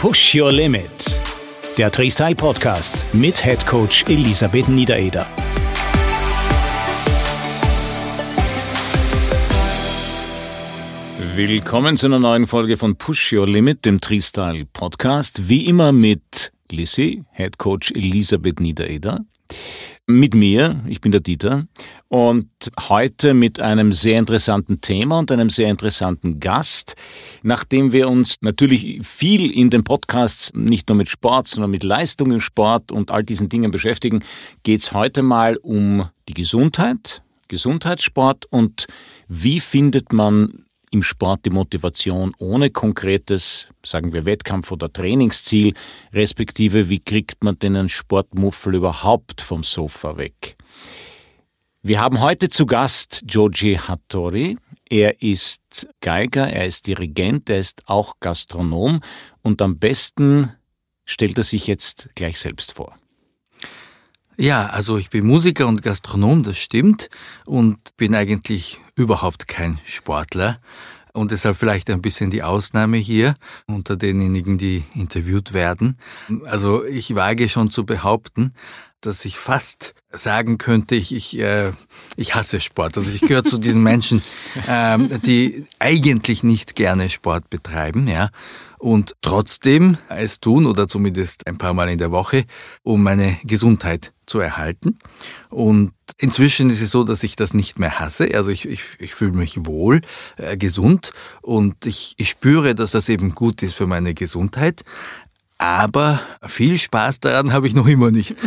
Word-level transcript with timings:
Push 0.00 0.34
Your 0.34 0.50
Limit. 0.50 0.90
Der 1.76 1.90
Freestyle 1.90 2.34
Podcast 2.34 3.04
mit 3.12 3.44
Head 3.44 3.66
Coach 3.66 4.06
Elisabeth 4.08 4.66
Niedereder. 4.66 5.26
Willkommen 11.34 11.98
zu 11.98 12.06
einer 12.06 12.18
neuen 12.18 12.46
Folge 12.46 12.78
von 12.78 12.96
Push 12.96 13.34
Your 13.34 13.46
Limit, 13.46 13.84
dem 13.84 14.00
Freestyle 14.00 14.64
Podcast. 14.72 15.50
Wie 15.50 15.66
immer 15.66 15.92
mit 15.92 16.50
Lissy, 16.70 17.22
Head 17.32 17.58
Coach 17.58 17.90
Elisabeth 17.90 18.58
Niedereder. 18.58 19.26
Mit 20.06 20.34
mir, 20.34 20.82
ich 20.88 21.00
bin 21.00 21.12
der 21.12 21.20
Dieter, 21.20 21.66
und 22.08 22.50
heute 22.88 23.34
mit 23.34 23.60
einem 23.60 23.92
sehr 23.92 24.18
interessanten 24.18 24.80
Thema 24.80 25.20
und 25.20 25.30
einem 25.30 25.48
sehr 25.48 25.68
interessanten 25.68 26.40
Gast. 26.40 26.94
Nachdem 27.42 27.92
wir 27.92 28.08
uns 28.08 28.34
natürlich 28.40 29.06
viel 29.06 29.50
in 29.50 29.70
den 29.70 29.84
Podcasts 29.84 30.52
nicht 30.52 30.88
nur 30.88 30.96
mit 30.96 31.08
Sport, 31.08 31.46
sondern 31.46 31.70
mit 31.70 31.84
Leistung 31.84 32.32
im 32.32 32.40
Sport 32.40 32.90
und 32.90 33.12
all 33.12 33.22
diesen 33.22 33.48
Dingen 33.48 33.70
beschäftigen, 33.70 34.24
geht 34.64 34.80
es 34.80 34.92
heute 34.92 35.22
mal 35.22 35.56
um 35.58 36.08
die 36.28 36.34
Gesundheit, 36.34 37.22
Gesundheitssport 37.46 38.46
und 38.46 38.88
wie 39.28 39.60
findet 39.60 40.12
man 40.12 40.64
im 40.90 41.02
Sport 41.02 41.44
die 41.44 41.50
Motivation 41.50 42.34
ohne 42.38 42.70
konkretes, 42.70 43.68
sagen 43.84 44.12
wir, 44.12 44.24
Wettkampf- 44.24 44.72
oder 44.72 44.92
Trainingsziel, 44.92 45.74
respektive 46.12 46.88
wie 46.88 47.00
kriegt 47.00 47.44
man 47.44 47.58
den 47.58 47.88
Sportmuffel 47.88 48.74
überhaupt 48.74 49.40
vom 49.40 49.62
Sofa 49.62 50.16
weg? 50.16 50.56
Wir 51.82 52.00
haben 52.00 52.20
heute 52.20 52.48
zu 52.48 52.66
Gast 52.66 53.24
Joji 53.26 53.76
Hattori. 53.76 54.58
Er 54.88 55.22
ist 55.22 55.88
Geiger, 56.00 56.48
er 56.48 56.66
ist 56.66 56.86
Dirigent, 56.86 57.48
er 57.48 57.58
ist 57.58 57.82
auch 57.86 58.14
Gastronom 58.20 59.00
und 59.42 59.62
am 59.62 59.78
besten 59.78 60.52
stellt 61.04 61.38
er 61.38 61.44
sich 61.44 61.66
jetzt 61.68 62.08
gleich 62.16 62.38
selbst 62.38 62.72
vor. 62.72 62.96
Ja, 64.40 64.68
also 64.68 64.96
ich 64.96 65.10
bin 65.10 65.26
Musiker 65.26 65.66
und 65.66 65.82
Gastronom, 65.82 66.42
das 66.44 66.56
stimmt, 66.56 67.10
und 67.44 67.76
bin 67.98 68.14
eigentlich 68.14 68.80
überhaupt 68.94 69.48
kein 69.48 69.78
Sportler. 69.84 70.60
Und 71.12 71.30
deshalb 71.30 71.58
vielleicht 71.58 71.90
ein 71.90 72.00
bisschen 72.00 72.30
die 72.30 72.42
Ausnahme 72.42 72.96
hier 72.96 73.36
unter 73.66 73.96
denjenigen, 73.96 74.56
die 74.56 74.84
interviewt 74.94 75.52
werden. 75.52 75.98
Also 76.46 76.86
ich 76.86 77.14
wage 77.14 77.50
schon 77.50 77.70
zu 77.70 77.84
behaupten, 77.84 78.54
dass 79.00 79.24
ich 79.24 79.36
fast 79.36 79.94
sagen 80.10 80.58
könnte, 80.58 80.94
ich, 80.94 81.14
ich, 81.14 81.38
äh, 81.38 81.72
ich 82.16 82.34
hasse 82.34 82.60
Sport. 82.60 82.98
Also 82.98 83.12
ich 83.12 83.20
gehöre 83.20 83.44
zu 83.44 83.58
diesen 83.58 83.82
Menschen, 83.82 84.22
ähm, 84.68 85.20
die 85.22 85.64
eigentlich 85.78 86.42
nicht 86.42 86.74
gerne 86.74 87.10
Sport 87.10 87.50
betreiben, 87.50 88.08
ja 88.08 88.30
und 88.80 89.14
trotzdem 89.20 89.98
es 90.08 90.40
tun 90.40 90.64
oder 90.64 90.88
zumindest 90.88 91.46
ein 91.46 91.58
paar 91.58 91.74
Mal 91.74 91.90
in 91.90 91.98
der 91.98 92.10
Woche, 92.12 92.46
um 92.82 93.02
meine 93.02 93.38
Gesundheit 93.44 94.12
zu 94.24 94.40
erhalten. 94.40 94.98
Und 95.50 95.92
inzwischen 96.16 96.70
ist 96.70 96.80
es 96.80 96.90
so, 96.90 97.04
dass 97.04 97.22
ich 97.22 97.36
das 97.36 97.52
nicht 97.52 97.78
mehr 97.78 98.00
hasse. 98.00 98.34
Also 98.34 98.50
ich, 98.50 98.66
ich, 98.66 98.80
ich 98.98 99.14
fühle 99.14 99.32
mich 99.32 99.66
wohl, 99.66 100.00
äh, 100.38 100.56
gesund 100.56 101.12
und 101.42 101.84
ich, 101.84 102.14
ich 102.16 102.30
spüre, 102.30 102.74
dass 102.74 102.92
das 102.92 103.10
eben 103.10 103.34
gut 103.34 103.62
ist 103.62 103.74
für 103.74 103.86
meine 103.86 104.14
Gesundheit. 104.14 104.82
Aber 105.60 106.20
viel 106.46 106.78
Spaß 106.78 107.20
daran 107.20 107.52
habe 107.52 107.66
ich 107.66 107.74
noch 107.74 107.86
immer 107.86 108.10
nicht. 108.10 108.34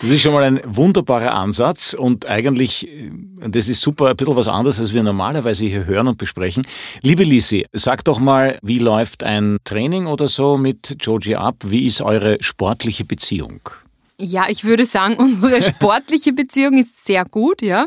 Das 0.00 0.10
ist 0.10 0.22
schon 0.22 0.32
mal 0.32 0.42
ein 0.42 0.60
wunderbarer 0.64 1.32
Ansatz 1.32 1.94
und 1.94 2.26
eigentlich, 2.26 2.88
das 3.38 3.68
ist 3.68 3.80
super, 3.80 4.08
ein 4.08 4.16
bisschen 4.16 4.34
was 4.34 4.48
anderes, 4.48 4.80
als 4.80 4.92
wir 4.92 5.04
normalerweise 5.04 5.64
hier 5.64 5.86
hören 5.86 6.08
und 6.08 6.18
besprechen. 6.18 6.66
Liebe 7.02 7.22
Lisi, 7.22 7.66
sag 7.72 8.02
doch 8.02 8.18
mal, 8.18 8.58
wie 8.62 8.80
läuft 8.80 9.22
ein 9.22 9.58
Training 9.62 10.06
oder 10.06 10.26
so 10.26 10.58
mit 10.58 10.96
Joji 11.00 11.36
ab? 11.36 11.54
Wie 11.64 11.86
ist 11.86 12.00
eure 12.00 12.36
sportliche 12.40 13.04
Beziehung? 13.04 13.60
Ja, 14.18 14.46
ich 14.48 14.64
würde 14.64 14.86
sagen, 14.86 15.16
unsere 15.18 15.62
sportliche 15.62 16.32
Beziehung 16.32 16.78
ist 16.78 17.04
sehr 17.04 17.24
gut, 17.24 17.62
ja. 17.62 17.86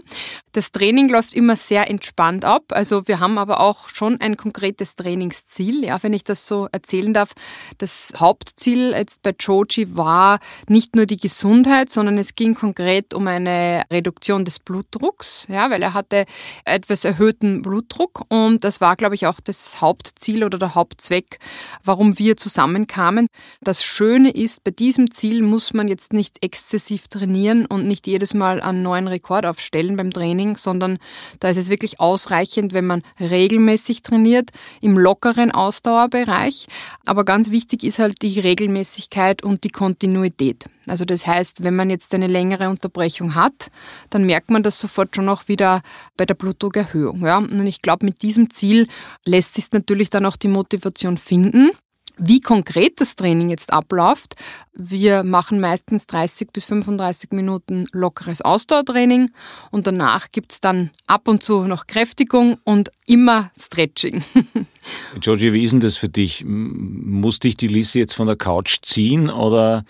Das 0.52 0.72
Training 0.72 1.10
läuft 1.10 1.34
immer 1.34 1.58
sehr 1.58 1.90
entspannt 1.90 2.46
ab. 2.46 2.64
Also 2.70 3.08
wir 3.10 3.20
haben 3.20 3.38
aber 3.38 3.60
auch 3.60 3.90
schon 3.90 4.22
ein 4.22 4.38
konkretes 4.38 4.96
Trainingsziel, 4.96 5.84
ja, 5.84 6.02
wenn 6.02 6.14
ich 6.14 6.24
das 6.24 6.48
so 6.48 6.70
erzählen 6.72 7.14
darf. 7.14 7.34
Das 7.78 8.14
Hauptziel 8.18 8.92
jetzt 8.92 9.22
bei 9.22 9.36
Joji 9.38 9.98
war 9.98 10.40
nicht 10.70 10.96
nur 10.96 11.06
die 11.06 11.18
Gesundheit, 11.18 11.90
sondern 11.90 12.18
es 12.18 12.36
ging 12.36 12.56
konkret 12.56 13.14
um 13.14 13.28
eine 13.28 13.84
Reduktion 13.92 14.46
des 14.46 14.60
Blutdrucks, 14.60 15.46
ja, 15.50 15.70
weil 15.70 15.82
er 15.84 15.94
hatte 15.94 16.26
etwas 16.64 17.04
erhöhten 17.04 17.62
Blutdruck 17.62 18.24
und 18.30 18.64
das 18.64 18.80
war, 18.80 18.96
glaube 18.96 19.16
ich, 19.16 19.28
auch 19.28 19.42
das 19.42 19.82
Hauptziel 19.82 20.46
oder 20.46 20.58
der 20.58 20.74
Hauptzweck, 20.74 21.40
warum 21.84 22.18
wir 22.18 22.38
zusammenkamen. 22.38 23.28
Das 23.62 23.84
Schöne 23.84 24.32
ist, 24.32 24.64
bei 24.64 24.72
diesem 24.72 25.12
Ziel 25.12 25.42
muss 25.42 25.74
man 25.74 25.90
jetzt 25.90 26.14
nicht 26.16 26.44
exzessiv 26.44 27.08
trainieren 27.08 27.66
und 27.68 27.88
nicht 27.88 28.08
jedes 28.08 28.34
Mal 28.34 28.62
einen 28.62 28.82
neuen 28.82 29.08
Rekord 29.08 29.46
aufstellen 29.46 29.96
beim 29.96 30.12
Training, 30.12 30.58
sondern 30.58 30.98
da 31.40 31.50
ist 31.50 31.58
es 31.58 31.70
wirklich 31.70 32.00
ausreichend, 32.00 32.74
wenn 32.74 32.88
man 32.88 33.04
regelmäßig 33.20 34.02
trainiert, 34.02 34.50
im 34.82 34.98
lockeren 34.98 35.52
Ausdauerbereich. 35.52 36.66
Aber 37.06 37.24
ganz 37.24 37.52
wichtig 37.52 37.84
ist 37.84 38.00
halt 38.00 38.22
die 38.24 38.40
Regelmäßigkeit 38.40 39.44
und 39.44 39.64
die 39.64 39.70
Kontinuität. 39.70 40.66
Also 40.88 41.06
das 41.06 41.26
heißt, 41.26 41.64
wenn 41.64 41.76
man 41.76 41.90
jetzt 41.90 42.14
eine 42.14 42.28
längere 42.28 42.70
Unterbrechung 42.70 43.36
hat, 43.36 43.72
dann 44.10 44.26
merkt 44.26 44.52
man 44.52 44.64
das 44.64 44.80
sofort 44.80 45.16
schon 45.16 45.30
auch 45.30 45.48
wieder 45.48 45.82
bei 46.18 46.26
der 46.26 46.36
Blutdruckerhöhung. 46.36 47.22
Ja? 47.26 47.38
Und 47.38 47.68
ich 47.68 47.82
glaube, 47.82 48.06
mit 48.06 48.22
diesem 48.22 48.50
Ziel 48.50 48.88
lässt 49.26 49.56
sich 49.56 49.72
natürlich 49.72 50.10
dann 50.10 50.26
auch 50.26 50.36
die 50.36 50.48
Motivation 50.48 51.18
finden. 51.18 51.72
Wie 52.18 52.40
konkret 52.40 53.02
das 53.02 53.16
Training 53.16 53.50
jetzt 53.50 53.74
abläuft, 53.74 54.36
wir 54.74 55.24
machen 55.24 55.60
meistens 55.60 56.08
30 56.08 56.52
bis 56.52 56.66
35 56.66 57.32
Minuten 57.32 57.88
lockeres 57.92 58.42
Ausdauertraining 58.42 59.32
und 59.72 59.88
danach 59.88 60.32
gibt 60.32 60.54
es 60.54 60.62
dann 60.62 60.92
ab 61.08 61.28
und 61.28 61.44
zu 61.44 61.64
noch 61.64 61.88
Kräftigung 61.88 62.58
und 62.64 62.90
immer 63.06 63.52
Stretching. 63.58 64.24
Georgie, 65.20 65.52
wie 65.54 65.64
ist 65.64 65.72
denn 65.72 65.80
das 65.82 65.98
für 65.98 66.10
dich? 66.10 66.44
Muss 66.46 67.40
dich 67.40 67.58
die 67.58 67.68
Lise 67.68 68.00
jetzt 68.00 68.14
von 68.14 68.28
der 68.28 68.38
Couch 68.38 68.78
ziehen 68.82 69.30
oder 69.30 69.84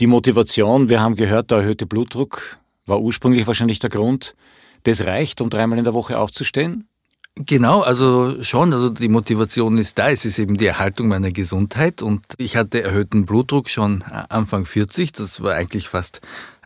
die 0.00 0.06
Motivation? 0.06 0.88
Wir 0.88 1.00
haben 1.00 1.14
gehört, 1.14 1.50
der 1.50 1.58
erhöhte 1.58 1.86
Blutdruck 1.86 2.58
war 2.86 3.00
ursprünglich 3.00 3.46
wahrscheinlich 3.46 3.78
der 3.78 3.90
Grund. 3.90 4.34
Das 4.82 5.04
reicht, 5.04 5.40
um 5.40 5.50
dreimal 5.50 5.78
in 5.78 5.84
der 5.84 5.94
Woche 5.94 6.18
aufzustehen? 6.18 6.88
Genau, 7.36 7.80
also 7.80 8.42
schon, 8.42 8.72
also 8.72 8.90
die 8.90 9.08
Motivation 9.08 9.78
ist 9.78 9.98
da. 9.98 10.10
Es 10.10 10.24
ist 10.24 10.38
eben 10.38 10.56
die 10.56 10.66
Erhaltung 10.66 11.08
meiner 11.08 11.30
Gesundheit 11.30 12.02
und 12.02 12.22
ich 12.38 12.56
hatte 12.56 12.82
erhöhten 12.82 13.24
Blutdruck 13.24 13.70
schon 13.70 14.02
Anfang 14.02 14.66
40. 14.66 15.12
Das 15.12 15.40
war 15.40 15.54
eigentlich 15.54 15.88
fast 15.88 16.20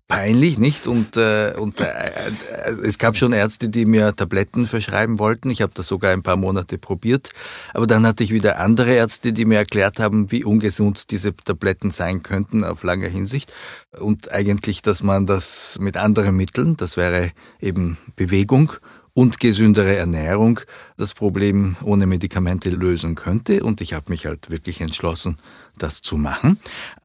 peinlich, 0.08 0.58
nicht? 0.58 0.86
Und, 0.86 1.16
äh, 1.16 1.54
und 1.58 1.80
äh, 1.80 1.84
äh, 1.84 2.70
es 2.82 2.98
gab 2.98 3.16
schon 3.16 3.32
Ärzte, 3.32 3.69
die 3.69 3.86
mir 3.86 4.14
Tabletten 4.14 4.66
verschreiben 4.66 5.19
wollten. 5.19 5.50
Ich 5.50 5.62
habe 5.62 5.72
das 5.75 5.88
sogar 5.88 6.12
ein 6.12 6.22
paar 6.22 6.36
Monate 6.36 6.78
probiert. 6.78 7.31
Aber 7.72 7.86
dann 7.86 8.06
hatte 8.06 8.22
ich 8.22 8.31
wieder 8.32 8.60
andere 8.60 8.92
Ärzte, 8.94 9.32
die 9.32 9.44
mir 9.46 9.58
erklärt 9.58 9.98
haben, 10.00 10.31
wie 10.31 10.44
ungesund 10.44 11.10
diese 11.10 11.34
Tabletten 11.34 11.91
sein 11.91 12.22
könnten 12.22 12.64
auf 12.64 12.82
lange 12.82 13.08
Hinsicht. 13.08 13.52
Und 13.98 14.31
eigentlich, 14.32 14.82
dass 14.82 15.02
man 15.02 15.26
das 15.26 15.78
mit 15.81 15.96
anderen 15.96 16.36
Mitteln, 16.36 16.76
das 16.76 16.96
wäre 16.96 17.31
eben 17.60 17.96
Bewegung, 18.16 18.72
und 19.14 19.38
gesündere 19.41 19.97
Ernährung 19.97 20.60
das 20.97 21.14
Problem 21.14 21.76
ohne 21.82 22.06
Medikamente 22.06 22.70
lösen 22.70 23.14
könnte. 23.14 23.62
Und 23.62 23.80
ich 23.80 23.94
habe 23.94 24.10
mich 24.10 24.26
halt 24.26 24.50
wirklich 24.50 24.80
entschlossen, 24.80 25.38
das 25.78 26.02
zu 26.02 26.16
machen. 26.16 26.58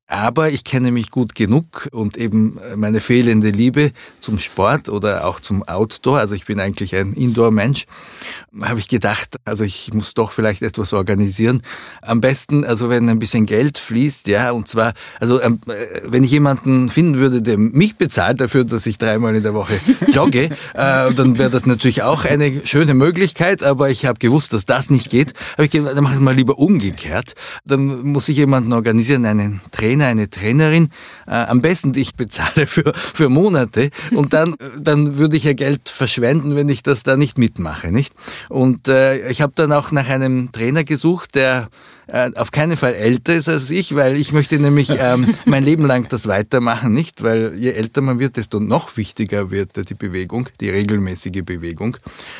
Aber 0.09 0.49
ich 0.49 0.63
kenne 0.63 0.91
mich 0.91 1.11
gut 1.11 1.35
genug 1.35 1.87
und 1.91 2.17
eben 2.17 2.57
meine 2.75 2.99
fehlende 2.99 3.51
Liebe 3.51 3.91
zum 4.19 4.39
Sport 4.39 4.89
oder 4.89 5.25
auch 5.25 5.39
zum 5.39 5.61
Outdoor, 5.61 6.17
also 6.17 6.33
ich 6.33 6.45
bin 6.45 6.59
eigentlich 6.59 6.95
ein 6.95 7.13
Indoor-Mensch, 7.13 7.85
habe 8.59 8.79
ich 8.79 8.87
gedacht, 8.87 9.35
also 9.45 9.63
ich 9.63 9.93
muss 9.93 10.15
doch 10.15 10.31
vielleicht 10.31 10.63
etwas 10.63 10.93
organisieren. 10.93 11.61
Am 12.01 12.21
besten, 12.21 12.65
also 12.65 12.89
wenn 12.89 13.07
ein 13.07 13.19
bisschen 13.19 13.45
Geld 13.45 13.77
fließt, 13.77 14.27
ja, 14.27 14.49
und 14.49 14.67
zwar, 14.67 14.93
also 15.19 15.39
ähm, 15.41 15.59
äh, 15.67 16.01
wenn 16.03 16.23
ich 16.23 16.31
jemanden 16.31 16.89
finden 16.89 17.19
würde, 17.19 17.43
der 17.43 17.59
mich 17.59 17.95
bezahlt 17.95 18.41
dafür, 18.41 18.65
dass 18.65 18.87
ich 18.87 18.97
dreimal 18.97 19.35
in 19.35 19.43
der 19.43 19.53
Woche 19.53 19.79
jogge, 20.11 20.45
äh, 20.45 20.49
dann 20.73 21.37
wäre 21.37 21.51
das 21.51 21.67
natürlich 21.67 22.01
auch 22.01 22.25
eine 22.25 22.65
schöne 22.65 22.95
Möglichkeit, 22.95 23.61
aber 23.61 23.91
ich 23.91 24.05
habe 24.05 24.17
gewusst, 24.17 24.53
dass 24.53 24.65
das 24.65 24.89
nicht 24.89 25.11
geht. 25.11 25.33
Habe 25.53 25.65
ich 25.65 25.71
gedacht, 25.71 25.95
dann 25.95 26.03
mache 26.03 26.13
ich 26.13 26.19
es 26.19 26.23
mal 26.23 26.35
lieber 26.35 26.57
umgekehrt. 26.57 27.35
Dann 27.63 28.01
muss 28.01 28.27
ich 28.29 28.37
jemanden 28.37 28.73
organisieren, 28.73 29.25
einen 29.25 29.61
Trainer, 29.71 29.98
Trainer, 29.99 30.07
eine 30.07 30.29
Trainerin, 30.29 30.89
äh, 31.27 31.31
am 31.31 31.61
besten 31.61 31.91
ich 31.95 32.15
bezahle 32.15 32.67
für, 32.67 32.93
für 32.95 33.29
Monate 33.29 33.89
und 34.11 34.33
dann, 34.33 34.55
dann 34.79 35.17
würde 35.17 35.35
ich 35.37 35.43
ja 35.43 35.53
Geld 35.53 35.89
verschwenden, 35.89 36.55
wenn 36.55 36.69
ich 36.69 36.83
das 36.83 37.03
da 37.03 37.17
nicht 37.17 37.37
mitmache, 37.37 37.91
nicht? 37.91 38.13
Und 38.47 38.87
äh, 38.87 39.29
ich 39.29 39.41
habe 39.41 39.53
dann 39.55 39.71
auch 39.71 39.91
nach 39.91 40.07
einem 40.07 40.51
Trainer 40.51 40.83
gesucht, 40.83 41.35
der 41.35 41.69
äh, 42.11 42.31
auf 42.35 42.51
keinen 42.51 42.77
Fall 42.77 42.93
älter 42.93 43.35
ist 43.35 43.49
als 43.49 43.69
ich, 43.69 43.95
weil 43.95 44.17
ich 44.17 44.31
möchte 44.31 44.59
nämlich 44.59 44.97
ähm, 44.99 45.33
mein 45.45 45.63
Leben 45.63 45.85
lang 45.85 46.07
das 46.09 46.27
weitermachen, 46.27 46.93
nicht? 46.93 47.23
Weil 47.23 47.53
je 47.55 47.71
älter 47.71 48.01
man 48.01 48.19
wird, 48.19 48.37
desto 48.37 48.59
noch 48.59 48.97
wichtiger 48.97 49.51
wird 49.51 49.89
die 49.89 49.93
Bewegung, 49.95 50.49
die 50.59 50.69
regelmäßige 50.69 51.43
Bewegung. 51.43 51.97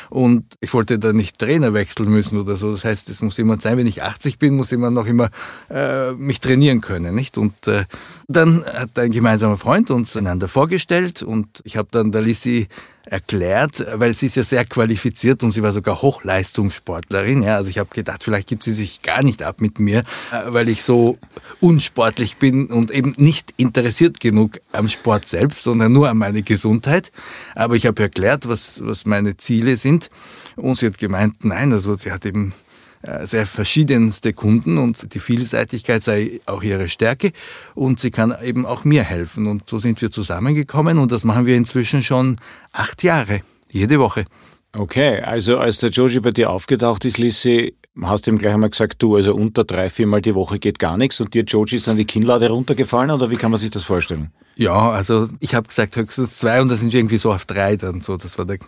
Und 0.08 0.44
ich 0.60 0.74
wollte 0.74 0.98
da 0.98 1.12
nicht 1.12 1.38
Trainer 1.38 1.74
wechseln 1.74 2.10
müssen 2.10 2.38
oder 2.38 2.56
so. 2.56 2.72
Das 2.72 2.84
heißt, 2.84 3.08
es 3.08 3.22
muss 3.22 3.36
jemand 3.36 3.62
sein, 3.62 3.76
wenn 3.76 3.86
ich 3.86 4.02
80 4.02 4.38
bin, 4.38 4.56
muss 4.56 4.70
jemand 4.70 4.94
noch 4.94 5.06
immer 5.06 5.30
äh, 5.70 6.12
mich 6.12 6.40
trainieren 6.40 6.80
können, 6.80 7.14
nicht? 7.14 7.38
Und 7.38 7.66
äh, 7.66 7.84
dann 8.28 8.64
hat 8.64 8.98
ein 8.98 9.10
gemeinsamer 9.10 9.58
Freund 9.58 9.90
uns 9.90 10.16
einander 10.16 10.48
vorgestellt 10.48 11.22
und 11.22 11.60
ich 11.64 11.76
habe 11.76 11.88
dann 11.90 12.12
der 12.12 12.22
Lissy 12.22 12.68
erklärt, 13.04 13.84
weil 13.94 14.14
sie 14.14 14.26
ist 14.26 14.36
ja 14.36 14.42
sehr 14.42 14.64
qualifiziert 14.64 15.42
und 15.42 15.50
sie 15.50 15.62
war 15.62 15.72
sogar 15.72 16.02
Hochleistungssportlerin. 16.02 17.42
Ja, 17.42 17.56
also 17.56 17.70
ich 17.70 17.78
habe 17.78 17.90
gedacht, 17.92 18.22
vielleicht 18.22 18.48
gibt 18.48 18.62
sie 18.62 18.72
sich 18.72 19.02
gar 19.02 19.22
nicht 19.22 19.42
ab 19.42 19.60
mit 19.60 19.80
mir, 19.80 20.00
äh, 20.32 20.44
weil 20.46 20.68
ich 20.68 20.84
so 20.84 21.18
unsportlich 21.60 22.36
bin 22.36 22.66
und 22.66 22.90
eben 22.90 23.14
nicht 23.16 23.54
interessiert 23.56 24.20
genug 24.20 24.60
am 24.72 24.88
Sport 24.88 25.28
selbst, 25.28 25.62
sondern 25.62 25.92
nur 25.92 26.08
an 26.08 26.18
meine 26.18 26.42
Gesundheit. 26.42 27.10
Aber 27.54 27.76
ich 27.76 27.86
habe 27.86 28.02
erklärt, 28.02 28.48
was, 28.48 28.80
was 28.84 29.06
meine 29.06 29.36
Ziele 29.36 29.76
sind 29.76 30.10
und 30.56 30.78
sie 30.78 30.86
hat 30.86 30.98
gemeint, 30.98 31.44
nein, 31.44 31.72
also 31.72 31.96
sie 31.96 32.12
hat 32.12 32.24
eben 32.26 32.54
sehr 33.02 33.46
verschiedenste 33.46 34.32
Kunden 34.32 34.76
und 34.76 35.14
die 35.14 35.20
Vielseitigkeit 35.20 36.04
sei 36.04 36.40
auch 36.46 36.62
ihre 36.62 36.88
Stärke 36.88 37.32
und 37.74 37.98
sie 37.98 38.10
kann 38.10 38.34
eben 38.42 38.66
auch 38.66 38.84
mir 38.84 39.04
helfen. 39.04 39.46
Und 39.46 39.68
so 39.68 39.78
sind 39.78 40.02
wir 40.02 40.10
zusammengekommen 40.10 40.98
und 40.98 41.10
das 41.10 41.24
machen 41.24 41.46
wir 41.46 41.56
inzwischen 41.56 42.02
schon 42.02 42.36
acht 42.72 43.02
Jahre, 43.02 43.40
jede 43.70 43.98
Woche. 43.98 44.24
Okay, 44.72 45.20
also 45.20 45.58
als 45.58 45.78
der 45.78 45.90
Joji 45.90 46.20
bei 46.20 46.30
dir 46.30 46.50
aufgetaucht 46.50 47.04
ist, 47.04 47.18
Lissy, 47.18 47.74
hast 48.02 48.26
ihm 48.26 48.38
gleich 48.38 48.54
einmal 48.54 48.70
gesagt, 48.70 49.02
du, 49.02 49.16
also 49.16 49.34
unter 49.34 49.64
drei, 49.64 49.90
viermal 49.90 50.22
die 50.22 50.34
Woche 50.34 50.58
geht 50.58 50.78
gar 50.78 50.96
nichts 50.96 51.20
und 51.20 51.34
dir 51.34 51.44
Joji 51.44 51.76
ist 51.76 51.86
dann 51.86 51.96
die 51.96 52.04
Kinnlade 52.04 52.48
runtergefallen 52.48 53.10
oder 53.10 53.30
wie 53.30 53.36
kann 53.36 53.50
man 53.50 53.60
sich 53.60 53.70
das 53.70 53.82
vorstellen? 53.82 54.30
Ja, 54.56 54.90
also 54.90 55.28
ich 55.40 55.54
habe 55.54 55.68
gesagt 55.68 55.96
höchstens 55.96 56.38
zwei 56.38 56.60
und 56.60 56.68
da 56.68 56.76
sind 56.76 56.92
wir 56.92 57.00
irgendwie 57.00 57.16
so 57.16 57.32
auf 57.32 57.46
drei 57.46 57.76
dann 57.76 58.00
so. 58.00 58.16
Das 58.16 58.36
war 58.36 58.44
der 58.44 58.58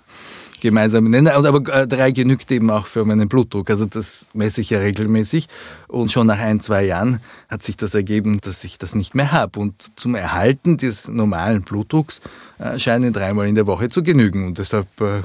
gemeinsame 0.63 1.11
Nenner. 1.11 1.35
Aber 1.35 1.75
äh, 1.75 1.87
drei 1.87 2.13
genügt 2.13 2.51
eben 2.51 2.71
auch 2.71 2.87
für 2.87 3.05
meinen 3.05 3.29
Blutdruck. 3.29 3.69
Also 3.69 3.85
das 3.85 4.29
messe 4.33 4.63
ich 4.63 4.71
ja 4.71 4.79
regelmäßig. 4.79 5.49
Und 5.89 6.11
schon 6.11 6.29
nach 6.29 6.39
ein, 6.39 6.61
zwei 6.61 6.85
Jahren 6.85 7.21
hat 7.49 7.63
sich 7.63 7.77
das 7.77 7.95
ergeben, 7.95 8.41
dass 8.41 8.65
ich 8.65 8.79
das 8.79 8.95
nicht 8.95 9.15
mehr 9.15 9.33
habe. 9.33 9.61
Und 9.61 9.99
zum 9.99 10.15
Erhalten 10.15 10.79
des 10.79 11.09
normalen 11.09 11.63
Blutdrucks 11.63 12.21
äh, 12.59 12.79
scheinen 12.79 13.13
dreimal 13.13 13.49
in 13.49 13.55
der 13.55 13.67
Woche 13.67 13.89
zu 13.89 14.03
genügen. 14.03 14.47
Und 14.47 14.59
deshalb 14.59 14.89
äh, 15.01 15.23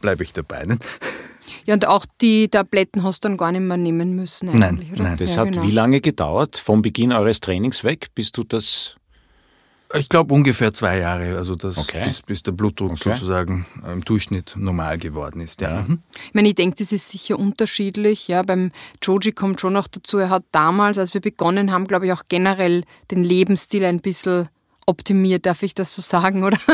bleibe 0.00 0.24
ich 0.24 0.32
dabei. 0.32 0.66
Ne? 0.66 0.78
Ja, 1.66 1.74
und 1.74 1.86
auch 1.86 2.04
die 2.20 2.48
Tabletten 2.48 3.02
hast 3.02 3.24
du 3.24 3.28
dann 3.28 3.36
gar 3.36 3.52
nicht 3.52 3.62
mehr 3.62 3.76
nehmen 3.76 4.14
müssen 4.14 4.48
eigentlich, 4.48 4.90
nein, 4.90 4.92
oder? 4.92 5.02
Nein. 5.02 5.16
Das 5.18 5.34
ja, 5.34 5.42
hat 5.42 5.52
genau. 5.52 5.62
wie 5.62 5.70
lange 5.70 6.00
gedauert, 6.00 6.58
vom 6.58 6.82
Beginn 6.82 7.12
eures 7.12 7.40
Trainings 7.40 7.84
weg, 7.84 8.08
bis 8.14 8.32
du 8.32 8.44
das 8.44 8.96
ich 9.96 10.08
glaube 10.08 10.34
ungefähr 10.34 10.74
zwei 10.74 10.98
Jahre, 10.98 11.36
also 11.36 11.54
das 11.54 11.78
Okay. 11.78 12.04
bis, 12.04 12.22
bis 12.22 12.42
der 12.42 12.52
Blutdruck 12.52 12.92
Okay. 12.92 13.10
sozusagen 13.10 13.64
im 13.92 14.04
Durchschnitt 14.04 14.54
normal 14.56 14.98
geworden 14.98 15.40
ist. 15.40 15.60
Ja. 15.60 15.82
Mhm. 15.82 16.00
Ich 16.26 16.34
meine, 16.34 16.48
ich 16.48 16.56
denke, 16.56 16.76
das 16.78 16.90
ist 16.90 17.10
sicher 17.10 17.38
unterschiedlich. 17.38 18.26
Ja, 18.26 18.42
beim 18.42 18.72
Joji 19.02 19.32
kommt 19.32 19.60
schon 19.60 19.74
noch 19.74 19.86
dazu, 19.86 20.18
er 20.18 20.30
hat 20.30 20.44
damals, 20.50 20.98
als 20.98 21.14
wir 21.14 21.20
begonnen 21.20 21.70
haben, 21.70 21.86
glaube 21.86 22.06
ich, 22.06 22.12
auch 22.12 22.24
generell 22.28 22.82
den 23.12 23.22
Lebensstil 23.22 23.84
ein 23.84 24.00
bisschen 24.00 24.48
optimiert, 24.86 25.46
darf 25.46 25.62
ich 25.62 25.74
das 25.74 25.94
so 25.94 26.02
sagen, 26.02 26.44
oder? 26.44 26.58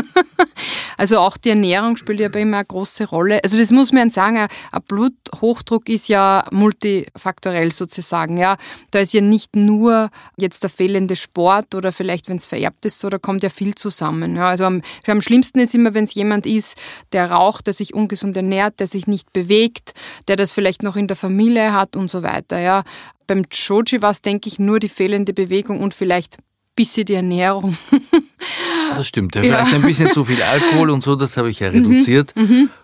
Also 0.97 1.19
auch 1.19 1.39
die 1.39 1.49
Ernährung 1.49 1.97
spielt 1.97 2.21
ja 2.21 2.29
bei 2.29 2.43
ihm 2.43 2.53
eine 2.53 2.63
große 2.63 3.09
Rolle. 3.09 3.43
Also 3.43 3.57
das 3.57 3.71
muss 3.71 3.91
man 3.91 4.11
sagen, 4.11 4.37
ein 4.37 4.83
Bluthochdruck 4.87 5.89
ist 5.89 6.11
ja 6.11 6.45
multifaktorell 6.51 7.73
sozusagen. 7.73 8.37
Ja, 8.37 8.59
da 8.91 8.99
ist 8.99 9.15
ja 9.15 9.23
nicht 9.23 9.57
nur 9.57 10.11
jetzt 10.37 10.63
der 10.63 10.69
fehlende 10.69 11.17
Sport 11.17 11.75
oder 11.75 11.91
vielleicht, 11.93 12.29
wenn 12.29 12.37
es 12.37 12.47
vererbt 12.47 12.85
ist, 12.85 12.99
so, 12.99 13.09
da 13.09 13.17
kommt 13.17 13.43
ja 13.43 13.49
viel 13.49 13.75
zusammen. 13.75 14.37
Ja, 14.37 14.49
also 14.49 14.65
am, 14.65 14.83
am 15.07 15.23
schlimmsten 15.23 15.61
ist 15.61 15.75
immer, 15.75 15.95
wenn 15.95 16.05
es 16.05 16.13
jemand 16.13 16.45
ist, 16.45 16.77
der 17.13 17.31
raucht, 17.31 17.67
der 17.67 17.73
sich 17.73 17.95
ungesund 17.95 18.37
ernährt, 18.37 18.79
der 18.79 18.87
sich 18.87 19.07
nicht 19.07 19.33
bewegt, 19.33 19.95
der 20.29 20.37
das 20.37 20.53
vielleicht 20.53 20.83
noch 20.83 20.97
in 20.97 21.07
der 21.07 21.17
Familie 21.17 21.73
hat 21.73 21.97
und 21.97 22.11
so 22.11 22.23
weiter. 22.23 22.59
Ja, 22.59 22.85
beim 23.27 23.45
Joji 23.51 24.03
war 24.03 24.11
es, 24.11 24.21
denke 24.21 24.49
ich, 24.49 24.59
nur 24.59 24.81
die 24.81 24.89
fehlende 24.89 25.33
Bewegung 25.33 25.81
und 25.81 25.95
vielleicht 25.95 26.37
bisschen 26.77 27.05
die 27.07 27.15
Ernährung. 27.15 27.77
Das 28.97 29.07
stimmt. 29.07 29.37
Ja, 29.37 29.43
Ja. 29.43 29.59
vielleicht 29.65 29.75
ein 29.77 29.83
bisschen 29.83 30.11
zu 30.11 30.25
viel 30.25 30.43
Alkohol 30.43 30.91
und 30.91 31.01
so, 31.03 31.15
das 31.15 31.37
habe 31.37 31.49
ich 31.49 31.61
ja 31.61 31.69
reduziert. 31.69 32.35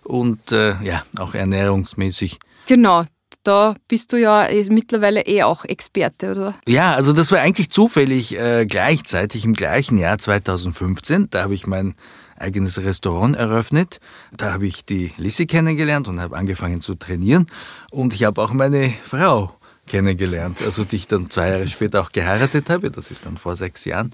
Und 0.04 0.52
äh, 0.52 0.80
ja, 0.84 1.02
auch 1.18 1.34
ernährungsmäßig. 1.34 2.38
Genau, 2.66 3.02
da 3.42 3.74
bist 3.88 4.12
du 4.12 4.16
ja 4.20 4.46
mittlerweile 4.68 5.22
eh 5.26 5.42
auch 5.42 5.64
Experte, 5.64 6.30
oder? 6.30 6.54
Ja, 6.68 6.94
also 6.94 7.12
das 7.12 7.32
war 7.32 7.40
eigentlich 7.40 7.70
zufällig 7.70 8.38
äh, 8.38 8.66
gleichzeitig 8.66 9.44
im 9.44 9.54
gleichen 9.54 9.98
Jahr 9.98 10.16
2015. 10.18 11.26
Da 11.30 11.42
habe 11.42 11.54
ich 11.56 11.66
mein 11.66 11.94
eigenes 12.38 12.78
Restaurant 12.78 13.34
eröffnet. 13.34 13.98
Da 14.36 14.52
habe 14.52 14.66
ich 14.68 14.84
die 14.84 15.12
Lissy 15.16 15.46
kennengelernt 15.46 16.06
und 16.06 16.20
habe 16.20 16.36
angefangen 16.36 16.80
zu 16.82 16.94
trainieren. 16.94 17.46
Und 17.90 18.12
ich 18.12 18.22
habe 18.22 18.40
auch 18.42 18.52
meine 18.52 18.92
Frau 19.02 19.55
kennengelernt, 19.86 20.62
also 20.64 20.84
die 20.84 20.96
ich 20.96 21.06
dann 21.06 21.30
zwei 21.30 21.50
Jahre 21.50 21.68
später 21.68 22.00
auch 22.00 22.12
geheiratet 22.12 22.70
habe. 22.70 22.90
Das 22.90 23.10
ist 23.10 23.26
dann 23.26 23.36
vor 23.36 23.56
sechs 23.56 23.84
Jahren. 23.84 24.10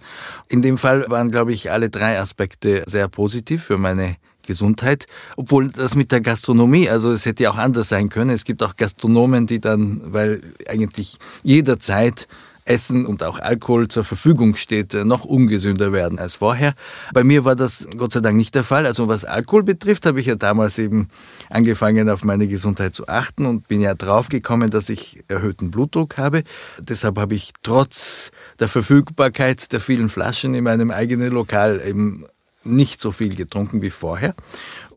In 0.49 0.63
dem 0.63 0.79
Fall 0.79 1.09
waren, 1.09 1.31
glaube 1.31 1.53
ich, 1.53 1.71
alle 1.71 1.91
drei 1.91 2.19
Aspekte 2.21 2.85
sehr 2.87 3.09
positiv 3.09 3.65
für 3.65 3.79
meine 3.79 4.17
Gesundheit, 4.43 5.07
obwohl 5.37 5.69
das 5.69 5.95
mit 5.95 6.13
der 6.13 6.21
Gastronomie, 6.21 6.89
also 6.89 7.13
es 7.13 7.27
hätte 7.27 7.45
ja 7.45 7.51
auch 7.51 7.57
anders 7.57 7.89
sein 7.89 8.09
können. 8.09 8.31
Es 8.31 8.45
gibt 8.45 8.63
auch 8.63 8.77
Gastronomen, 8.77 9.47
die 9.47 9.61
dann, 9.61 10.01
weil 10.05 10.41
eigentlich 10.69 11.19
jederzeit 11.43 12.27
Essen 12.65 13.07
und 13.07 13.23
auch 13.23 13.39
Alkohol 13.39 13.89
zur 13.89 14.05
Verfügung 14.05 14.57
steht, 14.57 14.95
äh, 14.95 15.05
noch 15.05 15.25
ungesünder 15.25 15.93
werden 15.93 16.19
als 16.19 16.37
vorher. 16.37 16.75
Bei 17.13 17.25
mir 17.25 17.45
war 17.45 17.57
das 17.57 17.89
Gott 17.97 18.13
sei 18.13 18.21
Dank 18.21 18.37
nicht 18.37 18.55
der 18.55 18.65
Fall. 18.65 18.87
Also 18.87 19.09
was 19.09 19.25
Alkohol 19.25 19.63
betrifft, 19.63 20.07
habe 20.07 20.21
ich 20.21 20.27
ja 20.27 20.37
damals 20.37 20.79
eben 20.79 21.09
angefangen, 21.51 22.09
auf 22.09 22.25
meine 22.25 22.47
Gesundheit 22.47 22.95
zu 22.95 23.09
achten 23.09 23.47
und 23.47 23.69
bin 23.69 23.81
ja 23.81 23.95
draufgekommen, 23.95 24.71
dass 24.71 24.89
ich 24.89 25.25
erhöhten 25.29 25.71
Blutdruck 25.71 26.19
habe. 26.19 26.43
Deshalb 26.79 27.19
habe 27.19 27.35
ich 27.35 27.53
trotz 27.63 28.31
der 28.59 28.69
Verfügbarkeit 28.69 29.73
der 29.73 29.81
vielen 29.81 30.09
Flaschen 30.09 30.55
in 30.55 30.65
meinem 30.65 30.91
eigenen 30.91 31.33
Lokal 31.33 31.83
eben 31.85 32.27
nicht 32.65 33.01
so 33.01 33.11
viel 33.11 33.35
getrunken 33.35 33.83
wie 33.83 33.91
vorher. 33.91 34.35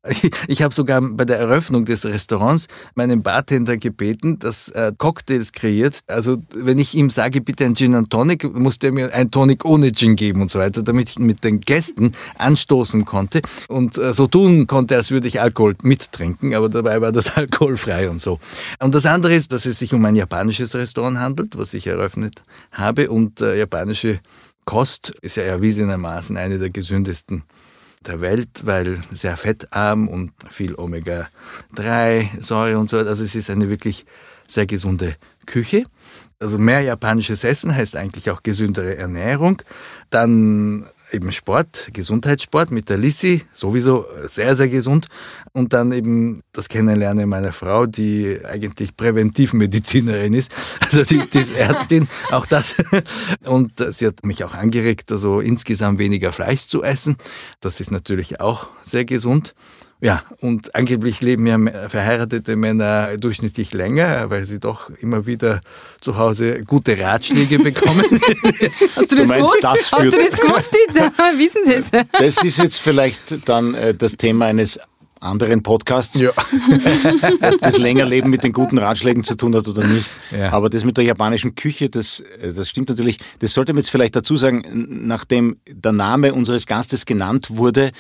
Ich 0.48 0.62
habe 0.62 0.74
sogar 0.74 1.02
bei 1.02 1.25
der 1.25 1.38
Eröffnung 1.40 1.86
des 1.86 2.06
Restaurants 2.06 2.68
meinen 2.96 3.24
Bartender 3.24 3.78
gebeten, 3.78 4.40
dass 4.40 4.69
er 4.69 4.92
Cocktails 4.92 5.52
kreiert. 5.52 6.00
Also 6.07 6.38
wenn 6.54 6.80
ich 6.80 6.96
ihm 6.96 7.10
sage, 7.10 7.42
bitte 7.42 7.66
ein 7.66 7.75
Gin 7.75 7.96
and 7.96 8.10
Tonic, 8.10 8.44
muss 8.54 8.80
der 8.80 8.94
mir 8.94 9.13
ein 9.13 9.31
Tonic 9.31 9.66
ohne 9.66 9.92
Gin 9.92 10.16
geben 10.16 10.42
und 10.42 10.52
so 10.52 10.60
weiter, 10.60 10.84
damit 10.84 11.10
ich 11.10 11.19
mit 11.19 11.44
den 11.44 11.60
Gästen 11.60 12.12
anstoßen 12.38 13.06
konnte 13.06 13.42
und 13.68 13.98
äh, 13.98 14.13
so 14.13 14.28
tun 14.28 14.68
konnte, 14.68 14.96
als 14.96 15.12
würde 15.12 15.28
ich 15.28 15.42
Alkohol 15.42 15.75
mittrinken, 15.84 16.54
aber 16.54 16.69
dabei 16.69 17.02
war 17.02 17.12
das 17.12 17.31
alkoholfrei 17.38 18.10
und 18.10 18.22
so. 18.22 18.40
Und 18.80 18.96
das 18.96 19.06
andere 19.06 19.34
ist, 19.34 19.52
dass 19.52 19.66
es 19.66 19.80
sich 19.80 19.94
um 19.94 20.04
ein 20.06 20.16
japanisches 20.16 20.75
Restaurant 20.75 21.19
handelt, 21.19 21.57
was 21.57 21.74
ich 21.74 21.88
eröffnet 21.88 22.44
habe 22.71 23.09
und 23.09 23.42
äh, 23.42 23.57
japanische 23.57 24.19
Kost 24.66 25.14
ist 25.21 25.38
ja 25.38 25.44
erwiesenermaßen 25.44 26.38
eine 26.38 26.57
der 26.57 26.71
gesündesten 26.71 27.44
der 28.07 28.21
Welt, 28.21 28.62
weil 28.64 29.00
sehr 29.12 29.38
fettarm 29.38 30.07
und 30.07 30.31
viel 30.50 30.76
Omega-3-Säure 30.76 32.78
und 32.78 32.90
so. 32.90 32.97
Also 32.97 33.24
es 33.24 33.35
ist 33.35 33.50
eine 33.50 33.69
wirklich 33.69 34.06
sehr 34.47 34.66
gesunde 34.66 35.16
Küche. 35.45 35.83
Also 36.40 36.57
mehr 36.57 36.81
japanisches 36.81 37.44
Essen 37.44 37.76
heißt 37.76 37.95
eigentlich 37.95 38.30
auch 38.30 38.44
gesündere 38.44 38.97
Ernährung. 38.97 39.62
Dann 40.09 40.85
eben 41.12 41.31
Sport, 41.31 41.90
Gesundheitssport 41.94 42.71
mit 42.71 42.90
der 42.90 42.97
Lissy, 42.97 43.44
sowieso 43.54 44.06
sehr, 44.28 44.56
sehr 44.56 44.68
gesund. 44.68 45.07
Und 45.54 45.74
dann 45.74 45.92
eben 45.92 46.42
das 46.52 46.69
Kennenlernen 46.69 47.30
meiner 47.30 47.52
Frau, 47.52 47.85
die 47.85 48.40
eigentlich 48.44 48.95
Präventivmedizinerin 48.97 50.33
ist, 50.33 50.52
also 50.80 51.04
die, 51.04 51.19
die 51.30 51.40
ist 51.40 51.54
Ärztin, 51.54 52.07
auch 52.31 52.45
das. 52.45 52.76
Und 53.45 53.74
sie 53.94 54.07
hat 54.07 54.26
mich 54.26 54.44
auch 54.44 54.54
angeregt, 54.54 55.12
also 55.12 55.40
insgesamt 55.40 56.00
weniger 56.00 56.31
Fleisch 56.31 56.68
zu 56.68 56.83
essen. 56.83 57.18
Das 57.62 57.80
ist 57.80 57.92
natürlich 57.92 58.42
auch 58.42 58.69
sehr 58.83 59.06
gesund. 59.06 59.54
Ja, 60.06 60.24
und 60.40 60.76
angeblich 60.76 61.21
leben 61.21 61.47
ja 61.47 61.57
verheiratete 61.90 62.56
Männer 62.56 63.18
durchschnittlich 63.18 63.74
länger, 63.74 64.30
weil 64.30 64.45
sie 64.45 64.59
doch 64.59 64.92
immer 65.02 65.26
wieder 65.26 65.62
zu 66.00 66.18
Hause 66.18 66.64
gute 66.64 67.00
Ratschläge 67.00 67.57
bekommen. 67.64 68.06
Hast 68.95 69.12
du, 69.12 69.16
Du 69.16 69.21
das 69.21 69.30
meinst, 69.30 69.45
gewusst? 69.45 69.64
das 69.64 69.92
Hast 69.92 70.06
du 70.06 70.12
das 70.12 70.33
gewusst? 70.33 70.76
Ist 71.40 71.56
denn 71.56 71.92
das? 71.92 72.07
Das 72.19 72.44
ist 72.44 72.59
jetzt 72.59 72.80
vielleicht 72.80 73.50
dann 73.50 73.74
äh, 73.74 73.95
das 73.95 74.16
Thema 74.16 74.45
eines 74.45 74.80
anderen 75.19 75.64
Podcasts, 75.64 76.19
ja. 76.19 76.30
ob 76.30 77.59
das 77.62 77.78
Längerleben 77.78 78.30
mit 78.30 78.44
den 78.44 78.54
guten 78.54 78.78
Ratschlägen 78.78 79.24
zu 79.24 79.35
tun 79.35 79.56
hat 79.56 79.68
oder 79.68 79.83
nicht. 79.83 80.09
Ja. 80.31 80.52
Aber 80.52 80.69
das 80.69 80.85
mit 80.85 80.97
der 80.97 81.04
japanischen 81.04 81.56
Küche, 81.56 81.90
das, 81.90 82.19
äh, 82.19 82.54
das 82.54 82.69
stimmt 82.69 82.90
natürlich. 82.90 83.18
Das 83.40 83.54
sollte 83.54 83.74
man 83.74 83.80
jetzt 83.80 83.90
vielleicht 83.90 84.16
dazu 84.16 84.38
sagen, 84.38 84.64
nachdem 85.07 85.57
der 85.68 85.94
Name 85.94 86.33
unseres 86.33 86.68
Gastes 86.68 87.06
genannt 87.06 87.47
wurde, 87.50 87.92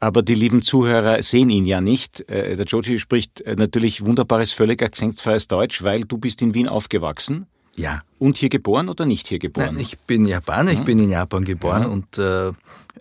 aber 0.00 0.22
die 0.22 0.34
lieben 0.34 0.62
Zuhörer 0.62 1.22
sehen 1.22 1.50
ihn 1.50 1.66
ja 1.66 1.80
nicht. 1.80 2.28
Äh, 2.30 2.56
Der 2.56 2.66
Joji 2.66 2.98
spricht 2.98 3.40
äh, 3.40 3.56
natürlich 3.56 4.04
wunderbares, 4.04 4.52
völlig 4.52 4.82
akzentfreies 4.82 5.48
Deutsch, 5.48 5.82
weil 5.82 6.02
du 6.02 6.18
bist 6.18 6.42
in 6.42 6.54
Wien 6.54 6.68
aufgewachsen. 6.68 7.46
Ja. 7.76 8.02
Und 8.18 8.36
hier 8.36 8.48
geboren 8.48 8.88
oder 8.88 9.04
nicht 9.04 9.28
hier 9.28 9.38
geboren? 9.38 9.74
Nein, 9.74 9.80
ich 9.80 9.98
bin 9.98 10.26
Japaner, 10.26 10.72
ich 10.72 10.80
mhm. 10.80 10.84
bin 10.84 10.98
in 10.98 11.10
Japan 11.10 11.44
geboren 11.44 11.82
ja. 11.82 11.88
und 11.88 12.18
äh, 12.18 12.52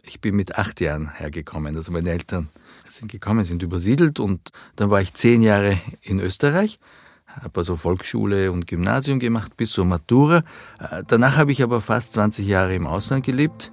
ich 0.03 0.19
bin 0.19 0.35
mit 0.35 0.55
acht 0.57 0.81
Jahren 0.81 1.11
hergekommen. 1.15 1.75
Also 1.77 1.91
meine 1.91 2.09
Eltern 2.09 2.49
sind 2.87 3.11
gekommen, 3.11 3.45
sind 3.45 3.63
übersiedelt 3.63 4.19
und 4.19 4.49
dann 4.75 4.89
war 4.89 5.01
ich 5.01 5.13
zehn 5.13 5.41
Jahre 5.41 5.79
in 6.01 6.19
Österreich, 6.19 6.79
habe 7.27 7.59
also 7.59 7.77
Volksschule 7.77 8.51
und 8.51 8.67
Gymnasium 8.67 9.19
gemacht 9.19 9.55
bis 9.57 9.71
zur 9.71 9.85
Matura. 9.85 10.41
Äh, 10.79 11.03
danach 11.07 11.37
habe 11.37 11.51
ich 11.51 11.63
aber 11.63 11.79
fast 11.81 12.13
20 12.13 12.45
Jahre 12.45 12.75
im 12.75 12.85
Ausland 12.85 13.25
gelebt, 13.25 13.71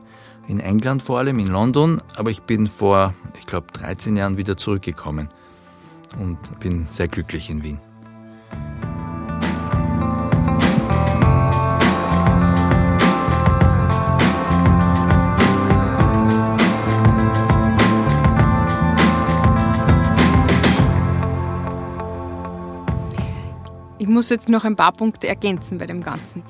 in 0.49 0.61
England 0.61 1.03
vor 1.03 1.19
allem, 1.19 1.39
in 1.39 1.49
London, 1.49 2.01
aber 2.17 2.31
ich 2.31 2.43
bin 2.43 2.67
vor, 2.67 3.15
ich 3.39 3.47
glaube, 3.47 3.67
13 3.73 4.17
Jahren 4.17 4.37
wieder 4.37 4.57
zurückgekommen 4.57 5.29
und 6.19 6.39
bin 6.61 6.87
sehr 6.91 7.09
glücklich 7.09 7.51
in 7.51 7.63
Wien. 7.63 7.81
Ich 23.99 24.09
muss 24.09 24.31
jetzt 24.31 24.49
noch 24.49 24.65
ein 24.65 24.75
paar 24.75 24.93
Punkte 24.93 25.29
ergänzen 25.29 25.79
bei 25.79 25.87
dem 25.87 26.03
Ganzen. 26.03 26.43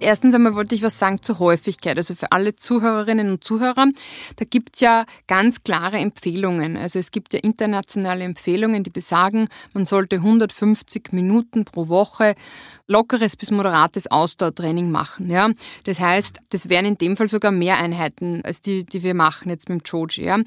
Erstens 0.00 0.34
einmal 0.34 0.54
wollte 0.54 0.76
ich 0.76 0.82
was 0.82 0.98
sagen 0.98 1.22
zur 1.22 1.40
Häufigkeit. 1.40 1.96
Also 1.96 2.14
für 2.14 2.30
alle 2.30 2.54
Zuhörerinnen 2.54 3.30
und 3.30 3.42
Zuhörer, 3.42 3.88
da 4.36 4.44
gibt 4.44 4.76
es 4.76 4.80
ja 4.80 5.04
ganz 5.26 5.64
klare 5.64 5.98
Empfehlungen. 5.98 6.76
Also 6.76 7.00
es 7.00 7.10
gibt 7.10 7.32
ja 7.32 7.40
internationale 7.40 8.24
Empfehlungen, 8.24 8.84
die 8.84 8.90
besagen, 8.90 9.48
man 9.72 9.86
sollte 9.86 10.16
150 10.16 11.12
Minuten 11.12 11.64
pro 11.64 11.88
Woche 11.88 12.34
lockeres 12.88 13.36
bis 13.36 13.50
moderates 13.50 14.10
Ausdauertraining 14.10 14.90
machen. 14.90 15.30
Ja? 15.30 15.50
Das 15.84 16.00
heißt, 16.00 16.38
das 16.50 16.68
wären 16.68 16.86
in 16.86 16.96
dem 16.96 17.16
Fall 17.16 17.28
sogar 17.28 17.52
mehr 17.52 17.78
Einheiten 17.78 18.42
als 18.44 18.60
die, 18.60 18.84
die 18.84 19.02
wir 19.02 19.14
machen 19.14 19.50
jetzt 19.50 19.68
mit 19.68 19.80
dem 19.80 19.84
Joji. 19.84 20.24
Ja? 20.24 20.38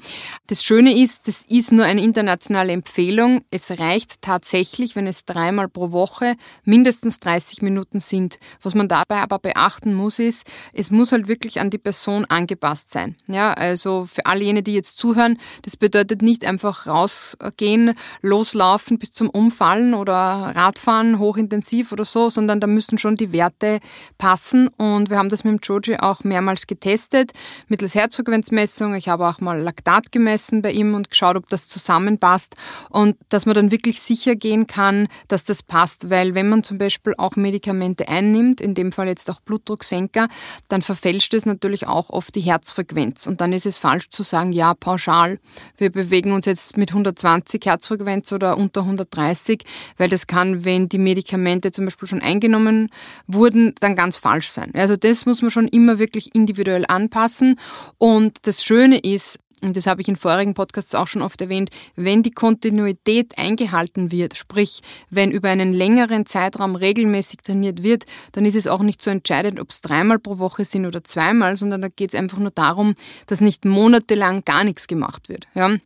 Das 0.48 0.64
Schöne 0.64 0.98
ist, 0.98 1.28
das 1.28 1.44
ist 1.46 1.72
nur 1.72 1.84
eine 1.84 2.02
internationale 2.02 2.72
Empfehlung. 2.72 3.44
Es 3.50 3.78
reicht 3.78 4.22
tatsächlich, 4.22 4.96
wenn 4.96 5.06
es 5.06 5.24
dreimal 5.24 5.68
pro 5.68 5.92
Woche 5.92 6.34
mindestens 6.64 7.20
30 7.20 7.62
Minuten 7.62 8.00
sind. 8.00 8.38
Was 8.62 8.74
man 8.74 8.88
dabei 8.88 9.18
aber 9.18 9.38
beachten 9.42 9.94
muss, 9.94 10.18
ist, 10.18 10.46
es 10.72 10.90
muss 10.90 11.12
halt 11.12 11.28
wirklich 11.28 11.60
an 11.60 11.70
die 11.70 11.78
Person 11.78 12.24
angepasst 12.24 12.90
sein. 12.90 13.16
Ja? 13.26 13.52
Also 13.52 14.06
für 14.10 14.26
all 14.26 14.40
jene, 14.40 14.62
die 14.62 14.74
jetzt 14.74 14.98
zuhören, 14.98 15.38
das 15.62 15.76
bedeutet 15.76 16.22
nicht 16.22 16.44
einfach 16.44 16.86
rausgehen, 16.86 17.94
loslaufen 18.22 18.98
bis 18.98 19.10
zum 19.10 19.28
Umfallen 19.28 19.94
oder 19.94 20.14
Radfahren 20.14 21.18
hochintensiv 21.18 21.92
oder 21.92 22.04
so, 22.04 22.30
sondern 22.30 22.60
da 22.60 22.66
müssen 22.66 22.98
schon 22.98 23.16
die 23.16 23.32
Werte 23.32 23.80
passen. 24.18 24.68
Und 24.68 25.10
wir 25.10 25.18
haben 25.18 25.28
das 25.28 25.44
mit 25.44 25.52
dem 25.52 25.60
Joji 25.62 25.98
auch 25.98 26.24
mehrmals 26.24 26.66
getestet, 26.66 27.32
mittels 27.68 27.94
Herzfrequenzmessung. 27.94 28.94
Ich 28.94 29.08
habe 29.08 29.26
auch 29.26 29.40
mal 29.40 29.60
Laktat 29.60 30.12
gemessen 30.12 30.62
bei 30.62 30.72
ihm 30.72 30.94
und 30.94 31.10
geschaut, 31.10 31.36
ob 31.36 31.48
das 31.48 31.68
zusammenpasst 31.68 32.54
und 32.90 33.16
dass 33.28 33.46
man 33.46 33.54
dann 33.54 33.70
wirklich 33.70 34.00
sicher 34.00 34.36
gehen 34.36 34.66
kann, 34.66 35.08
dass 35.28 35.44
das 35.44 35.62
passt. 35.62 36.10
Weil 36.10 36.34
wenn 36.34 36.48
man 36.48 36.62
zum 36.62 36.78
Beispiel 36.78 37.14
auch 37.18 37.36
Medikamente 37.36 38.08
einnimmt, 38.08 38.60
in 38.60 38.74
dem 38.74 38.92
Fall 38.92 39.08
jetzt 39.08 39.28
auch 39.32 39.40
Blutdrucksenker, 39.40 40.28
dann 40.68 40.82
verfälscht 40.82 41.34
es 41.34 41.46
natürlich 41.46 41.86
auch 41.86 42.10
oft 42.10 42.34
die 42.34 42.40
Herzfrequenz. 42.40 43.26
Und 43.26 43.40
dann 43.40 43.52
ist 43.52 43.66
es 43.66 43.78
falsch 43.78 44.10
zu 44.10 44.22
sagen, 44.22 44.52
ja, 44.52 44.74
pauschal, 44.74 45.38
wir 45.76 45.90
bewegen 45.90 46.32
uns 46.32 46.46
jetzt 46.46 46.76
mit 46.76 46.90
120 46.90 47.64
Herzfrequenz 47.64 48.32
oder 48.32 48.56
unter 48.56 48.82
130, 48.82 49.62
weil 49.96 50.08
das 50.08 50.26
kann, 50.26 50.64
wenn 50.64 50.88
die 50.88 50.98
Medikamente 50.98 51.72
zum 51.72 51.86
Beispiel 51.86 52.08
schon 52.08 52.22
eingenommen 52.22 52.88
wurden, 53.26 53.74
dann 53.80 53.96
ganz 53.96 54.16
falsch 54.16 54.48
sein. 54.48 54.72
Also 54.74 54.96
das 54.96 55.26
muss 55.26 55.42
man 55.42 55.50
schon 55.50 55.68
immer 55.68 55.98
wirklich 55.98 56.34
individuell 56.34 56.84
anpassen. 56.86 57.58
Und 57.98 58.46
das 58.46 58.64
Schöne 58.64 58.98
ist, 58.98 59.38
und 59.62 59.76
das 59.76 59.86
habe 59.86 60.00
ich 60.00 60.08
in 60.08 60.16
vorigen 60.16 60.54
Podcasts 60.54 60.94
auch 60.94 61.06
schon 61.06 61.22
oft 61.22 61.40
erwähnt, 61.40 61.70
wenn 61.96 62.22
die 62.22 62.30
Kontinuität 62.30 63.38
eingehalten 63.38 64.10
wird, 64.10 64.36
sprich, 64.36 64.80
wenn 65.10 65.30
über 65.30 65.48
einen 65.48 65.72
längeren 65.72 66.26
Zeitraum 66.26 66.74
regelmäßig 66.76 67.40
trainiert 67.42 67.82
wird, 67.82 68.04
dann 68.32 68.44
ist 68.44 68.56
es 68.56 68.66
auch 68.66 68.80
nicht 68.80 69.00
so 69.00 69.10
entscheidend, 69.10 69.60
ob 69.60 69.70
es 69.70 69.80
dreimal 69.80 70.18
pro 70.18 70.38
Woche 70.38 70.64
sind 70.64 70.86
oder 70.86 71.04
zweimal, 71.04 71.56
sondern 71.56 71.82
da 71.82 71.88
geht 71.88 72.12
es 72.12 72.18
einfach 72.18 72.38
nur 72.38 72.50
darum, 72.50 72.94
dass 73.26 73.40
nicht 73.40 73.64
monatelang 73.64 74.44
gar 74.44 74.64
nichts 74.64 74.86
gemacht 74.86 75.28
wird. 75.28 75.46
Ja? 75.54 75.76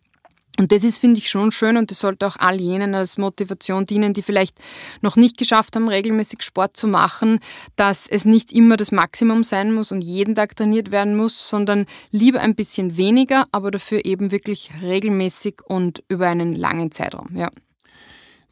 Und 0.58 0.72
das 0.72 0.84
ist, 0.84 0.98
finde 0.98 1.18
ich, 1.18 1.28
schon 1.28 1.52
schön 1.52 1.76
und 1.76 1.90
das 1.90 2.00
sollte 2.00 2.26
auch 2.26 2.36
all 2.38 2.60
jenen 2.60 2.94
als 2.94 3.18
Motivation 3.18 3.84
dienen, 3.84 4.14
die 4.14 4.22
vielleicht 4.22 4.56
noch 5.02 5.16
nicht 5.16 5.36
geschafft 5.36 5.76
haben, 5.76 5.88
regelmäßig 5.88 6.42
Sport 6.42 6.76
zu 6.76 6.88
machen, 6.88 7.40
dass 7.76 8.06
es 8.06 8.24
nicht 8.24 8.52
immer 8.52 8.76
das 8.76 8.92
Maximum 8.92 9.44
sein 9.44 9.72
muss 9.72 9.92
und 9.92 10.02
jeden 10.02 10.34
Tag 10.34 10.56
trainiert 10.56 10.90
werden 10.90 11.16
muss, 11.16 11.48
sondern 11.48 11.86
lieber 12.10 12.40
ein 12.40 12.54
bisschen 12.54 12.96
weniger, 12.96 13.46
aber 13.52 13.70
dafür 13.70 14.04
eben 14.04 14.30
wirklich 14.30 14.70
regelmäßig 14.82 15.56
und 15.64 16.02
über 16.08 16.26
einen 16.26 16.54
langen 16.54 16.90
Zeitraum. 16.90 17.36
Ja. 17.36 17.50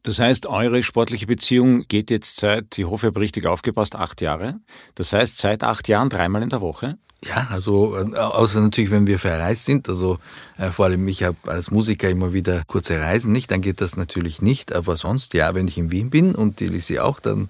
Das 0.04 0.18
heißt, 0.18 0.46
eure 0.46 0.82
sportliche 0.82 1.26
Beziehung 1.26 1.88
geht 1.88 2.10
jetzt 2.10 2.36
seit, 2.36 2.76
ich 2.78 2.84
hoffe, 2.84 3.06
ich 3.06 3.10
habe 3.12 3.20
richtig 3.20 3.46
aufgepasst, 3.46 3.96
acht 3.96 4.20
Jahre. 4.20 4.60
Das 4.94 5.14
heißt, 5.14 5.38
seit 5.38 5.64
acht 5.64 5.88
Jahren 5.88 6.10
dreimal 6.10 6.42
in 6.42 6.50
der 6.50 6.60
Woche? 6.60 6.98
Ja, 7.24 7.46
also 7.50 7.96
äh, 7.96 8.14
außer 8.14 8.60
natürlich, 8.60 8.90
wenn 8.90 9.06
wir 9.06 9.18
verreist 9.18 9.64
sind. 9.64 9.88
Also 9.88 10.18
äh, 10.58 10.70
vor 10.70 10.84
allem 10.84 11.08
ich 11.08 11.22
habe 11.22 11.38
als 11.46 11.70
Musiker 11.70 12.10
immer 12.10 12.34
wieder 12.34 12.64
kurze 12.66 13.00
Reisen, 13.00 13.32
nicht? 13.32 13.50
Dann 13.50 13.62
geht 13.62 13.80
das 13.80 13.96
natürlich 13.96 14.42
nicht. 14.42 14.74
Aber 14.74 14.96
sonst, 14.96 15.32
ja, 15.32 15.54
wenn 15.54 15.68
ich 15.68 15.78
in 15.78 15.90
Wien 15.90 16.10
bin 16.10 16.34
und 16.34 16.60
die 16.60 16.68
Lisi 16.68 16.98
auch, 16.98 17.18
dann. 17.18 17.48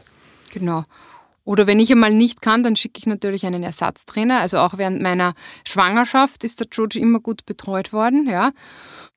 Genau. 0.52 0.84
Oder 1.44 1.66
wenn 1.66 1.78
ich 1.78 1.92
einmal 1.92 2.12
nicht 2.12 2.40
kann, 2.40 2.62
dann 2.62 2.74
schicke 2.74 2.98
ich 2.98 3.06
natürlich 3.06 3.44
einen 3.44 3.62
Ersatztrainer. 3.62 4.40
Also 4.40 4.58
auch 4.58 4.78
während 4.78 5.02
meiner 5.02 5.34
Schwangerschaft 5.66 6.42
ist 6.42 6.60
der 6.60 6.68
Joji 6.72 7.00
immer 7.00 7.20
gut 7.20 7.44
betreut 7.44 7.92
worden, 7.92 8.28
ja. 8.28 8.52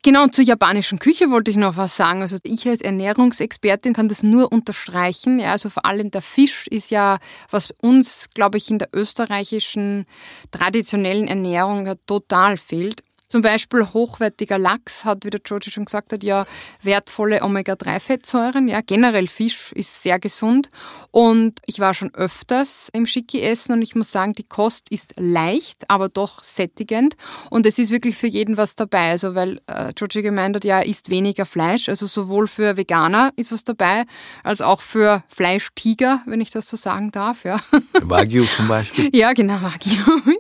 Genau, 0.03 0.23
und 0.23 0.35
zur 0.35 0.45
japanischen 0.45 0.99
Küche 0.99 1.31
wollte 1.31 1.51
ich 1.51 1.57
noch 1.57 1.75
was 1.75 1.95
sagen. 1.95 2.21
Also 2.21 2.37
ich 2.43 2.67
als 2.67 2.81
Ernährungsexpertin 2.81 3.93
kann 3.93 4.07
das 4.07 4.23
nur 4.23 4.51
unterstreichen. 4.51 5.39
Ja, 5.39 5.51
also 5.53 5.69
vor 5.69 5.85
allem 5.85 6.11
der 6.11 6.21
Fisch 6.21 6.67
ist 6.67 6.91
ja, 6.91 7.17
was 7.49 7.73
uns, 7.81 8.27
glaube 8.33 8.57
ich, 8.57 8.69
in 8.69 8.77
der 8.77 8.89
österreichischen 8.93 10.05
traditionellen 10.51 11.27
Ernährung 11.27 11.91
total 12.05 12.57
fehlt. 12.57 13.03
Zum 13.27 13.41
Beispiel 13.41 13.85
hochwertiger 13.93 14.57
Lachs 14.57 15.03
hat, 15.03 15.25
wie 15.25 15.29
der 15.29 15.41
Georgie 15.41 15.69
schon 15.69 15.85
gesagt 15.85 16.13
hat, 16.13 16.23
ja 16.23 16.45
wertvolle 16.81 17.41
Omega-3-Fettsäuren. 17.41 18.67
Ja, 18.67 18.81
generell 18.81 19.27
Fisch 19.27 19.71
ist 19.73 20.01
sehr 20.01 20.19
gesund. 20.19 20.69
Und 21.11 21.59
ich 21.65 21.79
war 21.79 21.93
schon 21.93 22.13
öfters 22.13 22.89
im 22.93 23.05
Schicki 23.05 23.41
essen 23.41 23.73
und 23.73 23.81
ich 23.81 23.95
muss 23.95 24.11
sagen, 24.11 24.33
die 24.33 24.43
Kost 24.43 24.89
ist 24.91 25.13
leicht, 25.17 25.89
aber 25.89 26.07
doch 26.09 26.43
sättigend. 26.43 27.15
Und 27.49 27.65
es 27.65 27.79
ist 27.79 27.91
wirklich 27.91 28.17
für 28.17 28.27
jeden 28.27 28.55
was 28.55 28.75
dabei. 28.75 29.11
Also, 29.11 29.35
weil 29.35 29.59
äh, 29.67 29.91
Georgie 29.93 30.21
gemeint 30.21 30.55
hat, 30.55 30.63
ja, 30.63 30.79
isst 30.79 31.09
weniger 31.09 31.45
Fleisch. 31.45 31.89
Also 31.89 32.07
sowohl 32.07 32.47
für 32.47 32.77
Veganer 32.77 33.33
ist 33.35 33.51
was 33.51 33.63
dabei, 33.63 34.05
als 34.43 34.61
auch 34.61 34.81
für 34.81 35.23
Fleischtiger, 35.27 36.21
wenn 36.25 36.39
ich 36.39 36.51
das 36.51 36.69
so 36.69 36.77
sagen 36.77 37.11
darf. 37.11 37.43
Ja. 37.43 37.59
Wagyu 38.03 38.45
zum 38.45 38.67
Beispiel. 38.67 39.09
Ja, 39.17 39.33
genau, 39.33 39.55
Wagyu. 39.61 40.35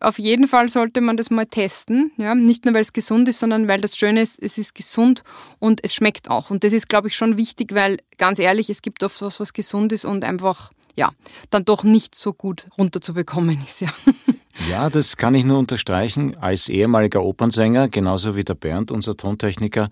Auf 0.00 0.18
jeden 0.18 0.46
Fall 0.46 0.68
sollte 0.68 1.00
man 1.00 1.16
das 1.16 1.30
mal 1.30 1.46
testen 1.46 2.11
ja, 2.16 2.34
nicht 2.34 2.64
nur, 2.64 2.74
weil 2.74 2.82
es 2.82 2.92
gesund 2.92 3.28
ist, 3.28 3.38
sondern 3.38 3.68
weil 3.68 3.80
das 3.80 3.96
Schöne 3.96 4.22
ist, 4.22 4.42
es 4.42 4.58
ist 4.58 4.74
gesund 4.74 5.22
und 5.58 5.82
es 5.82 5.94
schmeckt 5.94 6.30
auch. 6.30 6.50
Und 6.50 6.64
das 6.64 6.72
ist, 6.72 6.88
glaube 6.88 7.08
ich, 7.08 7.16
schon 7.16 7.36
wichtig, 7.36 7.74
weil 7.74 7.98
ganz 8.18 8.38
ehrlich, 8.38 8.70
es 8.70 8.82
gibt 8.82 9.02
oft 9.02 9.20
was, 9.22 9.40
was 9.40 9.52
gesund 9.52 9.92
ist 9.92 10.04
und 10.04 10.24
einfach, 10.24 10.70
ja, 10.96 11.10
dann 11.50 11.64
doch 11.64 11.84
nicht 11.84 12.14
so 12.14 12.32
gut 12.32 12.68
runterzubekommen 12.78 13.62
ist, 13.64 13.80
ja. 13.80 13.88
Ja, 14.70 14.90
das 14.90 15.16
kann 15.16 15.34
ich 15.34 15.44
nur 15.44 15.58
unterstreichen. 15.58 16.36
Als 16.36 16.68
ehemaliger 16.68 17.22
Opernsänger, 17.22 17.88
genauso 17.88 18.36
wie 18.36 18.44
der 18.44 18.54
Bernd, 18.54 18.90
unser 18.90 19.16
Tontechniker, 19.16 19.88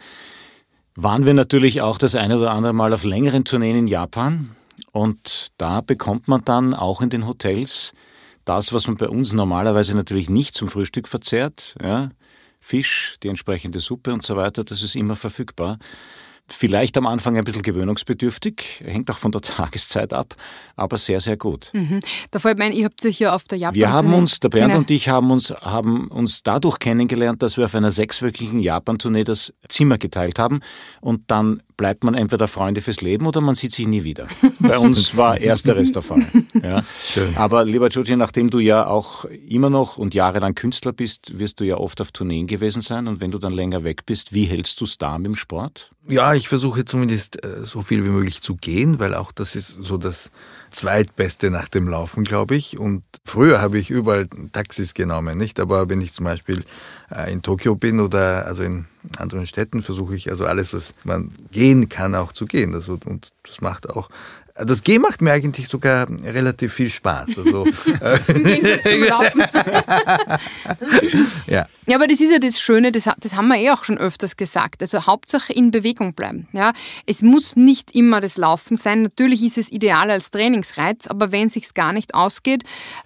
waren 0.95 1.25
wir 1.25 1.35
natürlich 1.35 1.81
auch 1.81 1.97
das 1.97 2.15
eine 2.15 2.37
oder 2.39 2.51
andere 2.51 2.75
Mal 2.75 2.93
auf 2.93 3.03
längeren 3.03 3.45
Tourneen 3.45 3.77
in 3.77 3.87
Japan. 3.87 4.55
Und 4.93 5.49
da 5.57 5.81
bekommt 5.81 6.29
man 6.29 6.45
dann 6.45 6.75
auch 6.75 7.01
in 7.01 7.11
den 7.11 7.27
Hotels 7.27 7.93
das, 8.45 8.73
was 8.73 8.87
man 8.87 8.97
bei 8.97 9.09
uns 9.09 9.33
normalerweise 9.33 9.95
natürlich 9.95 10.31
nicht 10.31 10.55
zum 10.55 10.69
Frühstück 10.69 11.09
verzehrt, 11.09 11.75
ja, 11.83 12.11
Fisch, 12.61 13.17
die 13.23 13.29
entsprechende 13.29 13.81
Suppe 13.81 14.13
und 14.13 14.23
so 14.23 14.37
weiter, 14.37 14.65
das 14.65 14.83
ist 14.83 14.95
immer 14.95 15.17
verfügbar. 15.17 15.79
Vielleicht 16.53 16.97
am 16.97 17.07
Anfang 17.07 17.39
ein 17.39 17.45
bisschen 17.45 17.63
gewöhnungsbedürftig, 17.63 18.83
hängt 18.85 19.09
auch 19.11 19.19
von 19.19 19.31
der 19.31 19.41
Tageszeit 19.41 20.13
ab, 20.13 20.35
aber 20.75 20.99
sehr, 20.99 21.21
sehr 21.21 21.37
gut. 21.37 21.71
Mhm. 21.73 22.01
Da 22.33 22.41
fällt 22.41 22.59
mir 22.59 22.65
ein, 22.65 22.73
ihr 22.73 22.85
habt 22.85 23.01
sich 23.01 23.21
ja 23.21 23.35
auf 23.35 23.45
der 23.45 23.59
Japan. 23.59 23.77
Wir 23.77 23.93
haben 23.93 24.13
uns, 24.13 24.41
der 24.41 24.49
Bernd 24.49 24.69
genau. 24.69 24.79
und 24.81 24.91
ich 24.91 25.09
haben 25.09 25.31
uns, 25.31 25.51
haben 25.51 26.09
uns 26.09 26.43
dadurch 26.43 26.81
kennengelernt, 26.81 27.41
dass 27.43 27.57
wir 27.57 27.67
auf 27.67 27.75
einer 27.75 27.93
sechswöchigen 27.93 28.59
Japan-Tournee 28.59 29.25
das 29.25 29.53
Zimmer 29.69 29.97
geteilt 29.97 30.39
haben 30.39 30.61
und 31.01 31.31
dann 31.31 31.63
bleibt 31.81 32.05
man 32.05 32.15
entweder 32.15 32.47
Freunde 32.47 32.83
fürs 32.83 33.01
Leben 33.01 33.27
oder 33.27 33.41
man 33.41 33.55
sieht 33.55 33.73
sich 33.73 33.87
nie 33.87 34.05
wieder. 34.05 34.29
Bei 34.61 34.79
uns 34.79 35.17
war 35.17 35.41
ersteres 35.41 35.93
der 35.93 36.03
Fall. 36.03 36.23
Ja. 36.63 36.85
Aber 37.37 37.65
lieber 37.65 37.89
Giorgio, 37.89 38.19
nachdem 38.19 38.51
du 38.51 38.59
ja 38.59 38.87
auch 38.87 39.25
immer 39.25 39.71
noch 39.71 39.97
und 39.97 40.13
jahrelang 40.13 40.55
Künstler 40.55 40.93
bist, 40.93 41.39
wirst 41.39 41.59
du 41.59 41.65
ja 41.65 41.79
oft 41.79 42.03
auf 42.03 42.13
Tourneen 42.13 42.47
gewesen 42.47 42.83
sein. 42.83 43.09
Und 43.09 43.23
wenn 43.23 43.31
du 43.31 43.39
dann 43.39 43.55
länger 43.55 43.83
weg 43.83 44.05
bist, 44.05 44.35
wie 44.35 44.45
hältst 44.45 44.79
du 44.83 44.85
es 44.85 44.99
da 44.99 45.17
mit 45.17 45.29
dem 45.29 45.37
Sport? 45.37 45.91
Ja, 46.07 46.35
ich 46.35 46.49
versuche 46.49 46.85
zumindest 46.85 47.43
äh, 47.43 47.65
so 47.65 47.81
viel 47.81 48.05
wie 48.05 48.11
möglich 48.11 48.43
zu 48.43 48.57
gehen, 48.57 48.99
weil 48.99 49.15
auch 49.15 49.33
das 49.33 49.57
ist 49.57 49.83
so 49.83 49.97
das 49.97 50.31
zweitbeste 50.71 51.51
nach 51.51 51.69
dem 51.69 51.89
Laufen, 51.89 52.25
glaube 52.25 52.55
ich. 52.57 52.79
Und 52.79 53.05
früher 53.25 53.61
habe 53.61 53.79
ich 53.79 53.91
überall 53.91 54.29
Taxis 54.53 54.95
genommen, 54.95 55.37
nicht? 55.37 55.61
Aber 55.61 55.89
wenn 55.89 56.01
ich 56.01 56.13
zum 56.13 56.25
Beispiel 56.25 56.65
äh, 57.11 57.33
in 57.33 57.43
Tokio 57.43 57.75
bin 57.75 58.01
oder 58.01 58.47
also 58.47 58.63
in 58.63 58.87
anderen 59.19 59.47
Städten, 59.47 59.83
versuche 59.83 60.15
ich 60.15 60.31
also 60.31 60.47
alles, 60.47 60.75
was 60.75 60.95
man 61.05 61.33
gehen 61.51 61.89
kann, 61.89 62.15
auch 62.15 62.33
zu 62.33 62.47
gehen. 62.47 62.75
Also, 62.75 62.99
und 63.05 63.31
das 63.45 63.61
macht 63.61 63.89
auch 63.91 64.09
das 64.65 64.83
G 64.83 64.99
macht 64.99 65.23
mir 65.23 65.33
eigentlich 65.33 65.69
sogar 65.69 66.09
relativ 66.09 66.75
viel 66.75 66.91
Spaß. 66.91 67.39
Also, 67.39 67.67
Im 68.29 68.45
Gegensatz 68.45 68.83
zum 68.83 69.03
Laufen. 69.09 69.43
ja. 71.47 71.67
ja, 71.87 71.97
aber 71.97 72.07
das 72.07 72.21
ist 72.21 72.31
ja 72.31 72.39
das 72.39 72.61
Schöne, 72.61 72.93
das, 72.93 73.09
das 73.19 73.37
haben 73.37 73.49
wir 73.49 73.57
eh 73.57 73.71
auch 73.71 73.85
schon 73.85 73.99
öfters 73.99 74.37
gesagt. 74.37 74.83
Also 74.83 75.07
Hauptsache 75.07 75.53
in 75.53 75.71
Bewegung 75.71 76.15
bleiben. 76.15 76.49
Ja? 76.53 76.73
Es 77.07 77.23
muss 77.23 77.57
nicht 77.57 77.95
immer 77.95 78.21
das 78.21 78.37
Laufen 78.37 78.77
sein. 78.77 79.03
Natürlich 79.03 79.43
ist 79.43 79.59
es 79.59 79.73
ideal 79.73 80.11
als 80.11 80.31
Trainingsreiz, 80.31 81.07
aber 81.07 81.33
wenn 81.33 81.47
es 81.47 81.55
sich 81.55 81.73
gar 81.75 81.93
nicht 81.93 82.15
ausgeht, 82.15 82.65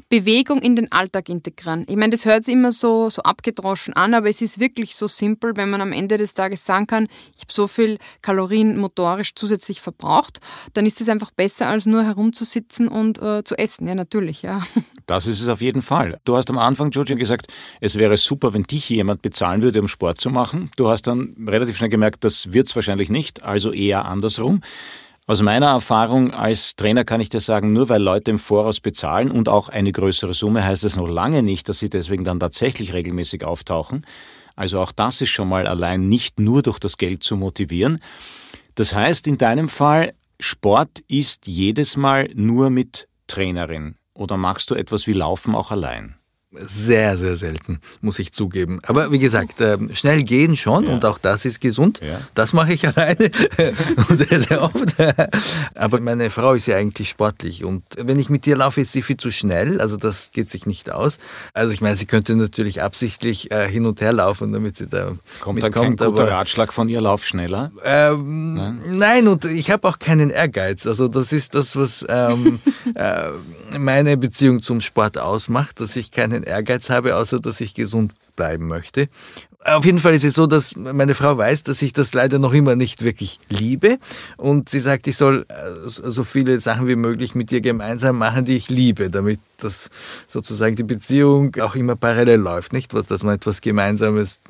Bewegung 0.09 0.61
in 0.63 0.77
den 0.77 0.91
Alltag 0.93 1.29
integrieren. 1.29 1.85
Ich 1.89 1.97
meine, 1.97 2.11
das 2.11 2.25
hört 2.25 2.45
sich 2.45 2.55
immer 2.55 2.73
so, 2.73 3.11
so 3.11 3.23
abgedroschen 3.23 3.95
an, 3.95 4.15
aber 4.15 4.29
es 4.29 4.43
ist 4.43 4.61
wirklich 4.61 4.97
so 4.97 5.07
simpel, 5.07 5.57
wenn 5.57 5.71
man 5.71 5.81
am 5.81 5.93
Ende 5.93 6.19
des 6.19 6.35
Tages 6.35 6.65
sagen 6.65 6.87
kann, 6.87 7.09
ich 7.35 7.43
habe 7.43 7.53
so 7.53 7.69
viel 7.69 7.99
Kalorien 8.23 8.77
motorisch 8.77 9.35
zusätzlich 9.35 9.81
verbraucht, 9.81 10.41
dann 10.73 10.87
ist 10.87 11.01
es 11.01 11.09
einfach 11.09 11.31
besser 11.31 11.44
besser, 11.45 11.67
als 11.67 11.85
nur 11.85 12.05
herumzusitzen 12.05 12.89
und 12.89 13.21
äh, 13.21 13.45
zu 13.45 13.59
essen. 13.59 13.87
Ja, 13.87 13.95
natürlich, 13.95 14.41
ja. 14.41 14.63
Das 15.07 15.27
ist 15.27 15.43
es 15.43 15.49
auf 15.49 15.61
jeden 15.61 15.83
Fall. 15.83 16.19
Du 16.25 16.35
hast 16.35 16.49
am 16.49 16.57
Anfang, 16.57 16.89
Georgia, 16.89 17.15
gesagt, 17.15 17.53
es 17.83 17.97
wäre 17.97 18.17
super, 18.17 18.55
wenn 18.55 18.63
dich 18.63 18.89
jemand 18.89 19.21
bezahlen 19.21 19.61
würde, 19.61 19.79
um 19.83 19.87
Sport 19.87 20.19
zu 20.19 20.31
machen. 20.31 20.71
Du 20.79 20.89
hast 20.89 21.03
dann 21.03 21.37
relativ 21.47 21.77
schnell 21.77 21.91
gemerkt, 21.91 22.25
das 22.25 22.55
wird 22.55 22.69
es 22.69 22.75
wahrscheinlich 22.75 23.11
nicht, 23.11 23.43
also 23.43 23.71
eher 23.71 24.07
andersrum. 24.07 24.63
Aus 25.27 25.43
meiner 25.43 25.67
Erfahrung 25.67 26.31
als 26.31 26.77
Trainer 26.77 27.05
kann 27.05 27.21
ich 27.21 27.29
dir 27.29 27.41
sagen, 27.41 27.75
nur 27.75 27.91
weil 27.91 28.03
Leute 28.03 28.31
im 28.31 28.39
Voraus 28.39 28.81
bezahlen 28.81 29.31
und 29.31 29.51
auch 29.51 29.69
eine 29.69 29.93
größere 29.93 30.33
Summe, 30.33 30.65
heißt 30.65 30.85
es 30.85 30.97
noch 30.97 31.09
lange 31.09 31.43
nicht, 31.43 31.69
dass 31.69 31.81
sie 31.81 31.91
deswegen 31.91 32.25
dann 32.25 32.41
tatsächlich 32.41 32.95
regelmäßig 32.95 33.45
auftauchen. 33.45 34.07
Also 34.57 34.81
auch 34.81 34.93
das 34.93 35.21
ist 35.21 35.29
schon 35.29 35.51
mal 35.51 35.67
allein 35.67 36.09
nicht 36.09 36.41
nur 36.41 36.63
durch 36.63 36.79
das 36.79 36.97
Geld 36.97 37.23
zu 37.23 37.37
motivieren. 37.37 37.99
Das 38.75 38.95
heißt, 38.95 39.27
in 39.27 39.37
deinem 39.37 39.69
Fall 39.69 40.15
Sport 40.47 40.99
ist 41.09 41.47
jedes 41.47 41.97
Mal 41.97 42.29
nur 42.35 42.69
mit 42.69 43.09
Trainerin 43.29 43.97
oder 44.13 44.37
machst 44.37 44.71
du 44.71 44.75
etwas 44.75 45.07
wie 45.07 45.15
Laufen 45.15 45.55
auch 45.55 45.71
allein? 45.71 46.17
Sehr, 46.61 47.17
sehr 47.17 47.37
selten, 47.37 47.81
muss 48.01 48.19
ich 48.19 48.33
zugeben. 48.33 48.81
Aber 48.87 49.11
wie 49.11 49.19
gesagt, 49.19 49.61
äh, 49.61 49.79
schnell 49.95 50.23
gehen 50.23 50.57
schon 50.57 50.85
ja. 50.85 50.93
und 50.93 51.05
auch 51.05 51.19
das 51.19 51.45
ist 51.45 51.61
gesund. 51.61 52.01
Ja. 52.01 52.21
Das 52.35 52.53
mache 52.53 52.73
ich 52.73 52.87
alleine 52.97 53.31
sehr, 54.11 54.41
sehr 54.41 54.63
oft. 54.63 54.95
Aber 55.75 56.01
meine 56.01 56.31
Frau 56.31 56.55
ist 56.55 56.67
ja 56.67 56.77
eigentlich 56.77 57.09
sportlich 57.09 57.65
und 57.65 57.83
wenn 57.99 58.19
ich 58.19 58.31
mit 58.31 58.47
ihr 58.47 58.57
laufe, 58.57 58.81
ist 58.81 58.93
sie 58.93 59.03
viel 59.03 59.17
zu 59.17 59.31
schnell. 59.31 59.81
Also 59.81 59.97
das 59.97 60.31
geht 60.31 60.51
sich 60.51 60.67
nicht 60.67 60.91
aus. 60.91 61.19
Also 61.53 61.73
ich 61.73 61.81
meine, 61.81 61.97
sie 61.97 62.07
könnte 62.07 62.37
natürlich 62.37 62.83
absichtlich 62.83 63.51
äh, 63.51 63.69
hin 63.69 63.87
und 63.87 64.01
her 64.01 64.13
laufen, 64.13 64.53
damit 64.53 64.77
sie 64.77 64.87
da 64.87 65.13
kommt. 65.41 65.63
Dann 65.63 65.73
kein 65.73 65.91
guter 65.91 66.07
aber, 66.07 66.31
Ratschlag 66.31 66.73
von 66.73 66.89
ihr, 66.89 67.01
lauf 67.01 67.25
schneller? 67.25 67.73
Ähm, 67.85 68.55
nein? 68.55 68.81
nein? 68.93 69.29
und 69.29 69.45
ich 69.45 69.71
habe 69.71 69.89
auch 69.89 69.99
keinen 69.99 70.31
Ehrgeiz. 70.31 70.87
Also 70.87 71.09
das 71.09 71.33
ist 71.33 71.55
das, 71.55 71.77
was 71.77 72.05
ähm, 72.09 72.61
äh, 72.95 73.31
meine 73.79 74.17
Beziehung 74.17 74.63
zum 74.63 74.81
Sport 74.81 75.19
ausmacht, 75.19 75.81
dass 75.81 75.97
ich 75.97 76.11
keinen 76.11 76.44
Ehrgeiz 76.47 76.91
habe, 76.91 77.17
außer 77.17 77.41
dass 77.41 77.61
ich 77.61 77.75
gesund 77.75 78.13
bleiben 78.37 78.67
möchte. 78.67 79.09
Auf 79.65 79.87
jeden 79.87 79.99
Fall 79.99 80.13
ist 80.13 80.25
es 80.25 80.35
so, 80.35 80.47
dass 80.47 80.77
meine 80.77 81.15
Frau 81.15 81.39
weiß, 81.39 81.63
dass 81.63 81.81
ich 81.81 81.95
das 81.95 82.13
leider 82.13 82.39
noch 82.39 82.53
immer 82.53 82.77
nicht 82.77 83.03
wirklich 83.03 83.41
liebe. 83.49 83.99
Und 84.37 84.69
sie 84.69 84.81
sagt, 84.81 85.07
ich 85.07 85.17
soll 85.17 85.47
äh, 85.49 85.55
so 85.87 86.23
viele 86.23 86.61
Sachen 86.61 86.87
wie 86.87 86.97
möglich 86.97 87.35
mit 87.35 87.51
ihr 87.51 87.63
gemeinsam 87.63 88.19
machen, 88.19 88.45
die 88.45 88.57
ich 88.57 88.69
liebe, 88.69 89.09
damit 89.09 89.41
das 89.57 89.89
sozusagen 90.29 90.77
die 90.77 90.83
Beziehung 90.83 91.57
auch 91.61 91.77
immer 91.77 91.97
parallel 91.97 92.41
läuft, 92.41 92.75
nicht? 92.75 92.93
Dass 92.93 93.23
man 93.23 93.37
etwas 93.37 93.63
Gemeinsames 93.63 94.41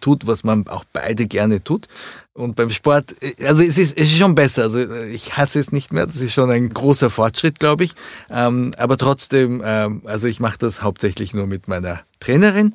tut, 0.00 0.26
was 0.28 0.44
man 0.44 0.68
auch 0.68 0.84
beide 0.92 1.26
gerne 1.26 1.62
tut. 1.62 1.88
Und 2.36 2.56
beim 2.56 2.70
Sport, 2.70 3.14
also 3.44 3.62
es 3.62 3.78
ist, 3.78 3.96
es 3.96 4.10
ist 4.10 4.18
schon 4.18 4.34
besser. 4.34 4.62
Also 4.62 4.80
ich 4.80 5.36
hasse 5.36 5.60
es 5.60 5.70
nicht 5.70 5.92
mehr. 5.92 6.04
Das 6.04 6.16
ist 6.16 6.32
schon 6.32 6.50
ein 6.50 6.68
großer 6.68 7.08
Fortschritt, 7.08 7.60
glaube 7.60 7.84
ich. 7.84 7.94
Ähm, 8.28 8.74
aber 8.76 8.98
trotzdem, 8.98 9.62
ähm, 9.64 10.02
also 10.04 10.26
ich 10.26 10.40
mache 10.40 10.58
das 10.58 10.82
hauptsächlich 10.82 11.32
nur 11.32 11.46
mit 11.46 11.68
meiner 11.68 12.00
Trainerin. 12.18 12.74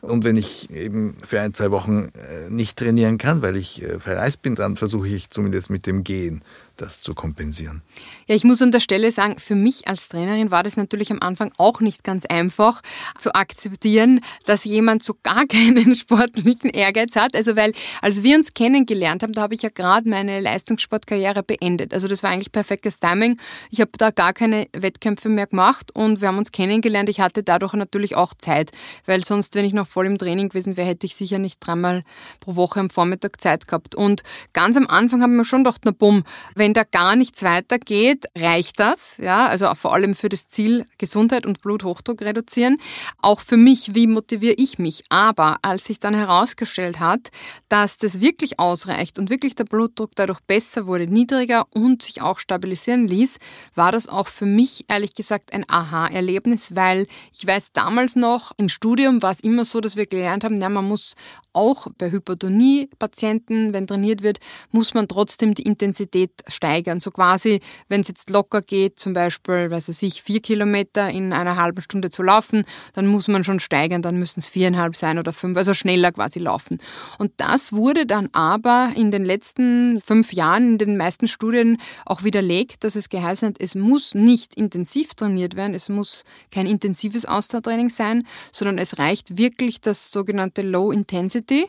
Und 0.00 0.22
wenn 0.22 0.36
ich 0.36 0.70
eben 0.70 1.16
für 1.24 1.40
ein, 1.40 1.54
zwei 1.54 1.72
Wochen 1.72 2.12
äh, 2.14 2.48
nicht 2.50 2.78
trainieren 2.78 3.18
kann, 3.18 3.42
weil 3.42 3.56
ich 3.56 3.82
äh, 3.82 3.98
verreist 3.98 4.42
bin, 4.42 4.54
dann 4.54 4.76
versuche 4.76 5.08
ich 5.08 5.30
zumindest 5.30 5.70
mit 5.70 5.86
dem 5.86 6.04
Gehen 6.04 6.44
das 6.80 7.00
zu 7.00 7.14
kompensieren. 7.14 7.82
Ja, 8.26 8.34
ich 8.34 8.44
muss 8.44 8.62
an 8.62 8.70
der 8.70 8.80
Stelle 8.80 9.10
sagen, 9.10 9.38
für 9.38 9.54
mich 9.54 9.88
als 9.88 10.08
Trainerin 10.08 10.50
war 10.50 10.62
das 10.62 10.76
natürlich 10.76 11.10
am 11.10 11.20
Anfang 11.20 11.52
auch 11.56 11.80
nicht 11.80 12.04
ganz 12.04 12.24
einfach 12.26 12.82
zu 13.18 13.34
akzeptieren, 13.34 14.20
dass 14.46 14.64
jemand 14.64 15.02
so 15.02 15.14
gar 15.22 15.46
keinen 15.48 15.94
sportlichen 15.94 16.70
Ehrgeiz 16.70 17.16
hat. 17.16 17.34
Also 17.34 17.56
weil, 17.56 17.72
als 18.00 18.22
wir 18.22 18.36
uns 18.36 18.54
kennengelernt 18.54 19.22
haben, 19.22 19.32
da 19.32 19.42
habe 19.42 19.54
ich 19.54 19.62
ja 19.62 19.70
gerade 19.70 20.08
meine 20.08 20.40
Leistungssportkarriere 20.40 21.42
beendet. 21.42 21.92
Also 21.92 22.08
das 22.08 22.22
war 22.22 22.30
eigentlich 22.30 22.52
perfektes 22.52 23.00
Timing. 23.00 23.38
Ich 23.70 23.80
habe 23.80 23.90
da 23.98 24.10
gar 24.10 24.32
keine 24.32 24.68
Wettkämpfe 24.72 25.28
mehr 25.28 25.46
gemacht 25.46 25.90
und 25.94 26.20
wir 26.20 26.28
haben 26.28 26.38
uns 26.38 26.52
kennengelernt. 26.52 27.08
Ich 27.08 27.20
hatte 27.20 27.42
dadurch 27.42 27.74
natürlich 27.74 28.14
auch 28.14 28.34
Zeit, 28.34 28.70
weil 29.06 29.24
sonst, 29.24 29.54
wenn 29.54 29.64
ich 29.64 29.72
noch 29.72 29.87
voll 29.88 30.06
im 30.06 30.18
Training 30.18 30.48
gewesen 30.48 30.76
wäre, 30.76 30.88
hätte 30.88 31.06
ich 31.06 31.16
sicher 31.16 31.38
nicht 31.38 31.58
dreimal 31.60 32.04
pro 32.40 32.56
Woche 32.56 32.80
am 32.80 32.90
Vormittag 32.90 33.40
Zeit 33.40 33.66
gehabt. 33.66 33.94
Und 33.94 34.22
ganz 34.52 34.76
am 34.76 34.86
Anfang 34.86 35.22
haben 35.22 35.36
wir 35.36 35.44
schon 35.44 35.64
gedacht, 35.64 35.82
na 35.84 35.90
bumm, 35.90 36.24
wenn 36.54 36.74
da 36.74 36.84
gar 36.84 37.16
nichts 37.16 37.42
weitergeht, 37.42 38.26
reicht 38.36 38.78
das. 38.78 39.16
Ja, 39.18 39.46
also 39.46 39.72
vor 39.74 39.92
allem 39.94 40.14
für 40.14 40.28
das 40.28 40.46
Ziel 40.46 40.86
Gesundheit 40.98 41.46
und 41.46 41.60
Bluthochdruck 41.60 42.22
reduzieren. 42.22 42.78
Auch 43.20 43.40
für 43.40 43.56
mich, 43.56 43.94
wie 43.94 44.06
motiviere 44.06 44.54
ich 44.54 44.78
mich? 44.78 45.02
Aber 45.08 45.56
als 45.62 45.84
sich 45.84 45.98
dann 45.98 46.14
herausgestellt 46.14 47.00
hat, 47.00 47.28
dass 47.68 47.98
das 47.98 48.20
wirklich 48.20 48.58
ausreicht 48.58 49.18
und 49.18 49.30
wirklich 49.30 49.54
der 49.54 49.64
Blutdruck 49.64 50.12
dadurch 50.14 50.40
besser 50.40 50.86
wurde, 50.86 51.06
niedriger 51.06 51.66
und 51.72 52.02
sich 52.02 52.22
auch 52.22 52.38
stabilisieren 52.38 53.08
ließ, 53.08 53.38
war 53.74 53.92
das 53.92 54.08
auch 54.08 54.28
für 54.28 54.46
mich 54.46 54.84
ehrlich 54.88 55.14
gesagt 55.14 55.52
ein 55.52 55.64
Aha-Erlebnis, 55.68 56.74
weil 56.74 57.06
ich 57.32 57.46
weiß 57.46 57.72
damals 57.72 58.16
noch, 58.16 58.52
im 58.56 58.68
Studium 58.68 59.22
war 59.22 59.32
es 59.32 59.40
immer 59.40 59.64
so, 59.64 59.77
dass 59.80 59.96
wir 59.96 60.06
gelernt 60.06 60.44
haben, 60.44 60.60
ja, 60.60 60.68
man 60.68 60.86
muss 60.86 61.14
auch 61.52 61.88
bei 61.98 62.10
Hypertonie-Patienten, 62.10 63.74
wenn 63.74 63.86
trainiert 63.86 64.22
wird, 64.22 64.38
muss 64.70 64.94
man 64.94 65.08
trotzdem 65.08 65.54
die 65.54 65.62
Intensität 65.62 66.30
steigern. 66.46 67.00
So 67.00 67.10
quasi, 67.10 67.60
wenn 67.88 68.00
es 68.00 68.08
jetzt 68.08 68.30
locker 68.30 68.62
geht, 68.62 68.98
zum 68.98 69.12
Beispiel, 69.12 69.70
weiß 69.70 69.88
ich, 69.88 69.98
sich 69.98 70.22
vier 70.22 70.40
Kilometer 70.40 71.10
in 71.10 71.32
einer 71.32 71.56
halben 71.56 71.80
Stunde 71.80 72.10
zu 72.10 72.22
laufen, 72.22 72.64
dann 72.92 73.06
muss 73.06 73.28
man 73.28 73.44
schon 73.44 73.60
steigern, 73.60 74.02
dann 74.02 74.18
müssen 74.18 74.40
es 74.40 74.48
viereinhalb 74.48 74.94
sein 74.96 75.18
oder 75.18 75.32
fünf, 75.32 75.56
also 75.56 75.74
schneller 75.74 76.12
quasi 76.12 76.38
laufen. 76.38 76.78
Und 77.18 77.32
das 77.36 77.72
wurde 77.72 78.06
dann 78.06 78.28
aber 78.32 78.92
in 78.94 79.10
den 79.10 79.24
letzten 79.24 80.00
fünf 80.00 80.32
Jahren 80.32 80.72
in 80.72 80.78
den 80.78 80.96
meisten 80.96 81.28
Studien 81.28 81.78
auch 82.06 82.22
widerlegt, 82.22 82.84
dass 82.84 82.96
es 82.96 83.08
geheißen 83.08 83.48
hat, 83.48 83.56
es 83.60 83.74
muss 83.74 84.14
nicht 84.14 84.54
intensiv 84.54 85.14
trainiert 85.14 85.56
werden, 85.56 85.74
es 85.74 85.88
muss 85.88 86.24
kein 86.50 86.66
intensives 86.66 87.24
Ausdauertraining 87.24 87.90
sein, 87.90 88.26
sondern 88.52 88.78
es 88.78 88.98
reicht 88.98 89.38
wirklich 89.38 89.67
das 89.80 90.10
sogenannte 90.10 90.62
Low 90.62 90.90
Intensity, 90.90 91.66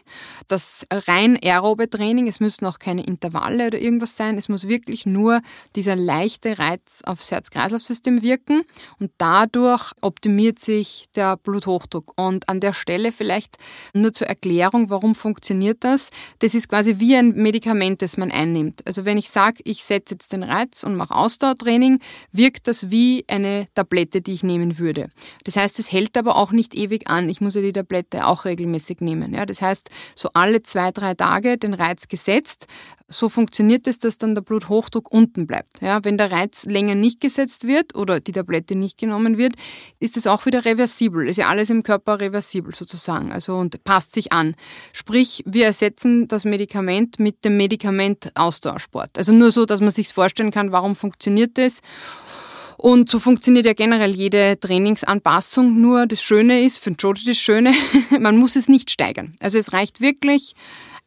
das 0.47 0.85
rein 0.91 1.37
aerobe 1.43 1.89
Training, 1.89 2.27
es 2.27 2.39
müssen 2.39 2.65
auch 2.65 2.79
keine 2.79 3.03
Intervalle 3.05 3.67
oder 3.67 3.79
irgendwas 3.79 4.17
sein, 4.17 4.37
es 4.37 4.49
muss 4.49 4.67
wirklich 4.67 4.79
wirklich 4.79 5.05
nur 5.05 5.41
dieser 5.75 5.95
leichte 5.95 6.57
Reiz 6.57 7.01
aufs 7.05 7.31
Herz-Kreislauf-System 7.31 8.21
wirken 8.21 8.63
und 8.99 9.11
dadurch 9.17 9.91
optimiert 10.01 10.59
sich 10.59 11.05
der 11.15 11.37
Bluthochdruck. 11.37 12.13
Und 12.15 12.49
an 12.49 12.59
der 12.59 12.73
Stelle 12.73 13.11
vielleicht 13.11 13.57
nur 13.93 14.13
zur 14.13 14.27
Erklärung, 14.27 14.89
warum 14.89 15.15
funktioniert 15.15 15.83
das? 15.83 16.09
Das 16.39 16.55
ist 16.55 16.69
quasi 16.69 16.99
wie 16.99 17.15
ein 17.15 17.35
Medikament, 17.35 18.01
das 18.01 18.17
man 18.17 18.31
einnimmt. 18.31 18.85
Also 18.87 19.05
wenn 19.05 19.17
ich 19.17 19.29
sage, 19.29 19.61
ich 19.65 19.83
setze 19.83 20.15
jetzt 20.15 20.33
den 20.33 20.43
Reiz 20.43 20.83
und 20.83 20.95
mache 20.95 21.13
Ausdauertraining, 21.13 21.99
wirkt 22.31 22.67
das 22.67 22.89
wie 22.89 23.25
eine 23.27 23.67
Tablette, 23.75 24.21
die 24.21 24.33
ich 24.33 24.43
nehmen 24.43 24.79
würde. 24.79 25.09
Das 25.43 25.55
heißt, 25.55 25.77
es 25.79 25.91
hält 25.91 26.17
aber 26.17 26.35
auch 26.35 26.51
nicht 26.51 26.73
ewig 26.73 27.07
an. 27.09 27.29
Ich 27.29 27.41
muss 27.41 27.55
ja 27.55 27.61
die 27.61 27.73
Tablette 27.89 28.25
auch 28.25 28.45
regelmäßig 28.45 29.01
nehmen. 29.01 29.33
Ja, 29.33 29.45
das 29.45 29.61
heißt, 29.61 29.89
so 30.15 30.29
alle 30.33 30.61
zwei, 30.61 30.91
drei 30.91 31.15
Tage 31.15 31.57
den 31.57 31.73
Reiz 31.73 32.07
gesetzt. 32.07 32.67
So 33.07 33.27
funktioniert 33.27 33.87
es, 33.87 33.97
dass 33.97 34.19
dann 34.19 34.35
der 34.35 34.43
Blut 34.43 34.59
Bluthochdruck 34.67 35.11
unten 35.11 35.47
bleibt. 35.47 35.81
Ja, 35.81 36.03
wenn 36.03 36.17
der 36.17 36.31
Reiz 36.31 36.65
länger 36.65 36.93
nicht 36.93 37.19
gesetzt 37.19 37.65
wird 37.65 37.95
oder 37.95 38.19
die 38.19 38.31
Tablette 38.31 38.75
nicht 38.75 38.99
genommen 38.99 39.39
wird, 39.39 39.53
ist 39.99 40.15
es 40.15 40.27
auch 40.27 40.45
wieder 40.45 40.63
reversibel. 40.63 41.27
Ist 41.27 41.37
ja 41.37 41.47
alles 41.47 41.71
im 41.71 41.81
Körper 41.81 42.19
reversibel 42.19 42.75
sozusagen. 42.75 43.31
Also 43.31 43.55
und 43.55 43.83
passt 43.83 44.13
sich 44.13 44.31
an. 44.31 44.55
Sprich, 44.93 45.43
wir 45.47 45.65
ersetzen 45.65 46.27
das 46.27 46.45
Medikament 46.45 47.19
mit 47.19 47.43
dem 47.45 47.57
Medikament 47.57 48.31
Ausdauersport. 48.35 49.17
Also 49.17 49.33
nur 49.33 49.49
so, 49.49 49.65
dass 49.65 49.81
man 49.81 49.91
sich 49.91 50.09
vorstellen 50.09 50.51
kann, 50.51 50.71
warum 50.71 50.95
funktioniert 50.95 51.57
das. 51.57 51.81
Und 52.81 53.09
so 53.09 53.19
funktioniert 53.19 53.65
ja 53.65 53.73
generell 53.73 54.15
jede 54.15 54.57
Trainingsanpassung. 54.57 55.81
Nur 55.81 56.07
das 56.07 56.23
Schöne 56.23 56.63
ist, 56.63 56.79
für 56.79 56.91
den 56.91 56.95
Jojo 56.97 57.21
das 57.25 57.37
Schöne, 57.37 57.73
man 58.21 58.37
muss 58.37 58.55
es 58.55 58.69
nicht 58.69 58.89
steigern. 58.89 59.35
Also 59.41 59.57
es 59.57 59.73
reicht 59.73 59.99
wirklich, 59.99 60.53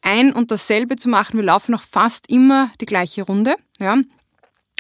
ein 0.02 0.34
und 0.34 0.50
dasselbe 0.50 0.96
zu 0.96 1.08
machen. 1.08 1.38
Wir 1.38 1.44
laufen 1.44 1.72
noch 1.72 1.80
fast 1.80 2.28
immer 2.28 2.70
die 2.82 2.84
gleiche 2.84 3.22
Runde. 3.22 3.54
Ja. 3.80 3.96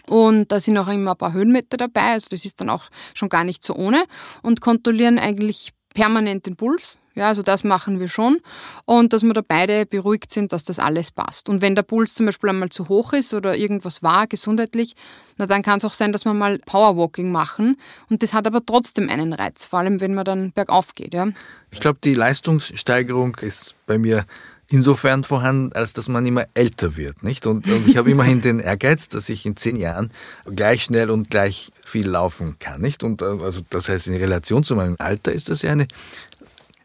Und 0.06 0.52
da 0.52 0.60
sind 0.60 0.76
auch 0.76 0.88
immer 0.88 1.12
ein 1.12 1.16
paar 1.16 1.32
Höhenmeter 1.32 1.78
dabei, 1.78 2.12
also 2.12 2.26
das 2.28 2.44
ist 2.44 2.60
dann 2.60 2.68
auch 2.68 2.90
schon 3.14 3.30
gar 3.30 3.44
nicht 3.44 3.64
so 3.64 3.74
ohne. 3.74 4.04
Und 4.42 4.60
kontrollieren 4.60 5.18
eigentlich 5.18 5.70
permanent 5.94 6.44
den 6.44 6.56
Puls. 6.56 6.98
Ja, 7.14 7.28
also 7.28 7.42
das 7.42 7.64
machen 7.64 8.00
wir 8.00 8.08
schon. 8.08 8.38
Und 8.84 9.12
dass 9.12 9.22
wir 9.22 9.32
da 9.32 9.42
beide 9.46 9.86
beruhigt 9.86 10.32
sind, 10.32 10.52
dass 10.52 10.64
das 10.64 10.78
alles 10.78 11.10
passt. 11.10 11.48
Und 11.48 11.60
wenn 11.60 11.74
der 11.74 11.82
Puls 11.82 12.14
zum 12.14 12.26
Beispiel 12.26 12.50
einmal 12.50 12.70
zu 12.70 12.88
hoch 12.88 13.12
ist 13.12 13.34
oder 13.34 13.56
irgendwas 13.56 14.02
war, 14.02 14.26
gesundheitlich, 14.26 14.94
na 15.36 15.46
dann 15.46 15.62
kann 15.62 15.78
es 15.78 15.84
auch 15.84 15.94
sein, 15.94 16.12
dass 16.12 16.24
wir 16.24 16.34
mal 16.34 16.58
Powerwalking 16.58 17.30
machen. 17.30 17.76
Und 18.08 18.22
das 18.22 18.32
hat 18.32 18.46
aber 18.46 18.64
trotzdem 18.64 19.08
einen 19.08 19.32
Reiz, 19.32 19.66
vor 19.66 19.80
allem 19.80 20.00
wenn 20.00 20.14
man 20.14 20.24
dann 20.24 20.52
bergauf 20.52 20.94
geht. 20.94 21.14
Ja. 21.14 21.28
Ich 21.70 21.80
glaube, 21.80 21.98
die 22.02 22.14
Leistungssteigerung 22.14 23.36
ist 23.36 23.74
bei 23.86 23.98
mir 23.98 24.24
insofern 24.72 25.22
vorhanden, 25.22 25.72
als 25.74 25.92
dass 25.92 26.08
man 26.08 26.24
immer 26.26 26.46
älter 26.54 26.96
wird, 26.96 27.22
nicht? 27.22 27.46
Und, 27.46 27.66
und 27.66 27.86
ich 27.86 27.96
habe 27.96 28.10
immerhin 28.10 28.40
den 28.40 28.58
Ehrgeiz, 28.58 29.08
dass 29.08 29.28
ich 29.28 29.44
in 29.44 29.56
zehn 29.56 29.76
Jahren 29.76 30.10
gleich 30.46 30.84
schnell 30.84 31.10
und 31.10 31.30
gleich 31.30 31.70
viel 31.84 32.08
laufen 32.08 32.56
kann, 32.58 32.80
nicht? 32.80 33.04
Und 33.04 33.22
äh, 33.22 33.26
also 33.26 33.60
das 33.68 33.88
heißt, 33.88 34.08
in 34.08 34.14
Relation 34.14 34.64
zu 34.64 34.74
meinem 34.74 34.96
Alter 34.98 35.32
ist 35.32 35.50
das 35.50 35.62
ja 35.62 35.72
eine 35.72 35.86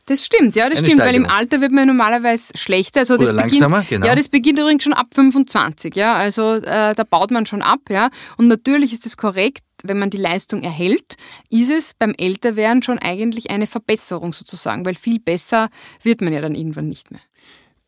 das 0.08 0.26
stimmt, 0.26 0.56
ja, 0.56 0.70
das 0.70 0.80
Eine 0.80 0.88
stimmt, 0.88 1.02
weil 1.02 1.16
im 1.16 1.24
Steigerung. 1.24 1.40
Alter 1.40 1.62
wird 1.62 1.72
man 1.72 1.88
normalerweise 1.88 2.54
schlechter. 2.56 3.02
Also 3.02 3.18
das 3.18 3.34
Oder 3.34 3.44
beginnt, 3.44 3.62
langsamer, 3.62 3.86
genau. 3.88 4.08
Ja, 4.08 4.16
das 4.16 4.30
beginnt 4.30 4.58
übrigens 4.58 4.84
schon 4.84 4.94
ab 4.94 5.08
25, 5.14 5.96
ja. 5.96 6.14
Also 6.16 6.56
äh, 6.56 6.96
da 6.96 7.04
baut 7.04 7.30
man 7.32 7.46
schon 7.46 7.62
ab, 7.62 7.82
ja. 7.90 8.10
Und 8.38 8.48
natürlich 8.48 8.94
ist 8.94 9.06
es 9.06 9.18
korrekt, 9.18 9.64
wenn 9.84 10.00
man 10.00 10.10
die 10.10 10.18
Leistung 10.18 10.64
erhält, 10.64 11.16
ist 11.50 11.70
es 11.70 11.94
beim 11.94 12.14
Älterwerden 12.18 12.82
schon 12.84 13.00
eigentlich 13.00 13.52
eine 13.52 13.68
Verbesserung 13.68 14.34
sozusagen, 14.34 14.86
weil 14.86 14.96
viel 14.96 15.20
besser 15.20 15.70
wird 16.02 16.22
man 16.22 16.34
ja 16.34 16.42
dann 16.42 16.56
irgendwann 16.56 16.88
nicht 16.88 17.12
mehr. 17.12 17.22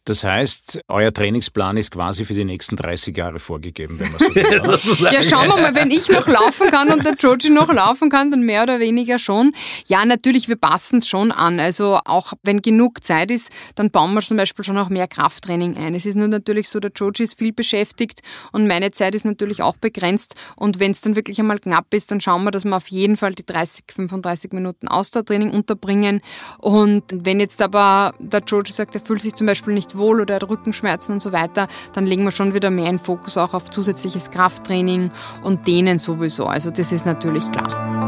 Das 0.10 0.24
heißt, 0.24 0.82
euer 0.88 1.13
Trainingsplan 1.13 1.78
ist 1.78 1.91
quasi 1.91 2.26
für 2.26 2.34
die 2.34 2.43
nächsten 2.43 2.76
30 2.76 3.15
Jahre 3.15 3.38
vorgegeben, 3.38 4.00
wenn 4.00 4.12
man 4.12 4.19
so 4.19 4.34
will. 4.34 5.13
Ja, 5.13 5.22
schauen 5.22 5.48
wir 5.48 5.62
mal, 5.62 5.76
wenn 5.76 5.91
ich 5.91 6.10
noch 6.10 6.28
laufen 6.28 6.72
kann 6.72 6.91
und 6.91 7.06
der 7.06 7.13
Joji 7.13 7.52
noch 7.52 7.72
laufen 7.72 8.10
kann, 8.10 8.32
dann 8.32 8.41
mehr 8.41 8.63
oder 8.63 8.80
weniger 8.80 9.19
schon. 9.19 9.52
Ja, 9.86 10.04
natürlich, 10.06 10.50
wir 10.50 10.56
passen 10.56 10.98
es 10.98 11.08
schon 11.08 11.32
an. 11.32 11.60
Also 11.60 12.00
auch 12.06 12.34
wenn 12.41 12.63
genug 12.63 13.04
Zeit 13.04 13.30
ist, 13.30 13.52
dann 13.76 13.91
bauen 13.91 14.15
wir 14.15 14.22
zum 14.22 14.36
Beispiel 14.36 14.65
schon 14.65 14.80
auch 14.80 14.89
mehr 14.89 15.08
Krafttraining 15.08 15.78
ein. 15.78 15.93
Es 15.93 16.08
ist 16.08 16.15
nur 16.15 16.28
natürlich 16.28 16.69
so, 16.69 16.80
der 16.80 16.91
Joji 16.95 17.26
ist 17.26 17.38
viel 17.38 17.54
beschäftigt 17.54 18.22
und 18.52 18.65
meine 18.65 18.89
Zeit 18.89 19.13
ist 19.13 19.26
natürlich 19.26 19.62
auch 19.62 19.78
begrenzt. 19.78 20.34
Und 20.56 20.80
wenn 20.80 20.89
es 20.89 21.02
dann 21.02 21.15
wirklich 21.15 21.39
einmal 21.39 21.60
knapp 21.60 21.93
ist, 21.93 22.10
dann 22.10 22.19
schauen 22.19 22.43
wir, 22.45 22.52
dass 22.52 22.65
wir 22.65 22.76
auf 22.76 22.88
jeden 22.88 23.15
Fall 23.15 23.36
die 23.36 23.45
30, 23.45 23.86
35 23.93 24.54
Minuten 24.54 24.88
Ausdauertraining 24.88 25.52
unterbringen. 25.52 26.22
Und 26.58 27.04
wenn 27.13 27.39
jetzt 27.39 27.62
aber 27.62 28.15
der 28.17 28.41
Joji 28.41 28.72
sagt, 28.72 28.95
er 28.95 29.02
fühlt 29.02 29.22
sich 29.22 29.36
zum 29.36 29.45
Beispiel 29.45 29.76
nicht 29.76 29.99
wohl 30.00 30.22
oder 30.22 30.36
hat 30.36 30.50
Rückenschmerzen 30.50 31.14
und 31.14 31.22
so 31.22 31.32
weiter, 31.32 31.68
dann 31.94 32.08
legen 32.08 32.24
wir 32.24 32.32
schon 32.32 32.56
wieder 32.56 32.72
mehr 32.72 32.90
den 32.90 33.00
Fokus 33.00 33.38
auch 33.38 33.54
auf 33.54 33.70
zusätzliches 33.70 34.32
Krafttraining 34.32 35.12
und 35.44 35.68
Dehnen 35.68 36.00
sowieso. 36.00 36.46
Also 36.46 36.72
das 36.72 36.92
ist 36.92 37.06
natürlich 37.06 37.52
klar. 37.52 37.99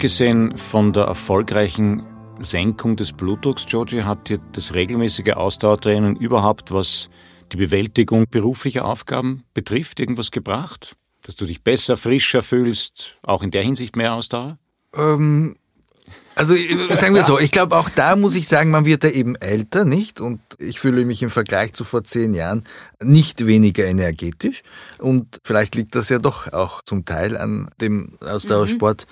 Abgesehen 0.00 0.56
von 0.56 0.94
der 0.94 1.04
erfolgreichen 1.04 2.02
Senkung 2.38 2.96
des 2.96 3.12
Blutdrucks, 3.12 3.66
Georgie, 3.66 4.04
hat 4.04 4.30
dir 4.30 4.38
das 4.52 4.72
regelmäßige 4.72 5.34
Ausdauertraining 5.34 6.16
überhaupt, 6.16 6.72
was 6.72 7.10
die 7.52 7.58
Bewältigung 7.58 8.24
beruflicher 8.30 8.86
Aufgaben 8.86 9.44
betrifft, 9.52 10.00
irgendwas 10.00 10.30
gebracht? 10.30 10.96
Dass 11.20 11.36
du 11.36 11.44
dich 11.44 11.62
besser, 11.62 11.98
frischer 11.98 12.42
fühlst, 12.42 13.18
auch 13.22 13.42
in 13.42 13.50
der 13.50 13.60
Hinsicht 13.60 13.94
mehr 13.94 14.14
Ausdauer? 14.14 14.56
Ähm, 14.96 15.56
also 16.34 16.54
äh, 16.54 16.96
sagen 16.96 17.14
wir 17.14 17.24
so, 17.24 17.38
ich 17.38 17.50
glaube 17.50 17.76
auch 17.76 17.90
da 17.90 18.16
muss 18.16 18.34
ich 18.36 18.48
sagen, 18.48 18.70
man 18.70 18.86
wird 18.86 19.04
ja 19.04 19.10
eben 19.10 19.36
älter, 19.36 19.84
nicht? 19.84 20.22
Und 20.22 20.40
ich 20.58 20.80
fühle 20.80 21.04
mich 21.04 21.22
im 21.22 21.28
Vergleich 21.28 21.74
zu 21.74 21.84
vor 21.84 22.04
zehn 22.04 22.32
Jahren 22.32 22.64
nicht 23.02 23.46
weniger 23.46 23.84
energetisch. 23.84 24.62
Und 24.96 25.40
vielleicht 25.44 25.74
liegt 25.74 25.94
das 25.94 26.08
ja 26.08 26.16
doch 26.18 26.50
auch 26.54 26.80
zum 26.86 27.04
Teil 27.04 27.36
an 27.36 27.68
dem 27.82 28.16
Ausdauersport. 28.20 29.06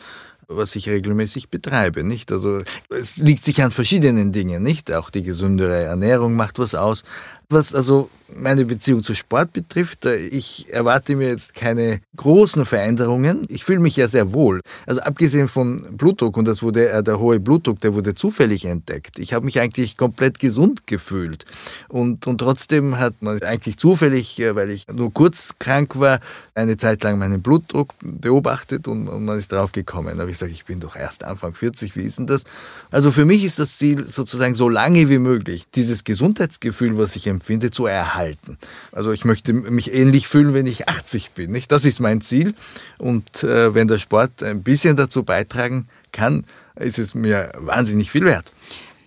Was 0.49 0.75
ich 0.77 0.89
regelmäßig 0.89 1.51
betreibe, 1.51 2.05
nicht? 2.05 2.33
Also 2.33 2.63
es 2.89 3.19
liegt 3.19 3.45
sich 3.45 3.63
an 3.63 3.71
verschiedenen 3.71 4.33
Dingen, 4.33 4.63
nicht? 4.63 4.91
Auch 4.93 5.11
die 5.11 5.23
gesündere 5.23 5.83
Ernährung 5.83 6.35
macht 6.35 6.59
was 6.59 6.75
aus. 6.75 7.05
Was 7.51 7.75
also 7.75 8.11
meine 8.37 8.65
Beziehung 8.65 9.03
zu 9.03 9.15
Sport 9.15 9.53
betrifft, 9.53 10.05
äh, 10.05 10.17
ich 10.17 10.67
erwarte 10.71 11.17
mir 11.17 11.29
jetzt 11.29 11.55
keine 11.55 12.01
großen 12.17 12.67
Veränderungen. 12.67 13.47
Ich 13.49 13.65
fühle 13.65 13.79
mich 13.79 13.97
ja 13.97 14.09
sehr 14.09 14.33
wohl. 14.33 14.61
Also 14.87 15.01
abgesehen 15.01 15.49
von 15.49 15.83
Blutdruck, 15.97 16.37
und 16.37 16.47
das 16.47 16.63
wurde 16.63 16.91
äh, 16.91 17.03
der 17.03 17.19
hohe 17.19 17.41
Blutdruck, 17.41 17.81
der 17.81 17.95
wurde 17.95 18.15
zufällig 18.15 18.65
entdeckt. 18.65 19.19
Ich 19.19 19.33
habe 19.33 19.45
mich 19.45 19.61
eigentlich 19.61 19.97
komplett 19.97 20.39
gesund 20.39 20.87
gefühlt. 20.87 21.45
Und, 21.89 22.27
und 22.27 22.39
trotzdem 22.39 22.99
hat 22.99 23.15
man 23.23 23.41
eigentlich 23.43 23.79
zufällig, 23.79 24.39
äh, 24.41 24.55
weil 24.55 24.71
ich 24.71 24.85
nur 24.93 25.13
kurz 25.13 25.55
krank 25.59 25.99
war, 25.99 26.21
eine 26.55 26.77
Zeit 26.77 27.03
lang 27.03 27.19
meinen 27.19 27.41
Blutdruck 27.41 27.95
beobachtet 28.03 28.89
und, 28.89 29.09
und 29.09 29.25
man 29.25 29.39
ist 29.39 29.53
drauf 29.53 29.73
gekommen. 29.73 30.17
Da 30.17 30.23
habe 30.23 30.31
ich 30.31 30.39
gesagt, 30.39 30.53
ich 30.53 30.65
bin 30.65 30.81
doch 30.81 30.97
erst 30.97 31.25
Anfang 31.25 31.55
40, 31.55 31.97
wie 31.97 32.03
ist 32.03 32.19
denn 32.19 32.27
das? 32.27 32.45
Also 32.91 33.11
für 33.11 33.25
mich 33.25 33.45
ist 33.45 33.59
das 33.59 33.79
Ziel 33.79 34.07
sozusagen 34.07 34.55
so 34.55 34.69
lange 34.69 35.09
wie 35.09 35.19
möglich, 35.19 35.65
dieses 35.75 36.05
Gesundheitsgefühl, 36.05 36.99
was 36.99 37.17
ich 37.17 37.27
empfinde, 37.27 37.38
zu 37.71 37.87
erhalten. 37.87 38.59
Also 38.93 39.13
ich 39.13 39.25
möchte 39.25 39.53
mich 39.53 39.93
ähnlich 39.93 40.29
fühlen, 40.29 40.55
wenn 40.55 40.67
ich 40.67 40.89
80 40.89 41.33
bin. 41.33 41.51
Nicht? 41.51 41.73
Das 41.73 41.85
ist 41.85 42.01
mein 42.01 42.21
Ziel. 42.21 42.55
Und 42.99 43.43
äh, 43.43 43.75
wenn 43.75 43.89
der 43.89 43.99
Sport 43.99 44.43
ein 44.43 44.63
bisschen 44.63 44.97
dazu 44.97 45.23
beitragen 45.23 45.89
kann, 46.13 46.45
ist 46.77 46.99
es 46.99 47.15
mir 47.15 47.53
wahnsinnig 47.57 48.11
viel 48.11 48.25
wert. 48.25 48.53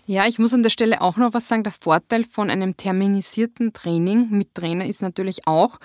Ja, 0.06 0.28
ich 0.28 0.40
muss 0.40 0.54
an 0.54 0.64
der 0.64 0.72
Stelle 0.72 1.02
auch 1.02 1.18
noch 1.18 1.34
was 1.34 1.48
sagen. 1.48 1.64
Der 1.64 1.72
Vorteil 1.72 2.24
von 2.24 2.50
einem 2.50 2.76
terminisierten 2.76 3.72
Training 3.72 4.28
mit 4.32 4.54
Trainer 4.56 4.86
ist 4.86 5.02
natürlich 5.02 5.48
auch, 5.48 5.80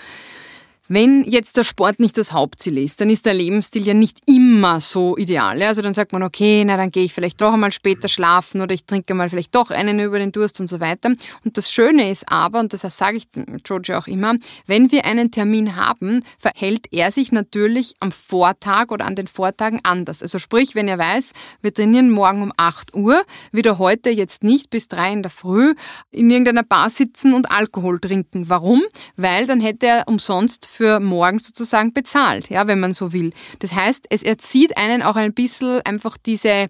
wenn 0.88 1.24
jetzt 1.24 1.56
der 1.56 1.64
Sport 1.64 2.00
nicht 2.00 2.16
das 2.16 2.32
Hauptziel 2.32 2.78
ist, 2.78 3.00
dann 3.00 3.10
ist 3.10 3.26
der 3.26 3.34
Lebensstil 3.34 3.86
ja 3.86 3.94
nicht 3.94 4.20
immer 4.26 4.80
so 4.80 5.16
ideal. 5.16 5.62
Also 5.62 5.82
dann 5.82 5.94
sagt 5.94 6.12
man, 6.12 6.22
okay, 6.22 6.64
na 6.64 6.76
dann 6.76 6.90
gehe 6.90 7.04
ich 7.04 7.12
vielleicht 7.12 7.40
doch 7.40 7.52
einmal 7.52 7.72
später 7.72 8.08
schlafen 8.08 8.60
oder 8.60 8.74
ich 8.74 8.84
trinke 8.84 9.14
mal 9.14 9.28
vielleicht 9.28 9.54
doch 9.54 9.70
einen 9.70 9.98
über 10.00 10.18
den 10.18 10.32
Durst 10.32 10.60
und 10.60 10.68
so 10.68 10.80
weiter. 10.80 11.10
Und 11.44 11.56
das 11.56 11.72
Schöne 11.72 12.10
ist 12.10 12.30
aber, 12.30 12.60
und 12.60 12.72
das 12.72 12.82
sage 12.82 13.16
ich 13.16 13.26
George 13.64 13.98
auch 13.98 14.06
immer, 14.06 14.34
wenn 14.66 14.92
wir 14.92 15.04
einen 15.04 15.30
Termin 15.30 15.76
haben, 15.76 16.22
verhält 16.38 16.86
er 16.92 17.10
sich 17.10 17.32
natürlich 17.32 17.94
am 18.00 18.12
Vortag 18.12 18.90
oder 18.90 19.06
an 19.06 19.16
den 19.16 19.26
Vortagen 19.26 19.80
anders. 19.82 20.22
Also 20.22 20.38
sprich, 20.38 20.74
wenn 20.74 20.88
er 20.88 20.98
weiß, 20.98 21.32
wir 21.62 21.74
trainieren 21.74 22.10
morgen 22.10 22.42
um 22.42 22.52
8 22.56 22.94
Uhr, 22.94 23.22
wird 23.52 23.66
er 23.66 23.78
heute 23.78 24.10
jetzt 24.10 24.44
nicht 24.44 24.70
bis 24.70 24.88
3 24.88 25.12
in 25.12 25.22
der 25.22 25.30
Früh 25.30 25.74
in 26.10 26.30
irgendeiner 26.30 26.62
Bar 26.62 26.90
sitzen 26.90 27.34
und 27.34 27.50
Alkohol 27.50 27.98
trinken. 27.98 28.48
Warum? 28.48 28.82
Weil 29.16 29.46
dann 29.46 29.60
hätte 29.60 29.86
er 29.86 30.08
umsonst 30.08 30.66
für 30.76 31.00
morgen 31.00 31.38
sozusagen 31.38 31.92
bezahlt, 31.92 32.50
ja, 32.50 32.66
wenn 32.66 32.80
man 32.80 32.92
so 32.92 33.12
will. 33.12 33.32
Das 33.60 33.74
heißt, 33.74 34.06
es 34.10 34.22
erzieht 34.22 34.76
einen 34.76 35.02
auch 35.02 35.16
ein 35.16 35.32
bisschen 35.32 35.80
einfach 35.82 36.16
diese 36.18 36.68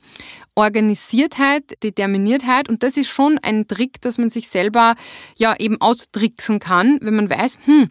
Organisiertheit, 0.55 1.65
Determiniertheit 1.83 2.69
und 2.69 2.83
das 2.83 2.97
ist 2.97 3.09
schon 3.09 3.39
ein 3.43 3.67
Trick, 3.67 4.01
dass 4.01 4.17
man 4.17 4.31
sich 4.31 4.49
selber 4.49 4.95
ja 5.37 5.57
eben 5.59 5.81
austricksen 5.81 6.61
kann, 6.61 6.99
wenn 7.03 7.17
man 7.17 7.29
weiß, 7.29 7.59
hm, 7.67 7.89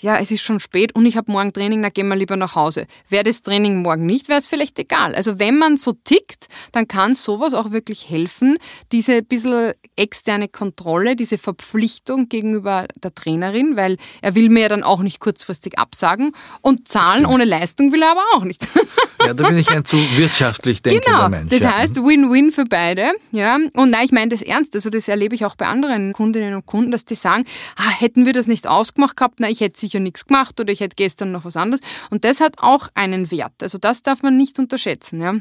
ja, 0.00 0.18
es 0.18 0.30
ist 0.30 0.42
schon 0.42 0.60
spät 0.60 0.94
und 0.94 1.04
ich 1.06 1.16
habe 1.16 1.30
morgen 1.30 1.52
Training, 1.52 1.82
dann 1.82 1.92
gehen 1.92 2.08
wir 2.08 2.16
lieber 2.16 2.36
nach 2.36 2.54
Hause. 2.54 2.86
Wäre 3.08 3.24
das 3.24 3.42
Training 3.42 3.82
morgen 3.82 4.06
nicht, 4.06 4.28
wäre 4.28 4.38
es 4.38 4.48
vielleicht 4.48 4.78
egal. 4.78 5.14
Also 5.14 5.38
wenn 5.38 5.58
man 5.58 5.76
so 5.76 5.92
tickt, 5.92 6.48
dann 6.72 6.88
kann 6.88 7.14
sowas 7.14 7.54
auch 7.54 7.70
wirklich 7.70 8.08
helfen, 8.08 8.58
diese 8.92 9.22
bisschen 9.22 9.72
externe 9.96 10.48
Kontrolle, 10.48 11.16
diese 11.16 11.38
Verpflichtung 11.38 12.28
gegenüber 12.28 12.86
der 12.96 13.14
Trainerin, 13.14 13.76
weil 13.76 13.98
er 14.22 14.34
will 14.34 14.48
mir 14.48 14.62
ja 14.62 14.68
dann 14.68 14.82
auch 14.82 15.00
nicht 15.00 15.20
kurzfristig 15.20 15.78
absagen 15.78 16.32
und 16.62 16.88
zahlen 16.88 17.26
ohne 17.26 17.44
Leistung 17.44 17.92
will 17.92 18.02
er 18.02 18.12
aber 18.12 18.24
auch 18.34 18.44
nicht. 18.44 18.68
Ja, 19.26 19.34
da 19.34 19.48
bin 19.48 19.58
ich 19.58 19.70
ein 19.70 19.84
zu 19.84 19.96
wirtschaftlich 20.16 20.82
denkender 20.82 21.16
genau. 21.16 21.28
Mensch. 21.28 21.50
Das 21.50 21.64
heißt 21.64 21.96
Win-Win 21.96 22.52
für 22.52 22.64
beide. 22.64 23.12
Ja. 23.32 23.56
Und 23.74 23.90
nein, 23.90 24.04
ich 24.04 24.12
meine 24.12 24.28
das 24.28 24.42
ernst. 24.42 24.74
Also 24.74 24.90
das 24.90 25.08
erlebe 25.08 25.34
ich 25.34 25.44
auch 25.44 25.54
bei 25.56 25.66
anderen 25.66 26.12
Kundinnen 26.12 26.54
und 26.54 26.66
Kunden, 26.66 26.90
dass 26.90 27.04
die 27.04 27.14
sagen, 27.14 27.44
ah, 27.76 27.90
hätten 27.90 28.26
wir 28.26 28.32
das 28.32 28.46
nicht 28.46 28.66
ausgemacht 28.66 29.16
gehabt, 29.16 29.36
na, 29.40 29.48
ich 29.48 29.60
hätte 29.60 29.78
sicher 29.78 30.00
nichts 30.00 30.26
gemacht 30.26 30.58
oder 30.60 30.72
ich 30.72 30.80
hätte 30.80 30.96
gestern 30.96 31.32
noch 31.32 31.44
was 31.44 31.56
anderes. 31.56 31.80
Und 32.10 32.24
das 32.24 32.40
hat 32.40 32.54
auch 32.58 32.88
einen 32.94 33.30
Wert. 33.30 33.52
Also 33.62 33.78
das 33.78 34.02
darf 34.02 34.22
man 34.22 34.36
nicht 34.36 34.58
unterschätzen. 34.58 35.20
Ja. 35.20 35.34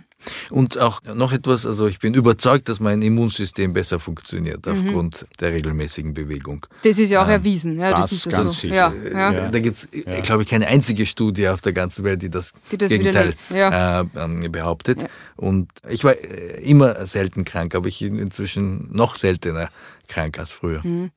Und 0.49 0.77
auch 0.77 1.01
noch 1.15 1.31
etwas, 1.31 1.65
also 1.65 1.87
ich 1.87 1.99
bin 1.99 2.13
überzeugt, 2.13 2.67
dass 2.67 2.79
mein 2.79 3.01
Immunsystem 3.01 3.73
besser 3.73 3.99
funktioniert 3.99 4.65
Mhm. 4.65 4.71
aufgrund 4.87 5.25
der 5.39 5.53
regelmäßigen 5.53 6.13
Bewegung. 6.13 6.65
Das 6.83 6.97
ist 6.99 7.09
ja 7.09 7.23
auch 7.23 7.27
erwiesen. 7.27 7.79
Ja, 7.79 7.91
das, 7.91 8.01
das 8.01 8.11
ist 8.11 8.29
ganz 8.29 8.43
so. 8.45 8.51
sicher. 8.51 8.93
Ja, 9.03 9.09
ja. 9.11 9.31
Ja. 9.33 9.49
Da 9.49 9.59
gibt 9.59 9.77
es, 9.77 9.87
glaube 10.23 10.43
ich, 10.43 10.49
keine 10.49 10.67
einzige 10.67 11.05
Studie 11.05 11.47
auf 11.47 11.61
der 11.61 11.73
ganzen 11.73 12.03
Welt, 12.03 12.21
die 12.21 12.29
das, 12.29 12.51
Die 12.71 12.77
das 12.77 12.89
Gegenteil 12.89 13.33
äh, 13.71 14.05
ähm, 14.15 14.51
behauptet. 14.51 15.05
Und 15.36 15.69
ich 15.89 16.03
war 16.03 16.13
äh, 16.13 16.62
immer 16.62 17.05
selten 17.05 17.45
krank, 17.45 17.75
aber 17.75 17.88
ich 17.88 17.99
bin 17.99 18.17
inzwischen 18.17 18.89
noch 18.91 19.15
seltener 19.15 19.69
krank 20.08 20.39
als 20.39 20.51
früher. 20.51 20.82
Mhm. 20.84 21.12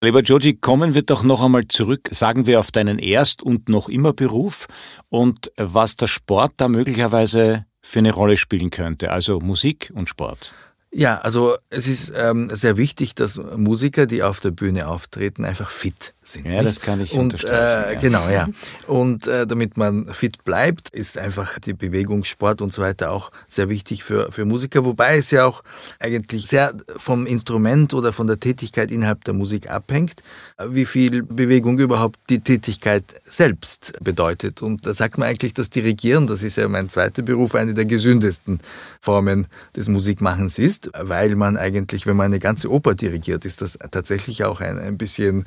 Lieber 0.00 0.20
Joji, 0.20 0.56
kommen 0.56 0.94
wir 0.94 1.02
doch 1.02 1.22
noch 1.22 1.42
einmal 1.42 1.68
zurück, 1.68 2.08
sagen 2.10 2.46
wir, 2.46 2.60
auf 2.60 2.72
deinen 2.72 2.98
Erst- 2.98 3.42
und 3.42 3.68
noch 3.68 3.88
immer 3.88 4.12
Beruf 4.12 4.66
und 5.08 5.52
was 5.56 5.96
der 5.96 6.08
Sport 6.08 6.54
da 6.56 6.68
möglicherweise 6.68 7.66
für 7.80 8.00
eine 8.00 8.12
Rolle 8.12 8.36
spielen 8.36 8.70
könnte, 8.70 9.10
also 9.10 9.40
Musik 9.40 9.92
und 9.94 10.08
Sport. 10.08 10.52
Ja, 10.94 11.18
also 11.18 11.56
es 11.70 11.86
ist 11.86 12.12
ähm, 12.14 12.48
sehr 12.52 12.76
wichtig, 12.76 13.14
dass 13.14 13.40
Musiker, 13.56 14.04
die 14.06 14.22
auf 14.22 14.40
der 14.40 14.50
Bühne 14.50 14.88
auftreten, 14.88 15.44
einfach 15.44 15.70
fit 15.70 16.14
sind. 16.22 16.46
Ja, 16.46 16.52
nicht? 16.52 16.66
das 16.66 16.80
kann 16.80 17.00
ich 17.00 17.12
Und 17.12 17.20
unterstreichen, 17.20 17.88
äh, 17.88 17.94
ja. 17.94 17.98
genau, 17.98 18.28
ja. 18.28 18.48
Und 18.86 19.26
äh, 19.26 19.46
damit 19.46 19.76
man 19.76 20.12
fit 20.12 20.44
bleibt, 20.44 20.88
ist 20.90 21.18
einfach 21.18 21.58
die 21.58 21.74
Bewegung, 21.74 22.24
Sport 22.24 22.62
und 22.62 22.72
so 22.72 22.82
weiter 22.82 23.10
auch 23.10 23.30
sehr 23.48 23.68
wichtig 23.68 24.04
für, 24.04 24.30
für 24.30 24.44
Musiker, 24.44 24.84
wobei 24.84 25.18
es 25.18 25.30
ja 25.30 25.44
auch 25.46 25.62
eigentlich 25.98 26.46
sehr 26.46 26.74
vom 26.96 27.26
Instrument 27.26 27.94
oder 27.94 28.12
von 28.12 28.26
der 28.26 28.38
Tätigkeit 28.38 28.90
innerhalb 28.90 29.24
der 29.24 29.34
Musik 29.34 29.70
abhängt, 29.70 30.22
wie 30.66 30.86
viel 30.86 31.22
Bewegung 31.22 31.78
überhaupt 31.78 32.18
die 32.28 32.40
Tätigkeit 32.40 33.04
selbst 33.24 33.92
bedeutet. 34.00 34.62
Und 34.62 34.86
da 34.86 34.94
sagt 34.94 35.18
man 35.18 35.28
eigentlich, 35.28 35.54
dass 35.54 35.70
Dirigieren, 35.70 36.26
das 36.26 36.42
ist 36.42 36.56
ja 36.56 36.68
mein 36.68 36.88
zweiter 36.88 37.22
Beruf, 37.22 37.54
eine 37.54 37.74
der 37.74 37.84
gesündesten 37.84 38.60
Formen 39.00 39.46
des 39.74 39.88
Musikmachens 39.88 40.58
ist, 40.58 40.90
weil 40.98 41.34
man 41.36 41.56
eigentlich, 41.56 42.06
wenn 42.06 42.16
man 42.16 42.26
eine 42.26 42.38
ganze 42.38 42.70
Oper 42.70 42.94
dirigiert, 42.94 43.44
ist 43.44 43.62
das 43.62 43.78
tatsächlich 43.90 44.44
auch 44.44 44.60
ein, 44.60 44.78
ein 44.78 44.98
bisschen 44.98 45.44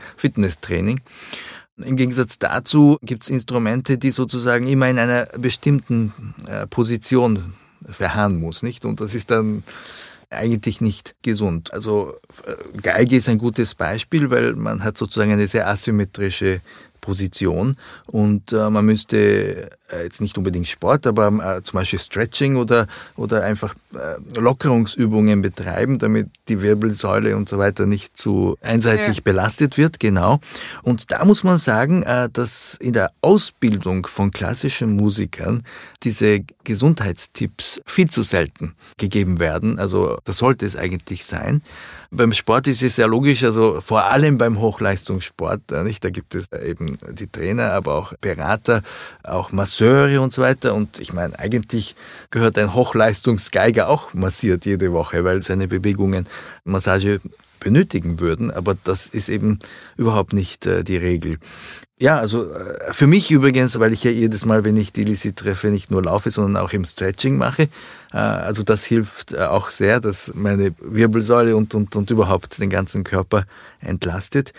Fitnesstraining. 0.65 0.99
Im 1.83 1.97
Gegensatz 1.97 2.39
dazu 2.39 2.97
gibt 3.01 3.23
es 3.23 3.29
Instrumente, 3.29 3.97
die 3.97 4.11
sozusagen 4.11 4.67
immer 4.67 4.89
in 4.89 4.97
einer 4.97 5.25
bestimmten 5.37 6.13
äh, 6.47 6.67
Position 6.67 7.53
verharren 7.89 8.39
muss, 8.39 8.63
nicht? 8.63 8.85
Und 8.85 9.01
das 9.01 9.13
ist 9.13 9.29
dann 9.29 9.63
eigentlich 10.29 10.79
nicht 10.79 11.15
gesund. 11.21 11.73
Also 11.73 12.13
äh, 12.45 12.77
Geige 12.81 13.17
ist 13.17 13.27
ein 13.27 13.37
gutes 13.37 13.75
Beispiel, 13.75 14.29
weil 14.31 14.55
man 14.55 14.83
hat 14.83 14.97
sozusagen 14.97 15.33
eine 15.33 15.47
sehr 15.47 15.67
asymmetrische 15.67 16.61
Position 17.05 17.77
und 18.07 18.51
äh, 18.51 18.69
man 18.69 18.83
müsste 18.85 19.69
äh, 19.91 20.03
jetzt 20.03 20.21
nicht 20.21 20.37
unbedingt 20.37 20.67
Sport, 20.67 21.05
aber 21.05 21.27
äh, 21.57 21.61
zum 21.63 21.77
Beispiel 21.77 21.99
Stretching 21.99 22.55
oder, 22.55 22.87
oder 23.15 23.43
einfach 23.43 23.75
äh, 23.93 24.39
Lockerungsübungen 24.39 25.41
betreiben, 25.43 25.99
damit 25.99 26.27
die 26.47 26.61
Wirbelsäule 26.63 27.37
und 27.37 27.47
so 27.47 27.57
weiter 27.59 27.85
nicht 27.85 28.17
zu 28.17 28.57
einseitig 28.61 29.17
Ja. 29.17 29.21
belastet 29.23 29.77
wird, 29.77 29.99
genau. 29.99 30.39
Und 30.81 31.11
da 31.11 31.23
muss 31.25 31.43
man 31.43 31.59
sagen, 31.59 32.01
äh, 32.03 32.27
dass 32.33 32.75
in 32.81 32.93
der 32.93 33.11
Ausbildung 33.21 34.07
von 34.07 34.31
klassischen 34.31 34.95
Musikern 34.95 35.61
diese 36.03 36.41
Gesundheitstipps 36.63 37.81
viel 37.85 38.09
zu 38.09 38.23
selten 38.23 38.73
gegeben 38.97 39.39
werden. 39.39 39.77
Also 39.79 40.17
das 40.25 40.37
sollte 40.37 40.65
es 40.65 40.75
eigentlich 40.75 41.25
sein. 41.25 41.61
Beim 42.11 42.31
Sport 42.33 42.67
ist 42.67 42.81
es 42.81 42.97
ja 42.97 43.07
logisch, 43.07 43.43
also 43.43 43.81
vor 43.81 44.05
allem 44.05 44.37
beim 44.37 44.59
Hochleistungssport, 44.59 45.71
äh, 45.71 45.83
nicht? 45.83 46.03
Da 46.03 46.09
gibt 46.09 46.33
es 46.33 46.51
eben 46.51 46.94
die 47.11 47.27
Trainer, 47.27 47.73
aber 47.73 47.95
auch 47.95 48.13
Berater, 48.21 48.81
auch 49.23 49.51
Masseure 49.51 50.21
und 50.21 50.33
so 50.33 50.41
weiter. 50.41 50.73
Und 50.73 50.99
ich 50.99 51.13
meine, 51.13 51.37
eigentlich 51.39 51.95
gehört 52.31 52.57
ein 52.57 52.73
Hochleistungsgeiger 52.73 53.89
auch 53.89 54.13
massiert 54.13 54.65
jede 54.65 54.91
Woche, 54.93 55.23
weil 55.23 55.43
seine 55.43 55.67
Bewegungen 55.67 56.27
Massage 56.63 57.19
benötigen 57.59 58.19
würden. 58.19 58.51
Aber 58.51 58.75
das 58.83 59.07
ist 59.07 59.29
eben 59.29 59.59
überhaupt 59.97 60.33
nicht 60.33 60.65
äh, 60.65 60.83
die 60.83 60.97
Regel. 60.97 61.37
Ja, 61.97 62.17
also 62.19 62.51
äh, 62.51 62.91
für 62.91 63.07
mich 63.07 63.31
übrigens, 63.31 63.79
weil 63.79 63.93
ich 63.93 64.03
ja 64.03 64.11
jedes 64.11 64.45
Mal, 64.45 64.65
wenn 64.65 64.75
ich 64.75 64.91
die 64.91 65.05
Lisi 65.05 65.33
treffe, 65.33 65.67
nicht 65.69 65.89
nur 65.91 66.03
laufe, 66.03 66.29
sondern 66.29 66.61
auch 66.61 66.73
im 66.73 66.85
Stretching 66.85 67.37
mache. 67.37 67.63
Äh, 68.11 68.17
Also 68.17 68.63
das 68.63 68.83
hilft 68.83 69.37
auch 69.37 69.69
sehr, 69.69 69.99
dass 69.99 70.31
meine 70.35 70.75
Wirbelsäule 70.79 71.55
und, 71.55 71.73
und, 71.73 71.95
und 71.95 72.11
überhaupt 72.11 72.59
den 72.59 72.69
ganzen 72.69 73.03
Körper 73.03 73.45
entlastet. 73.79 74.53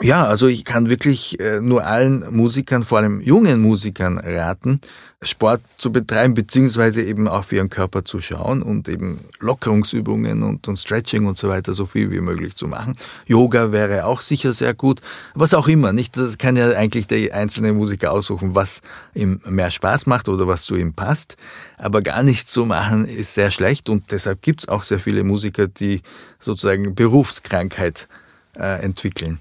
Ja, 0.00 0.24
also 0.24 0.46
ich 0.46 0.64
kann 0.64 0.88
wirklich 0.88 1.38
äh, 1.38 1.60
nur 1.60 1.84
allen 1.84 2.24
Musikern, 2.34 2.82
vor 2.82 2.98
allem 2.98 3.20
jungen 3.20 3.60
Musikern 3.60 4.18
raten, 4.18 4.80
Sport 5.20 5.60
zu 5.76 5.92
betreiben, 5.92 6.32
beziehungsweise 6.32 7.02
eben 7.02 7.28
auf 7.28 7.52
ihren 7.52 7.68
Körper 7.68 8.02
zu 8.02 8.22
schauen 8.22 8.62
und 8.62 8.88
eben 8.88 9.20
Lockerungsübungen 9.40 10.42
und, 10.42 10.66
und 10.66 10.76
Stretching 10.78 11.26
und 11.26 11.36
so 11.36 11.50
weiter 11.50 11.74
so 11.74 11.84
viel 11.84 12.10
wie 12.10 12.22
möglich 12.22 12.56
zu 12.56 12.66
machen. 12.68 12.96
Yoga 13.26 13.70
wäre 13.70 14.06
auch 14.06 14.22
sicher 14.22 14.54
sehr 14.54 14.72
gut. 14.72 15.00
Was 15.34 15.52
auch 15.52 15.68
immer, 15.68 15.92
nicht? 15.92 16.16
Das 16.16 16.38
kann 16.38 16.56
ja 16.56 16.70
eigentlich 16.70 17.06
der 17.06 17.34
einzelne 17.34 17.74
Musiker 17.74 18.12
aussuchen, 18.12 18.54
was 18.54 18.80
ihm 19.14 19.40
mehr 19.46 19.70
Spaß 19.70 20.06
macht 20.06 20.28
oder 20.28 20.48
was 20.48 20.62
zu 20.62 20.74
ihm 20.74 20.94
passt. 20.94 21.36
Aber 21.76 22.00
gar 22.00 22.22
nichts 22.22 22.50
zu 22.50 22.64
machen 22.64 23.06
ist 23.06 23.34
sehr 23.34 23.50
schlecht 23.50 23.90
und 23.90 24.10
deshalb 24.10 24.40
gibt's 24.40 24.66
auch 24.66 24.84
sehr 24.84 24.98
viele 24.98 25.22
Musiker, 25.22 25.68
die 25.68 26.00
sozusagen 26.40 26.94
Berufskrankheit 26.94 28.08
äh, 28.56 28.82
entwickeln. 28.82 29.38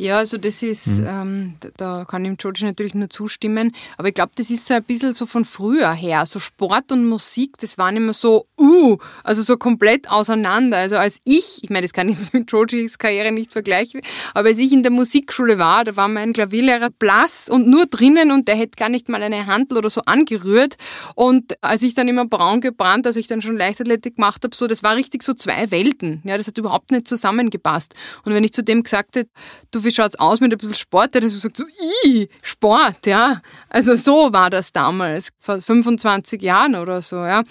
Ja, 0.00 0.18
also 0.18 0.38
das 0.38 0.62
ist, 0.62 1.00
ähm, 1.04 1.56
da- 1.76 2.04
kann 2.04 2.24
ich 2.24 2.28
dem 2.30 2.36
George 2.36 2.60
natürlich 2.64 2.94
nur 2.94 3.10
zustimmen, 3.10 3.72
aber 3.96 4.08
ich 4.08 4.14
glaube, 4.14 4.30
das 4.36 4.48
ist 4.48 4.64
so 4.64 4.74
ein 4.74 4.84
bisschen 4.84 5.12
so 5.12 5.26
von 5.26 5.44
früher 5.44 5.92
her. 5.92 6.24
So 6.24 6.38
Sport 6.38 6.92
und 6.92 7.04
Musik, 7.06 7.56
das 7.58 7.78
waren 7.78 7.96
immer 7.96 8.12
so, 8.14 8.46
uh, 8.60 8.96
also 9.24 9.42
so 9.42 9.56
komplett 9.56 10.08
auseinander. 10.08 10.76
Also 10.76 10.94
als 10.96 11.18
ich, 11.24 11.58
ich 11.64 11.70
meine, 11.70 11.82
das 11.82 11.92
kann 11.92 12.08
ich 12.08 12.14
jetzt 12.16 12.32
mit 12.32 12.46
Georges 12.48 12.98
Karriere 12.98 13.32
nicht 13.32 13.52
vergleichen, 13.52 14.00
aber 14.34 14.50
als 14.50 14.58
ich 14.60 14.72
in 14.72 14.84
der 14.84 14.92
Musikschule 14.92 15.58
war, 15.58 15.82
da 15.82 15.96
war 15.96 16.06
mein 16.06 16.32
Klavierlehrer 16.32 16.90
blass 16.96 17.48
und 17.48 17.66
nur 17.66 17.86
drinnen 17.86 18.30
und 18.30 18.46
der 18.46 18.54
hätte 18.54 18.76
gar 18.76 18.88
nicht 18.90 19.08
mal 19.08 19.20
eine 19.20 19.46
Handel 19.46 19.78
oder 19.78 19.90
so 19.90 20.02
angerührt. 20.02 20.76
Und 21.16 21.54
als 21.60 21.82
ich 21.82 21.94
dann 21.94 22.06
immer 22.06 22.24
braun 22.24 22.60
gebrannt, 22.60 23.04
als 23.04 23.16
ich 23.16 23.26
dann 23.26 23.42
schon 23.42 23.56
Leichtathletik 23.56 24.14
gemacht 24.14 24.44
habe, 24.44 24.54
so, 24.54 24.68
das 24.68 24.84
war 24.84 24.94
richtig 24.94 25.24
so 25.24 25.34
zwei 25.34 25.72
Welten. 25.72 26.22
Ja, 26.24 26.38
das 26.38 26.46
hat 26.46 26.56
überhaupt 26.56 26.92
nicht 26.92 27.08
zusammengepasst. 27.08 27.96
Und 28.24 28.32
wenn 28.32 28.44
ich 28.44 28.52
zu 28.52 28.62
dem 28.62 28.84
gesagt 28.84 29.16
hätte, 29.16 29.30
du, 29.72 29.87
wie 29.88 29.94
schaut's 29.94 30.16
aus 30.16 30.40
mit 30.40 30.52
ein 30.52 30.58
bisschen 30.58 30.74
Sport, 30.74 31.14
der 31.14 31.22
hat 31.22 31.30
so 31.30 31.36
gesagt, 31.36 31.56
so, 31.56 31.64
i, 32.04 32.28
Sport, 32.42 33.06
ja. 33.06 33.40
Also 33.70 33.94
so 33.96 34.32
war 34.32 34.50
das 34.50 34.72
damals, 34.72 35.30
vor 35.40 35.60
25 35.60 36.42
Jahren 36.42 36.74
oder 36.74 37.00
so, 37.02 37.16
ja. 37.16 37.42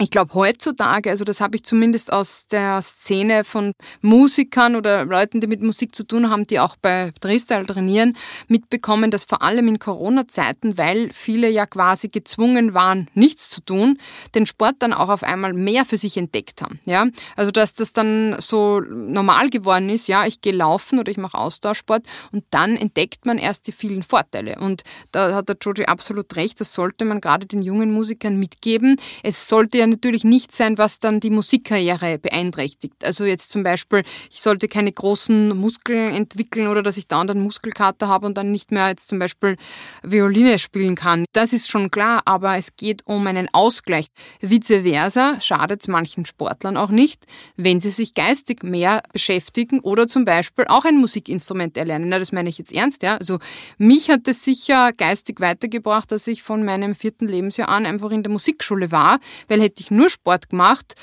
Ich 0.00 0.10
glaube 0.10 0.34
heutzutage, 0.34 1.08
also 1.08 1.24
das 1.24 1.40
habe 1.40 1.54
ich 1.54 1.62
zumindest 1.62 2.12
aus 2.12 2.48
der 2.48 2.82
Szene 2.82 3.44
von 3.44 3.74
Musikern 4.00 4.74
oder 4.74 5.04
Leuten, 5.04 5.40
die 5.40 5.46
mit 5.46 5.62
Musik 5.62 5.94
zu 5.94 6.04
tun 6.04 6.30
haben, 6.30 6.48
die 6.48 6.58
auch 6.58 6.74
bei 6.74 7.12
Tristal 7.20 7.64
trainieren, 7.64 8.16
mitbekommen, 8.48 9.12
dass 9.12 9.24
vor 9.24 9.42
allem 9.42 9.68
in 9.68 9.78
Corona-Zeiten, 9.78 10.78
weil 10.78 11.12
viele 11.12 11.48
ja 11.48 11.66
quasi 11.66 12.08
gezwungen 12.08 12.74
waren, 12.74 13.08
nichts 13.14 13.50
zu 13.50 13.60
tun, 13.60 13.98
den 14.34 14.46
Sport 14.46 14.74
dann 14.80 14.92
auch 14.92 15.10
auf 15.10 15.22
einmal 15.22 15.52
mehr 15.52 15.84
für 15.84 15.96
sich 15.96 16.16
entdeckt 16.16 16.60
haben. 16.60 16.80
Ja? 16.86 17.06
Also 17.36 17.52
dass 17.52 17.74
das 17.74 17.92
dann 17.92 18.34
so 18.40 18.80
normal 18.80 19.48
geworden 19.48 19.90
ist, 19.90 20.08
ja, 20.08 20.26
ich 20.26 20.40
gehe 20.40 20.52
laufen 20.52 20.98
oder 20.98 21.12
ich 21.12 21.18
mache 21.18 21.38
Austauschsport 21.84 22.06
und 22.32 22.44
dann 22.50 22.76
entdeckt 22.76 23.26
man 23.26 23.38
erst 23.38 23.66
die 23.66 23.72
vielen 23.72 24.02
Vorteile. 24.02 24.56
Und 24.58 24.82
da 25.12 25.34
hat 25.34 25.48
der 25.48 25.56
Joji 25.60 25.86
absolut 25.86 26.34
recht, 26.36 26.60
das 26.60 26.72
sollte 26.72 27.04
man 27.04 27.20
gerade 27.20 27.46
den 27.46 27.62
jungen 27.62 27.92
Musikern 27.92 28.38
mitgeben. 28.38 28.96
Es 29.22 29.48
sollte 29.48 29.78
ja 29.78 29.86
natürlich 29.86 30.24
nicht 30.24 30.52
sein, 30.52 30.78
was 30.78 30.98
dann 30.98 31.20
die 31.20 31.30
Musikkarriere 31.30 32.18
beeinträchtigt. 32.18 33.04
Also 33.04 33.24
jetzt 33.24 33.50
zum 33.50 33.62
Beispiel, 33.62 34.02
ich 34.30 34.40
sollte 34.40 34.68
keine 34.68 34.92
großen 34.92 35.56
Muskeln 35.56 36.14
entwickeln 36.14 36.68
oder 36.68 36.82
dass 36.82 36.96
ich 36.96 37.06
da 37.06 37.20
und 37.20 37.28
dann 37.28 37.40
Muskelkater 37.40 38.08
habe 38.08 38.26
und 38.26 38.36
dann 38.36 38.50
nicht 38.50 38.70
mehr 38.70 38.88
jetzt 38.88 39.08
zum 39.08 39.18
Beispiel 39.18 39.56
Violine 40.02 40.58
spielen 40.58 40.94
kann. 40.94 41.24
Das 41.32 41.52
ist 41.52 41.70
schon 41.70 41.90
klar, 41.90 42.22
aber 42.24 42.56
es 42.56 42.76
geht 42.76 43.02
um 43.06 43.26
einen 43.26 43.48
Ausgleich. 43.52 44.06
Vice 44.40 44.82
versa 44.82 45.40
schadet 45.40 45.82
es 45.82 45.88
manchen 45.88 46.26
Sportlern 46.26 46.76
auch 46.76 46.90
nicht, 46.90 47.24
wenn 47.56 47.80
sie 47.80 47.90
sich 47.90 48.14
geistig 48.14 48.62
mehr 48.62 49.02
beschäftigen 49.12 49.80
oder 49.80 50.06
zum 50.06 50.24
Beispiel 50.24 50.66
auch 50.68 50.84
ein 50.84 50.96
Musikinstrument 50.96 51.73
erlernen. 51.76 52.08
Na, 52.08 52.18
das 52.18 52.32
meine 52.32 52.48
ich 52.48 52.58
jetzt 52.58 52.72
ernst, 52.72 53.02
ja. 53.02 53.16
Also 53.16 53.38
mich 53.78 54.10
hat 54.10 54.26
es 54.28 54.44
sicher 54.44 54.92
geistig 54.92 55.40
weitergebracht, 55.40 56.10
dass 56.12 56.26
ich 56.26 56.42
von 56.42 56.64
meinem 56.64 56.94
vierten 56.94 57.26
Lebensjahr 57.26 57.68
an 57.68 57.86
einfach 57.86 58.10
in 58.10 58.22
der 58.22 58.32
Musikschule 58.32 58.92
war, 58.92 59.20
weil 59.48 59.60
hätte 59.60 59.82
ich 59.82 59.90
nur 59.90 60.10
Sport 60.10 60.50
gemacht, 60.50 60.94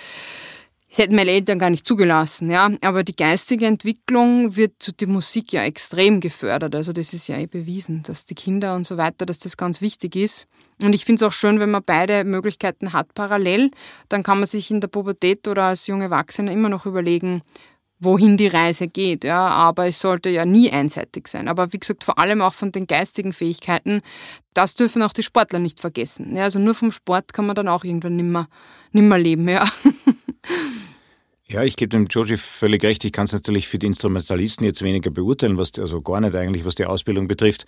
Das 0.91 0.99
hätten 0.99 1.15
meine 1.15 1.31
Eltern 1.31 1.57
gar 1.57 1.69
nicht 1.69 1.85
zugelassen, 1.85 2.51
ja. 2.51 2.69
Aber 2.81 3.05
die 3.05 3.15
geistige 3.15 3.65
Entwicklung 3.65 4.57
wird 4.57 4.73
zu 4.79 4.91
die 4.91 5.05
Musik 5.05 5.53
ja 5.53 5.63
extrem 5.63 6.19
gefördert. 6.19 6.75
Also 6.75 6.91
das 6.91 7.13
ist 7.13 7.29
ja 7.29 7.37
eh 7.37 7.45
bewiesen, 7.47 8.03
dass 8.03 8.25
die 8.25 8.35
Kinder 8.35 8.75
und 8.75 8.85
so 8.85 8.97
weiter, 8.97 9.25
dass 9.25 9.39
das 9.39 9.55
ganz 9.55 9.79
wichtig 9.79 10.17
ist. 10.17 10.47
Und 10.83 10.91
ich 10.91 11.05
finde 11.05 11.23
es 11.23 11.29
auch 11.29 11.31
schön, 11.31 11.61
wenn 11.61 11.71
man 11.71 11.83
beide 11.85 12.25
Möglichkeiten 12.25 12.91
hat 12.91 13.13
parallel. 13.13 13.71
Dann 14.09 14.21
kann 14.23 14.39
man 14.39 14.47
sich 14.47 14.69
in 14.69 14.81
der 14.81 14.89
Pubertät 14.89 15.47
oder 15.47 15.63
als 15.63 15.87
junge 15.87 16.05
Erwachsene 16.05 16.51
immer 16.51 16.67
noch 16.67 16.85
überlegen, 16.85 17.41
wohin 18.01 18.35
die 18.35 18.47
Reise 18.47 18.87
geht. 18.87 19.23
Ja, 19.23 19.47
aber 19.47 19.87
es 19.87 19.99
sollte 19.99 20.29
ja 20.29 20.45
nie 20.45 20.71
einseitig 20.71 21.27
sein. 21.27 21.47
Aber 21.47 21.71
wie 21.71 21.79
gesagt, 21.79 22.03
vor 22.03 22.17
allem 22.17 22.41
auch 22.41 22.53
von 22.53 22.71
den 22.71 22.87
geistigen 22.87 23.31
Fähigkeiten, 23.31 24.01
das 24.53 24.75
dürfen 24.75 25.03
auch 25.03 25.13
die 25.13 25.23
Sportler 25.23 25.59
nicht 25.59 25.79
vergessen. 25.79 26.35
Ja, 26.35 26.43
also 26.43 26.59
nur 26.59 26.73
vom 26.73 26.91
Sport 26.91 27.31
kann 27.31 27.45
man 27.45 27.55
dann 27.55 27.67
auch 27.67 27.83
irgendwann 27.83 28.15
nimmer, 28.15 28.49
nimmer 28.91 29.17
leben. 29.17 29.47
Ja. 29.47 29.69
Ja, 31.51 31.63
ich 31.63 31.75
gebe 31.75 31.89
dem 31.89 32.05
Joji 32.05 32.37
völlig 32.37 32.81
recht. 32.81 33.03
Ich 33.03 33.11
kann 33.11 33.25
es 33.25 33.33
natürlich 33.33 33.67
für 33.67 33.77
die 33.77 33.87
Instrumentalisten 33.87 34.65
jetzt 34.65 34.83
weniger 34.83 35.11
beurteilen, 35.11 35.57
was 35.57 35.73
also 35.77 35.99
gar 36.01 36.21
nicht 36.21 36.33
eigentlich, 36.33 36.63
was 36.63 36.75
die 36.75 36.85
Ausbildung 36.85 37.27
betrifft. 37.27 37.65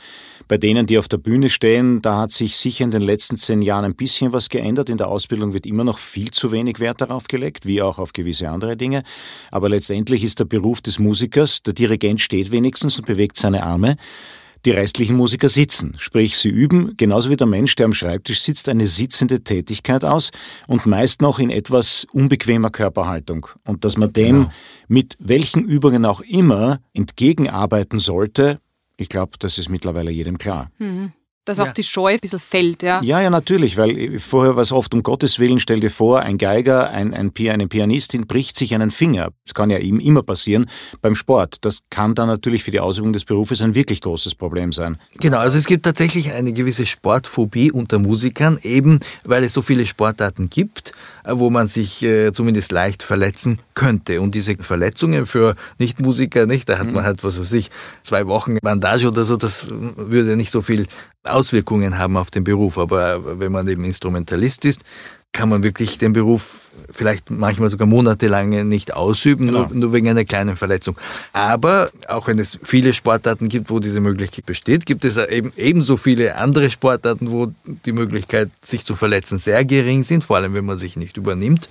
Bei 0.48 0.58
denen, 0.58 0.86
die 0.86 0.98
auf 0.98 1.10
der 1.10 1.18
Bühne 1.18 1.50
stehen, 1.50 2.02
da 2.02 2.22
hat 2.22 2.32
sich 2.32 2.56
sicher 2.56 2.86
in 2.86 2.92
den 2.92 3.02
letzten 3.02 3.36
zehn 3.36 3.62
Jahren 3.62 3.84
ein 3.84 3.96
bisschen 3.96 4.32
was 4.32 4.48
geändert. 4.48 4.88
In 4.88 4.98
der 4.98 5.10
Ausbildung 5.10 5.52
wird 5.52 5.66
immer 5.66 5.84
noch 5.84 5.98
viel 5.98 6.32
zu 6.32 6.54
wenig 6.54 6.80
Wert 6.80 7.02
darauf 7.02 7.28
gelegt, 7.28 7.66
wie 7.66 7.82
auch 7.82 8.00
auf 8.00 8.14
gewisse 8.14 8.50
andere 8.50 8.78
Dinge. 8.78 9.04
Aber 9.52 9.68
letztendlich 9.68 10.24
ist 10.24 10.40
der 10.40 10.46
Beruf 10.46 10.80
des 10.80 10.98
Musikers, 10.98 11.62
der 11.62 11.74
Dirigent 11.74 12.22
steht 12.22 12.52
wenigstens 12.52 13.00
und 13.00 13.06
bewegt 13.06 13.36
seine 13.36 13.64
Arme 13.64 13.98
die 14.66 14.72
restlichen 14.72 15.16
Musiker 15.16 15.50
sitzen. 15.50 15.96
Sprich, 15.98 16.38
sie 16.38 16.50
üben, 16.50 16.96
genauso 16.98 17.30
wie 17.30 17.36
der 17.36 17.48
Mensch, 17.48 17.76
der 17.76 17.86
am 17.86 17.94
Schreibtisch 17.94 18.42
sitzt, 18.42 18.70
eine 18.70 18.88
sitzende 18.88 19.44
Tätigkeit 19.44 20.06
aus 20.06 20.32
und 20.68 20.86
meist 20.86 21.22
noch 21.22 21.40
in 21.40 21.50
etwas 21.50 22.06
unbequemer 22.12 22.70
Körperhaltung. 22.70 23.48
Und 23.66 23.84
dass 23.84 23.98
man 23.98 24.14
dem 24.14 24.36
genau. 24.36 24.50
mit 24.88 25.16
welchen 25.20 25.66
Übungen 25.66 26.06
auch 26.06 26.22
immer 26.22 26.80
entgegenarbeiten 26.94 28.00
sollte, 28.00 28.60
ich 28.96 29.10
glaube, 29.10 29.34
das 29.40 29.58
ist 29.58 29.70
mittlerweile 29.70 30.12
jedem 30.12 30.38
klar. 30.38 30.72
Mhm 30.78 31.14
dass 31.46 31.60
auch 31.60 31.72
die 31.72 31.84
Scheu 31.84 32.14
ein 32.14 32.20
bisschen 32.20 32.40
fällt. 32.40 32.84
Ja, 32.84 33.02
ja, 33.02 33.22
ja 33.22 33.30
natürlich, 33.30 33.78
weil 33.78 34.20
vorher 34.20 34.56
war 34.56 34.64
es 34.64 34.72
oft, 34.72 34.94
um 34.94 35.04
Gottes 35.04 35.40
Willen, 35.40 35.60
stell 35.60 35.80
dir 35.80 35.92
vor, 35.92 36.22
ein 36.22 36.38
Geiger, 36.38 36.90
ein, 36.90 37.14
ein, 37.14 37.32
eine 37.50 37.68
Pianistin 37.68 38.28
bricht 38.28 38.58
sich 38.58 38.74
einen 38.74 38.92
Finger. 38.92 39.30
Das 39.46 39.54
kann 39.54 39.70
ja 39.70 39.78
ihm 39.78 40.00
immer 40.00 40.24
passieren 40.24 40.68
beim 41.02 41.16
Sport. 41.16 41.58
Das 41.62 41.80
kann 41.90 42.16
dann 42.16 42.28
natürlich 42.28 42.64
für 42.64 42.72
die 42.72 42.80
Ausübung 42.80 43.14
des 43.14 43.26
Berufes 43.26 43.62
ein 43.62 43.76
wirklich 43.76 44.02
großes 44.02 44.36
Problem 44.36 44.72
sein. 44.72 44.98
Genau, 45.20 45.40
also 45.40 45.58
es 45.58 45.66
gibt 45.66 45.84
tatsächlich 45.84 46.32
eine 46.32 46.54
gewisse 46.54 46.86
Sportphobie 46.86 47.72
unter 47.72 48.00
Musikern, 48.00 48.58
eben 48.64 49.00
weil 49.24 49.44
es 49.44 49.54
so 49.54 49.62
viele 49.62 49.86
Sportarten 49.86 50.50
gibt, 50.50 50.94
äh, 51.24 51.34
wo 51.36 51.50
man 51.50 51.68
sich 51.68 52.04
äh, 52.04 52.32
zumindest 52.32 52.72
leicht 52.72 53.04
verletzen 53.04 53.60
könnte. 53.74 54.22
Und 54.22 54.36
diese 54.36 54.56
Verletzungen 54.58 55.26
für 55.26 55.56
Nichtmusiker, 55.78 56.46
nicht, 56.46 56.70
da 56.70 56.78
hat 56.78 56.86
man 56.86 57.04
mhm. 57.04 57.08
halt, 57.08 57.24
was 57.24 57.40
weiß 57.40 57.52
ich, 57.54 57.70
zwei 58.04 58.28
Wochen 58.28 58.58
Bandage 58.62 59.08
oder 59.08 59.26
so, 59.26 59.36
das 59.36 59.68
würde 59.70 60.36
nicht 60.38 60.52
so 60.52 60.62
viel 60.62 60.88
Auswirkungen 61.24 61.98
haben 61.98 62.18
auf 62.18 62.32
den 62.32 62.44
Beruf. 62.44 62.78
Aber 62.78 63.40
wenn 63.40 63.52
man 63.52 63.68
eben 63.68 63.84
Instrumentalist 63.84 64.66
ist, 64.66 64.84
kann 65.32 65.50
man 65.50 65.64
wirklich 65.64 65.98
den 65.98 66.14
Beruf 66.14 66.63
vielleicht 66.90 67.30
manchmal 67.30 67.70
sogar 67.70 67.88
monatelang 67.88 68.68
nicht 68.68 68.94
ausüben, 68.94 69.48
genau. 69.48 69.68
nur, 69.68 69.74
nur, 69.74 69.94
wegen 69.94 70.08
einer 70.10 70.26
kleinen 70.26 70.56
Verletzung. 70.56 70.98
Aber 71.34 71.92
auch 72.08 72.28
wenn 72.28 72.40
es 72.40 72.60
viele 72.64 72.94
Sportarten 72.94 73.50
gibt, 73.50 73.70
wo 73.70 73.80
diese 73.80 74.00
Möglichkeit 74.00 74.46
besteht, 74.46 74.86
gibt 74.86 75.06
es 75.06 75.18
eben 75.18 75.52
ebenso 75.58 75.98
viele 75.98 76.36
andere 76.36 76.70
Sportarten, 76.70 77.32
wo 77.32 77.48
die 77.86 77.92
Möglichkeit, 77.92 78.50
sich 78.64 78.86
zu 78.86 78.96
verletzen, 78.96 79.38
sehr 79.38 79.66
gering 79.66 80.04
sind, 80.04 80.24
vor 80.24 80.38
allem 80.38 80.54
wenn 80.54 80.66
man 80.66 80.78
sich 80.78 80.96
nicht 80.96 81.18
übernimmt. 81.18 81.70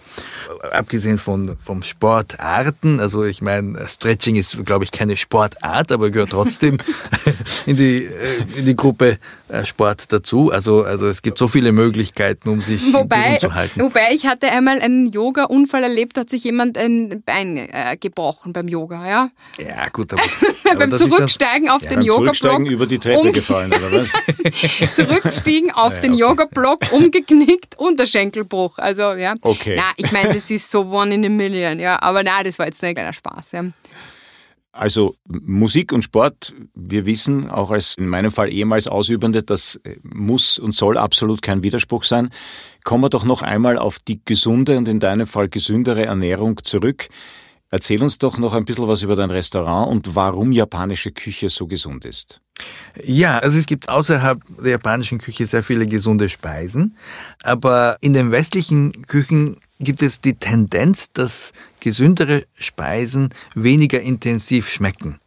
Abgesehen 0.72 1.18
von 1.18 1.56
vom 1.62 1.82
Sportarten, 1.82 3.00
also 3.00 3.24
ich 3.24 3.42
meine, 3.42 3.86
Stretching 3.88 4.36
ist, 4.36 4.64
glaube 4.64 4.84
ich, 4.84 4.90
keine 4.90 5.16
Sportart, 5.16 5.92
aber 5.92 6.10
gehört 6.10 6.30
trotzdem 6.30 6.78
in 7.66 7.76
die, 7.76 8.04
äh, 8.04 8.10
in 8.56 8.66
die 8.66 8.76
Gruppe 8.76 9.18
äh, 9.48 9.64
Sport 9.64 10.12
dazu. 10.12 10.50
Also, 10.50 10.82
also 10.82 11.06
es 11.06 11.22
gibt 11.22 11.38
so 11.38 11.48
viele 11.48 11.72
Möglichkeiten, 11.72 12.48
um 12.48 12.62
sich 12.62 12.92
wobei, 12.92 13.36
zu 13.36 13.54
halten. 13.54 13.80
Wobei 13.80 14.12
ich 14.12 14.26
hatte 14.26 14.50
einmal 14.50 14.80
ein 14.80 14.91
einen 14.92 15.06
Yoga-Unfall 15.12 15.82
erlebt, 15.82 16.18
hat 16.18 16.30
sich 16.30 16.44
jemand 16.44 16.78
ein 16.78 17.22
Bein 17.24 17.56
äh, 17.56 17.96
gebrochen 17.98 18.52
beim 18.52 18.68
Yoga, 18.68 19.08
ja? 19.08 19.30
Ja, 19.58 19.88
gut. 19.88 20.12
Aber, 20.12 20.22
aber 20.70 20.78
beim 20.78 20.92
Zurücksteigen 20.92 21.66
dann, 21.66 21.76
auf 21.76 21.82
ja, 21.82 21.90
den 21.90 22.02
Yoga-Block. 22.02 22.66
über 22.66 22.86
die 22.86 22.98
Treppe 22.98 23.20
um, 23.20 23.32
gefallen, 23.32 23.72
oder 23.72 23.90
was? 23.92 24.94
Zurückstiegen 24.94 25.70
auf 25.70 25.94
ja, 25.94 26.00
den 26.00 26.12
okay. 26.12 26.20
Yoga-Block, 26.20 26.92
umgeknickt, 26.92 27.78
Unterschenkelbruch. 27.78 28.78
Also, 28.78 29.12
ja. 29.12 29.34
Okay. 29.40 29.74
Na, 29.76 29.92
ich 29.96 30.12
meine, 30.12 30.34
das 30.34 30.50
ist 30.50 30.70
so 30.70 30.82
one 30.82 31.14
in 31.14 31.24
a 31.24 31.28
million, 31.28 31.78
ja. 31.80 32.00
Aber 32.00 32.22
na, 32.22 32.42
das 32.42 32.58
war 32.58 32.66
jetzt 32.66 32.82
ein 32.84 32.94
kleiner 32.94 33.12
Spaß, 33.12 33.52
ja. 33.52 33.64
Also 34.72 35.16
Musik 35.28 35.92
und 35.92 36.02
Sport, 36.02 36.54
wir 36.74 37.04
wissen, 37.04 37.50
auch 37.50 37.70
als 37.70 37.94
in 37.96 38.08
meinem 38.08 38.32
Fall 38.32 38.50
ehemals 38.50 38.86
Ausübende, 38.86 39.42
das 39.42 39.78
muss 40.02 40.58
und 40.58 40.74
soll 40.74 40.96
absolut 40.96 41.42
kein 41.42 41.62
Widerspruch 41.62 42.04
sein. 42.04 42.30
Kommen 42.82 43.04
wir 43.04 43.10
doch 43.10 43.24
noch 43.24 43.42
einmal 43.42 43.76
auf 43.76 43.98
die 43.98 44.22
gesunde 44.24 44.78
und 44.78 44.88
in 44.88 44.98
deinem 44.98 45.26
Fall 45.26 45.50
gesündere 45.50 46.06
Ernährung 46.06 46.58
zurück. 46.62 47.08
Erzähl 47.70 48.02
uns 48.02 48.18
doch 48.18 48.38
noch 48.38 48.54
ein 48.54 48.64
bisschen 48.64 48.88
was 48.88 49.02
über 49.02 49.14
dein 49.16 49.30
Restaurant 49.30 49.90
und 49.90 50.14
warum 50.14 50.52
japanische 50.52 51.12
Küche 51.12 51.50
so 51.50 51.66
gesund 51.66 52.06
ist. 52.06 52.40
Ja, 53.02 53.38
also 53.38 53.58
es 53.58 53.66
gibt 53.66 53.88
außerhalb 53.88 54.42
der 54.62 54.72
japanischen 54.72 55.18
Küche 55.18 55.46
sehr 55.46 55.62
viele 55.62 55.86
gesunde 55.86 56.28
Speisen, 56.28 56.96
aber 57.42 57.96
in 58.00 58.12
den 58.12 58.30
westlichen 58.30 59.06
Küchen 59.06 59.56
gibt 59.84 60.02
es 60.02 60.20
die 60.20 60.34
Tendenz, 60.34 61.12
dass 61.12 61.52
gesündere 61.80 62.44
Speisen 62.56 63.28
weniger 63.54 64.00
intensiv 64.00 64.68
schmecken. 64.68 65.18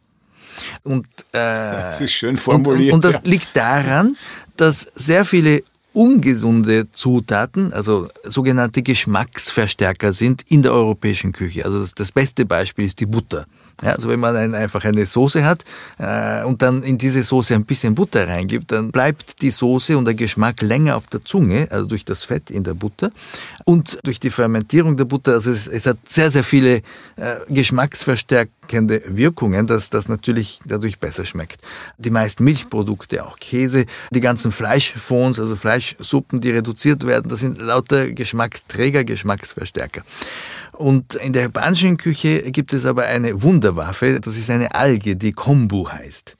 Und, 0.82 1.06
äh, 1.32 1.38
das 1.38 2.00
ist 2.00 2.12
schön 2.12 2.36
formuliert. 2.36 2.92
Und, 2.92 2.96
und 2.96 3.04
das 3.04 3.16
ja. 3.24 3.30
liegt 3.30 3.54
daran, 3.54 4.16
dass 4.56 4.90
sehr 4.94 5.24
viele 5.24 5.62
ungesunde 5.92 6.90
Zutaten, 6.90 7.72
also 7.72 8.08
sogenannte 8.24 8.82
Geschmacksverstärker 8.82 10.12
sind 10.12 10.42
in 10.50 10.62
der 10.62 10.72
europäischen 10.72 11.32
Küche. 11.32 11.64
Also 11.64 11.80
das, 11.80 11.94
das 11.94 12.12
beste 12.12 12.44
Beispiel 12.44 12.84
ist 12.84 13.00
die 13.00 13.06
Butter. 13.06 13.46
Ja, 13.82 13.92
also 13.92 14.08
wenn 14.08 14.20
man 14.20 14.34
ein, 14.36 14.54
einfach 14.54 14.84
eine 14.84 15.04
Soße 15.04 15.44
hat 15.44 15.64
äh, 15.98 16.42
und 16.44 16.62
dann 16.62 16.82
in 16.82 16.96
diese 16.96 17.22
Soße 17.22 17.54
ein 17.54 17.66
bisschen 17.66 17.94
Butter 17.94 18.26
reingibt, 18.26 18.72
dann 18.72 18.90
bleibt 18.90 19.42
die 19.42 19.50
Soße 19.50 19.98
und 19.98 20.06
der 20.06 20.14
Geschmack 20.14 20.62
länger 20.62 20.96
auf 20.96 21.06
der 21.08 21.22
Zunge, 21.22 21.68
also 21.70 21.84
durch 21.84 22.06
das 22.06 22.24
Fett 22.24 22.50
in 22.50 22.64
der 22.64 22.72
Butter 22.72 23.10
und 23.64 23.98
durch 24.04 24.18
die 24.18 24.30
Fermentierung 24.30 24.96
der 24.96 25.04
Butter. 25.04 25.34
Also 25.34 25.50
es, 25.50 25.66
es 25.66 25.86
hat 25.86 25.98
sehr, 26.06 26.30
sehr 26.30 26.42
viele 26.42 26.76
äh, 27.16 27.36
geschmacksverstärkende 27.50 29.02
Wirkungen, 29.08 29.66
dass 29.66 29.90
das 29.90 30.08
natürlich 30.08 30.60
dadurch 30.64 30.98
besser 30.98 31.26
schmeckt. 31.26 31.60
Die 31.98 32.10
meisten 32.10 32.44
Milchprodukte, 32.44 33.26
auch 33.26 33.38
Käse, 33.38 33.84
die 34.10 34.20
ganzen 34.20 34.52
Fleischfonds, 34.52 35.38
also 35.38 35.54
Fleischsuppen, 35.54 36.40
die 36.40 36.50
reduziert 36.50 37.06
werden, 37.06 37.28
das 37.28 37.40
sind 37.40 37.60
lauter 37.60 38.10
Geschmacksträger, 38.10 39.04
Geschmacksverstärker. 39.04 40.02
Und 40.76 41.14
in 41.16 41.32
der 41.32 41.42
japanischen 41.42 41.96
Küche 41.96 42.42
gibt 42.52 42.72
es 42.72 42.84
aber 42.84 43.04
eine 43.04 43.42
Wunderwaffe, 43.42 44.20
das 44.20 44.36
ist 44.36 44.50
eine 44.50 44.74
Alge, 44.74 45.16
die 45.16 45.32
Kombu 45.32 45.88
heißt. 45.88 46.36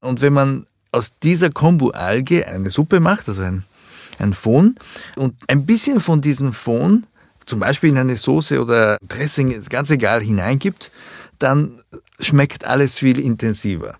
Und 0.00 0.20
wenn 0.20 0.32
man 0.32 0.66
aus 0.92 1.12
dieser 1.22 1.50
Kombu-Alge 1.50 2.46
eine 2.46 2.70
Suppe 2.70 3.00
macht, 3.00 3.28
also 3.28 3.42
ein, 3.42 3.64
ein 4.18 4.32
Fon, 4.32 4.76
und 5.16 5.34
ein 5.48 5.66
bisschen 5.66 5.98
von 5.98 6.20
diesem 6.20 6.52
Fon, 6.52 7.06
zum 7.46 7.60
Beispiel 7.60 7.90
in 7.90 7.98
eine 7.98 8.16
Soße 8.16 8.60
oder 8.60 8.98
Dressing, 9.06 9.62
ganz 9.68 9.90
egal, 9.90 10.20
hineingibt, 10.20 10.92
dann 11.38 11.80
schmeckt 12.20 12.64
alles 12.64 12.98
viel 12.98 13.18
intensiver. 13.18 13.96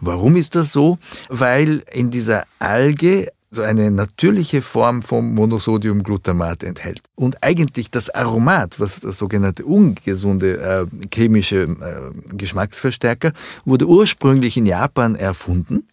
Warum 0.00 0.36
ist 0.36 0.54
das 0.54 0.72
so? 0.72 0.98
Weil 1.28 1.82
in 1.92 2.10
dieser 2.10 2.44
Alge 2.58 3.32
so 3.50 3.62
eine 3.62 3.90
natürliche 3.90 4.62
Form 4.62 5.02
vom 5.02 5.34
Monosodiumglutamat 5.34 6.62
enthält. 6.62 7.00
Und 7.14 7.42
eigentlich 7.42 7.90
das 7.90 8.10
Aromat, 8.10 8.78
was 8.80 9.00
das 9.00 9.18
sogenannte 9.18 9.64
ungesunde 9.64 10.60
äh, 10.60 10.86
chemische 11.14 11.62
äh, 11.62 12.36
Geschmacksverstärker, 12.36 13.32
wurde 13.64 13.86
ursprünglich 13.86 14.56
in 14.56 14.66
Japan 14.66 15.14
erfunden 15.14 15.88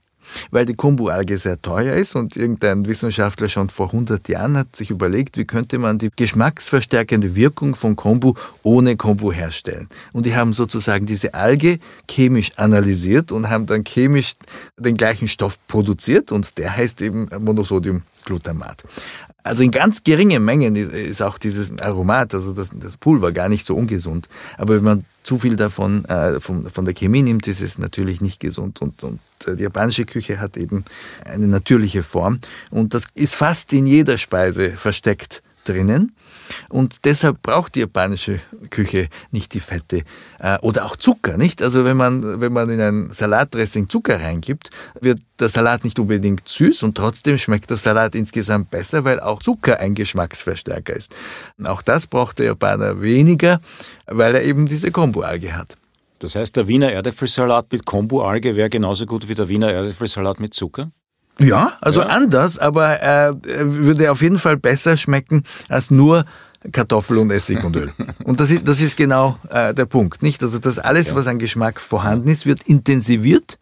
weil 0.52 0.66
die 0.66 0.76
Kombu-Alge 0.76 1.38
sehr 1.38 1.62
teuer 1.62 1.96
ist 1.96 2.16
und 2.16 2.36
irgendein 2.36 2.88
Wissenschaftler 2.88 3.50
schon 3.50 3.70
vor 3.70 3.88
100 3.88 4.28
Jahren 4.30 4.58
hat 4.58 4.76
sich 4.76 4.90
überlegt, 4.90 5.38
wie 5.38 5.46
könnte 5.46 5.78
man 5.78 5.98
die 5.98 6.10
geschmacksverstärkende 6.16 7.36
Wirkung 7.36 7.76
von 7.76 7.96
Kombu 7.96 8.34
ohne 8.64 8.98
Kombu 8.98 9.32
herstellen. 9.32 9.88
Und 10.14 10.26
die 10.26 10.36
haben 10.36 10.54
sozusagen 10.54 11.06
diese 11.06 11.34
Alge 11.34 11.80
chemisch 12.10 12.52
analysiert 12.58 13.32
und 13.32 13.50
haben 13.50 13.66
dann 13.66 13.84
chemisch 13.84 14.34
den 14.78 14.98
gleichen 14.98 15.28
Stoff 15.28 15.58
produziert 15.68 16.32
und 16.32 16.58
der 16.58 16.76
heißt 16.76 17.02
eben 17.02 17.28
Monosodiumglutamat. 17.40 18.84
Also 19.45 19.62
in 19.62 19.69
ganz 19.69 20.03
geringen 20.03 20.43
Mengen 20.43 20.75
ist 20.75 21.21
auch 21.21 21.38
dieses 21.38 21.77
Aromat, 21.79 22.34
also 22.34 22.51
das, 22.51 22.71
das 22.73 22.97
Pulver, 22.97 23.31
gar 23.31 23.47
nicht 23.47 23.63
so 23.63 23.75
ungesund. 23.75 24.27
Aber 24.58 24.75
wenn 24.75 24.84
man 24.84 25.05
zu 25.21 25.38
viel 25.38 25.55
davon 25.55 26.03
äh, 26.05 26.39
von, 26.39 26.67
von 26.67 26.84
der 26.84 26.95
Chemie 26.95 27.21
nimmt, 27.21 27.47
ist 27.47 27.62
es 27.62 27.77
natürlich 27.77 28.21
nicht 28.21 28.39
gesund. 28.39 28.81
Und, 28.81 29.03
und 29.03 29.19
äh, 29.45 29.55
die 29.55 29.62
japanische 29.62 30.05
Küche 30.05 30.39
hat 30.39 30.58
eben 30.58 30.84
eine 31.25 31.47
natürliche 31.47 32.01
Form. 32.01 32.39
Und 32.71 32.95
das 32.95 33.05
ist 33.13 33.36
fast 33.36 33.71
in 33.71 33.86
jeder 33.86 34.17
Speise 34.17 34.71
versteckt 34.71 35.43
drinnen 35.67 36.15
und 36.69 37.06
deshalb 37.06 37.41
braucht 37.41 37.75
die 37.75 37.82
japanische 37.82 38.39
Küche 38.69 39.10
nicht 39.32 39.54
die 39.54 39.60
Fette 39.60 40.04
äh, 40.39 40.58
oder 40.62 40.86
auch 40.86 40.95
Zucker, 40.95 41.38
nicht? 41.38 41.62
Also 41.62 41.86
wenn 41.86 41.97
man 41.97 42.39
wenn 42.39 42.54
man 42.54 42.69
in 42.69 42.80
ein 42.80 43.10
Salatdressing 43.12 43.89
Zucker 43.89 44.19
reingibt, 44.19 44.69
wird 45.01 45.19
der 45.39 45.49
Salat 45.49 45.84
nicht 45.84 45.99
unbedingt 45.99 46.47
süß 46.47 46.84
und 46.84 46.95
trotzdem 46.95 47.37
schmeckt 47.37 47.69
der 47.69 47.77
Salat 47.77 48.15
insgesamt 48.15 48.69
besser, 48.69 49.04
weil 49.04 49.19
auch 49.19 49.40
Zucker 49.40 49.79
ein 49.79 49.96
Geschmacksverstärker 49.96 50.96
ist. 50.96 51.13
Auch 51.63 51.81
das 51.81 52.08
braucht 52.08 52.40
der 52.40 52.48
Japaner 52.48 53.02
weniger, 53.02 53.60
weil 54.08 54.35
er 54.35 54.44
eben 54.44 54.65
diese 54.65 54.92
Kombo-Alge 54.92 55.56
hat. 55.56 55.77
Das 56.19 56.35
heißt, 56.35 56.56
der 56.56 56.67
Wiener 56.67 56.92
Erdäpfelsalat 56.92 57.71
mit 57.71 57.85
Kombo-Alge 57.85 58.56
wäre 58.56 58.69
genauso 58.69 59.06
gut 59.06 59.27
wie 59.27 59.35
der 59.35 59.50
Wiener 59.50 59.71
Erdäpfelsalat 59.71 60.40
mit 60.40 60.54
Zucker? 60.54 60.92
Ja, 61.40 61.73
also 61.81 62.02
ja. 62.02 62.08
anders, 62.08 62.58
aber 62.58 63.02
äh, 63.02 63.33
würde 63.44 64.12
auf 64.12 64.21
jeden 64.21 64.40
Fall 64.40 64.58
besser 64.58 64.96
schmecken 64.96 65.44
als 65.69 65.92
nur 65.92 66.25
Kartoffel 66.71 67.17
und 67.17 67.31
Essig 67.31 67.63
und 67.63 67.75
Öl. 67.75 67.92
Und 68.23 68.40
das 68.40 68.50
ist, 68.50 68.67
das 68.67 68.81
ist 68.81 68.98
genau 68.98 69.38
äh, 69.50 69.73
der 69.73 69.86
Punkt, 69.86 70.23
nicht? 70.23 70.42
Also 70.42 70.58
das 70.58 70.79
alles, 70.79 71.10
ja. 71.10 71.15
was 71.15 71.27
an 71.27 71.38
Geschmack 71.38 71.79
vorhanden 71.79 72.29
ist, 72.29 72.46
wird 72.46 72.63
intensiviert 72.63 73.60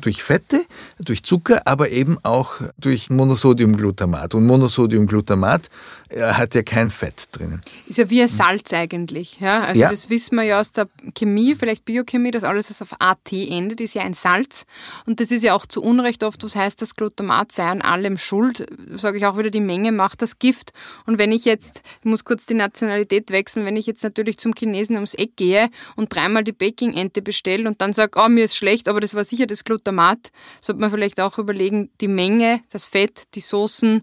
durch 0.00 0.22
Fette, 0.22 0.62
durch 0.98 1.22
Zucker, 1.22 1.66
aber 1.66 1.90
eben 1.90 2.18
auch 2.22 2.54
durch 2.78 3.10
Monosodiumglutamat. 3.10 4.34
Und 4.34 4.46
Monosodiumglutamat 4.46 5.68
hat 6.16 6.54
ja 6.54 6.62
kein 6.62 6.90
Fett 6.90 7.28
drinnen. 7.32 7.60
Ist 7.86 7.98
ja 7.98 8.10
wie 8.10 8.22
ein 8.22 8.28
Salz 8.28 8.72
eigentlich. 8.72 9.38
Ja? 9.40 9.60
Also 9.62 9.82
ja. 9.82 9.90
das 9.90 10.10
wissen 10.10 10.36
wir 10.36 10.42
ja 10.42 10.60
aus 10.60 10.72
der 10.72 10.88
Chemie, 11.14 11.54
vielleicht 11.54 11.84
Biochemie, 11.84 12.30
dass 12.30 12.44
alles, 12.44 12.70
was 12.70 12.82
auf 12.82 13.00
AT 13.00 13.32
endet, 13.32 13.80
ist 13.80 13.94
ja 13.94 14.02
ein 14.02 14.14
Salz. 14.14 14.64
Und 15.06 15.20
das 15.20 15.30
ist 15.30 15.44
ja 15.44 15.54
auch 15.54 15.66
zu 15.66 15.82
Unrecht 15.82 16.24
oft, 16.24 16.42
was 16.42 16.56
heißt, 16.56 16.82
das 16.82 16.96
Glutamat 16.96 17.52
sei 17.52 17.64
an 17.64 17.82
allem 17.82 18.16
schuld. 18.16 18.66
Sage 18.96 19.18
ich 19.18 19.26
auch 19.26 19.38
wieder, 19.38 19.50
die 19.50 19.60
Menge 19.60 19.92
macht 19.92 20.22
das 20.22 20.38
Gift. 20.38 20.72
Und 21.06 21.18
wenn 21.18 21.30
ich 21.30 21.44
jetzt, 21.44 21.82
ich 22.00 22.06
muss 22.06 22.24
kurz 22.24 22.46
die 22.46 22.54
Nationalität 22.54 23.30
wechseln, 23.30 23.64
wenn 23.64 23.76
ich 23.76 23.86
jetzt 23.86 24.02
natürlich 24.02 24.38
zum 24.38 24.52
Chinesen 24.54 24.96
ums 24.96 25.14
Eck 25.14 25.36
gehe 25.36 25.70
und 25.96 26.14
dreimal 26.14 26.42
die 26.42 26.52
Baking-Ente 26.52 27.22
bestelle 27.22 27.68
und 27.68 27.80
dann 27.80 27.92
sage, 27.92 28.20
oh, 28.20 28.28
mir 28.28 28.44
ist 28.44 28.56
schlecht, 28.56 28.88
aber 28.88 29.00
das 29.00 29.14
war 29.14 29.24
sicher 29.24 29.46
das 29.46 29.64
Glutamat, 29.64 30.30
sollte 30.60 30.80
man 30.80 30.90
vielleicht 30.90 31.20
auch 31.20 31.38
überlegen, 31.38 31.90
die 32.00 32.08
Menge, 32.08 32.60
das 32.70 32.86
Fett, 32.86 33.34
die 33.34 33.40
Soßen, 33.40 34.02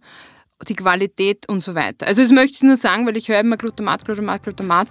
die 0.65 0.75
Qualität 0.75 1.47
und 1.47 1.61
so 1.61 1.75
weiter. 1.75 2.07
Also 2.07 2.21
das 2.21 2.31
möchte 2.31 2.55
ich 2.55 2.63
nur 2.63 2.77
sagen, 2.77 3.05
weil 3.05 3.17
ich 3.17 3.27
höre 3.27 3.39
immer 3.39 3.57
Glutamat, 3.57 4.05
Glutamat, 4.05 4.43
Glutamat 4.43 4.87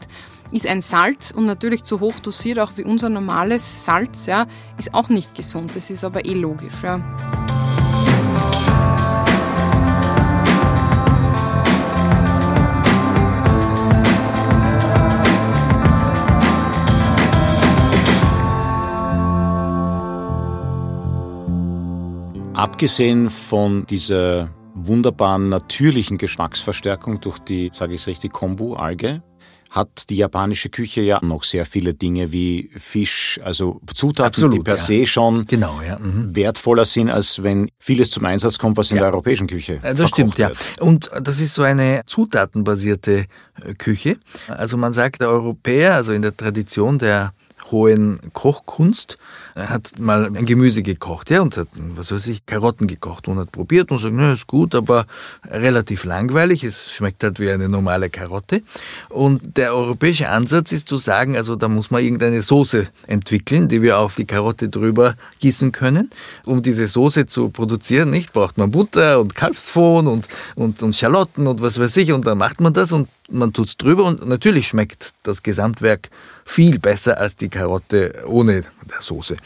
ist 0.53 0.67
ein 0.67 0.81
Salz 0.81 1.33
und 1.33 1.47
natürlich 1.47 1.83
zu 1.83 2.01
hoch 2.01 2.21
dosiert, 2.21 2.59
auch 2.61 2.77
wie 2.77 2.85
unser 2.85 3.09
normales 3.09 3.85
Salz, 3.85 4.27
ja, 4.27 4.47
ist 4.79 4.95
auch 4.95 5.09
nicht 5.09 5.35
gesund. 5.35 5.75
Das 5.75 5.91
ist 5.91 6.05
aber 6.05 6.25
eh 6.25 6.35
logisch. 6.35 6.83
Ja. 6.83 7.01
Abgesehen 22.55 23.29
von 23.29 23.85
dieser 23.87 24.49
wunderbaren 24.77 25.49
natürlichen 25.49 26.18
Geschmacksverstärkung 26.18 27.20
durch 27.20 27.39
die, 27.39 27.70
sage 27.72 27.95
ich 27.95 28.03
es 28.03 28.07
richtig, 28.07 28.33
Kombu-Alge 28.33 29.22
hat 29.70 30.09
die 30.11 30.16
japanische 30.16 30.70
Küche 30.70 31.03
ja 31.03 31.18
noch 31.22 31.45
sehr 31.45 31.66
viele 31.66 31.93
Dinge 31.95 32.33
wie 32.33 32.70
Fisch, 32.77 33.41
also 33.43 33.81
Zutaten, 33.93 34.29
Absolut, 34.29 34.55
die 34.55 34.62
per 34.62 34.77
ja. 34.77 34.83
se 34.83 35.07
schon 35.07 35.47
genau, 35.47 35.81
ja. 35.87 35.99
mhm. 35.99 36.35
wertvoller 36.35 36.85
sind, 36.85 37.11
als 37.11 37.43
wenn 37.43 37.68
vieles 37.79 38.11
zum 38.11 38.24
Einsatz 38.24 38.59
kommt, 38.59 38.77
was 38.77 38.91
in 38.91 38.99
der 38.99 39.07
europäischen 39.07 39.47
Küche 39.47 39.81
ja, 39.83 39.93
Das 39.93 40.09
stimmt, 40.09 40.39
wird. 40.39 40.57
ja. 40.57 40.85
Und 40.85 41.11
das 41.20 41.41
ist 41.41 41.55
so 41.55 41.62
eine 41.62 42.03
zutatenbasierte 42.07 43.27
äh, 43.62 43.74
Küche. 43.74 44.18
Also 44.49 44.77
man 44.77 44.93
sagt, 44.93 45.20
der 45.20 45.29
Europäer, 45.29 45.95
also 45.95 46.12
in 46.12 46.22
der 46.22 46.37
Tradition 46.37 46.99
der 46.99 47.33
hohen 47.71 48.21
Kochkunst, 48.33 49.19
hat 49.57 49.99
mal 49.99 50.27
ein 50.27 50.45
Gemüse 50.45 50.83
gekocht, 50.83 51.31
ja, 51.31 51.41
und 51.41 51.57
hat, 51.57 51.69
was 51.75 52.12
weiß 52.12 52.27
ich, 52.27 52.45
Karotten 52.45 52.87
gekocht 52.87 53.27
und 53.27 53.39
hat 53.39 53.53
probiert 53.53 53.91
und 53.91 53.99
sagt, 53.99 54.14
na, 54.14 54.33
ist 54.33 54.47
gut, 54.47 54.75
aber 54.75 55.07
relativ 55.51 56.05
langweilig. 56.05 56.62
Es 56.62 56.93
schmeckt 56.93 57.23
halt 57.25 57.41
wie 57.41 57.51
eine 57.51 57.69
normale 57.69 58.11
Karotte. 58.11 58.62
Und 59.09 59.57
der 59.57 59.75
europäische 59.75 60.29
Ansatz 60.29 60.73
ist 60.73 60.89
zu 60.89 60.99
sagen, 60.99 61.37
also 61.37 61.57
da 61.57 61.69
muss 61.69 61.91
man 61.91 62.03
irgendeine 62.03 62.43
Soße 62.43 62.89
entwickeln, 63.07 63.69
die 63.69 63.81
wir 63.81 63.99
auf 63.99 64.17
die 64.17 64.27
Karotte 64.27 64.69
drüber 64.69 65.17
gießen 65.41 65.73
können. 65.73 66.11
Um 66.45 66.62
diese 66.62 66.87
Soße 66.87 67.27
zu 67.27 67.49
produzieren, 67.49 68.11
nicht, 68.11 68.33
braucht 68.33 68.59
man 68.59 68.71
Butter 68.71 69.21
und 69.21 69.35
Kalbsfohn 69.35 70.07
und, 70.07 70.29
und, 70.55 70.83
und 70.83 70.95
Schalotten 70.95 71.47
und 71.47 71.62
was 71.62 71.79
weiß 71.79 71.97
ich. 71.97 72.12
Und 72.12 72.27
dann 72.27 72.39
macht 72.39 72.61
man 72.61 72.75
das 72.75 72.93
und 72.93 73.09
man 73.29 73.53
tut's 73.53 73.77
drüber 73.77 74.05
und 74.05 74.27
natürlich 74.27 74.68
schmeckt 74.68 75.14
das 75.22 75.43
Gesamtwerk 75.43 76.09
viel 76.45 76.79
besser 76.79 77.18
als 77.18 77.37
die 77.37 77.49
Karotte 77.49 78.24
ohne 78.27 78.62
der 78.62 79.01
Soße. 79.01 79.37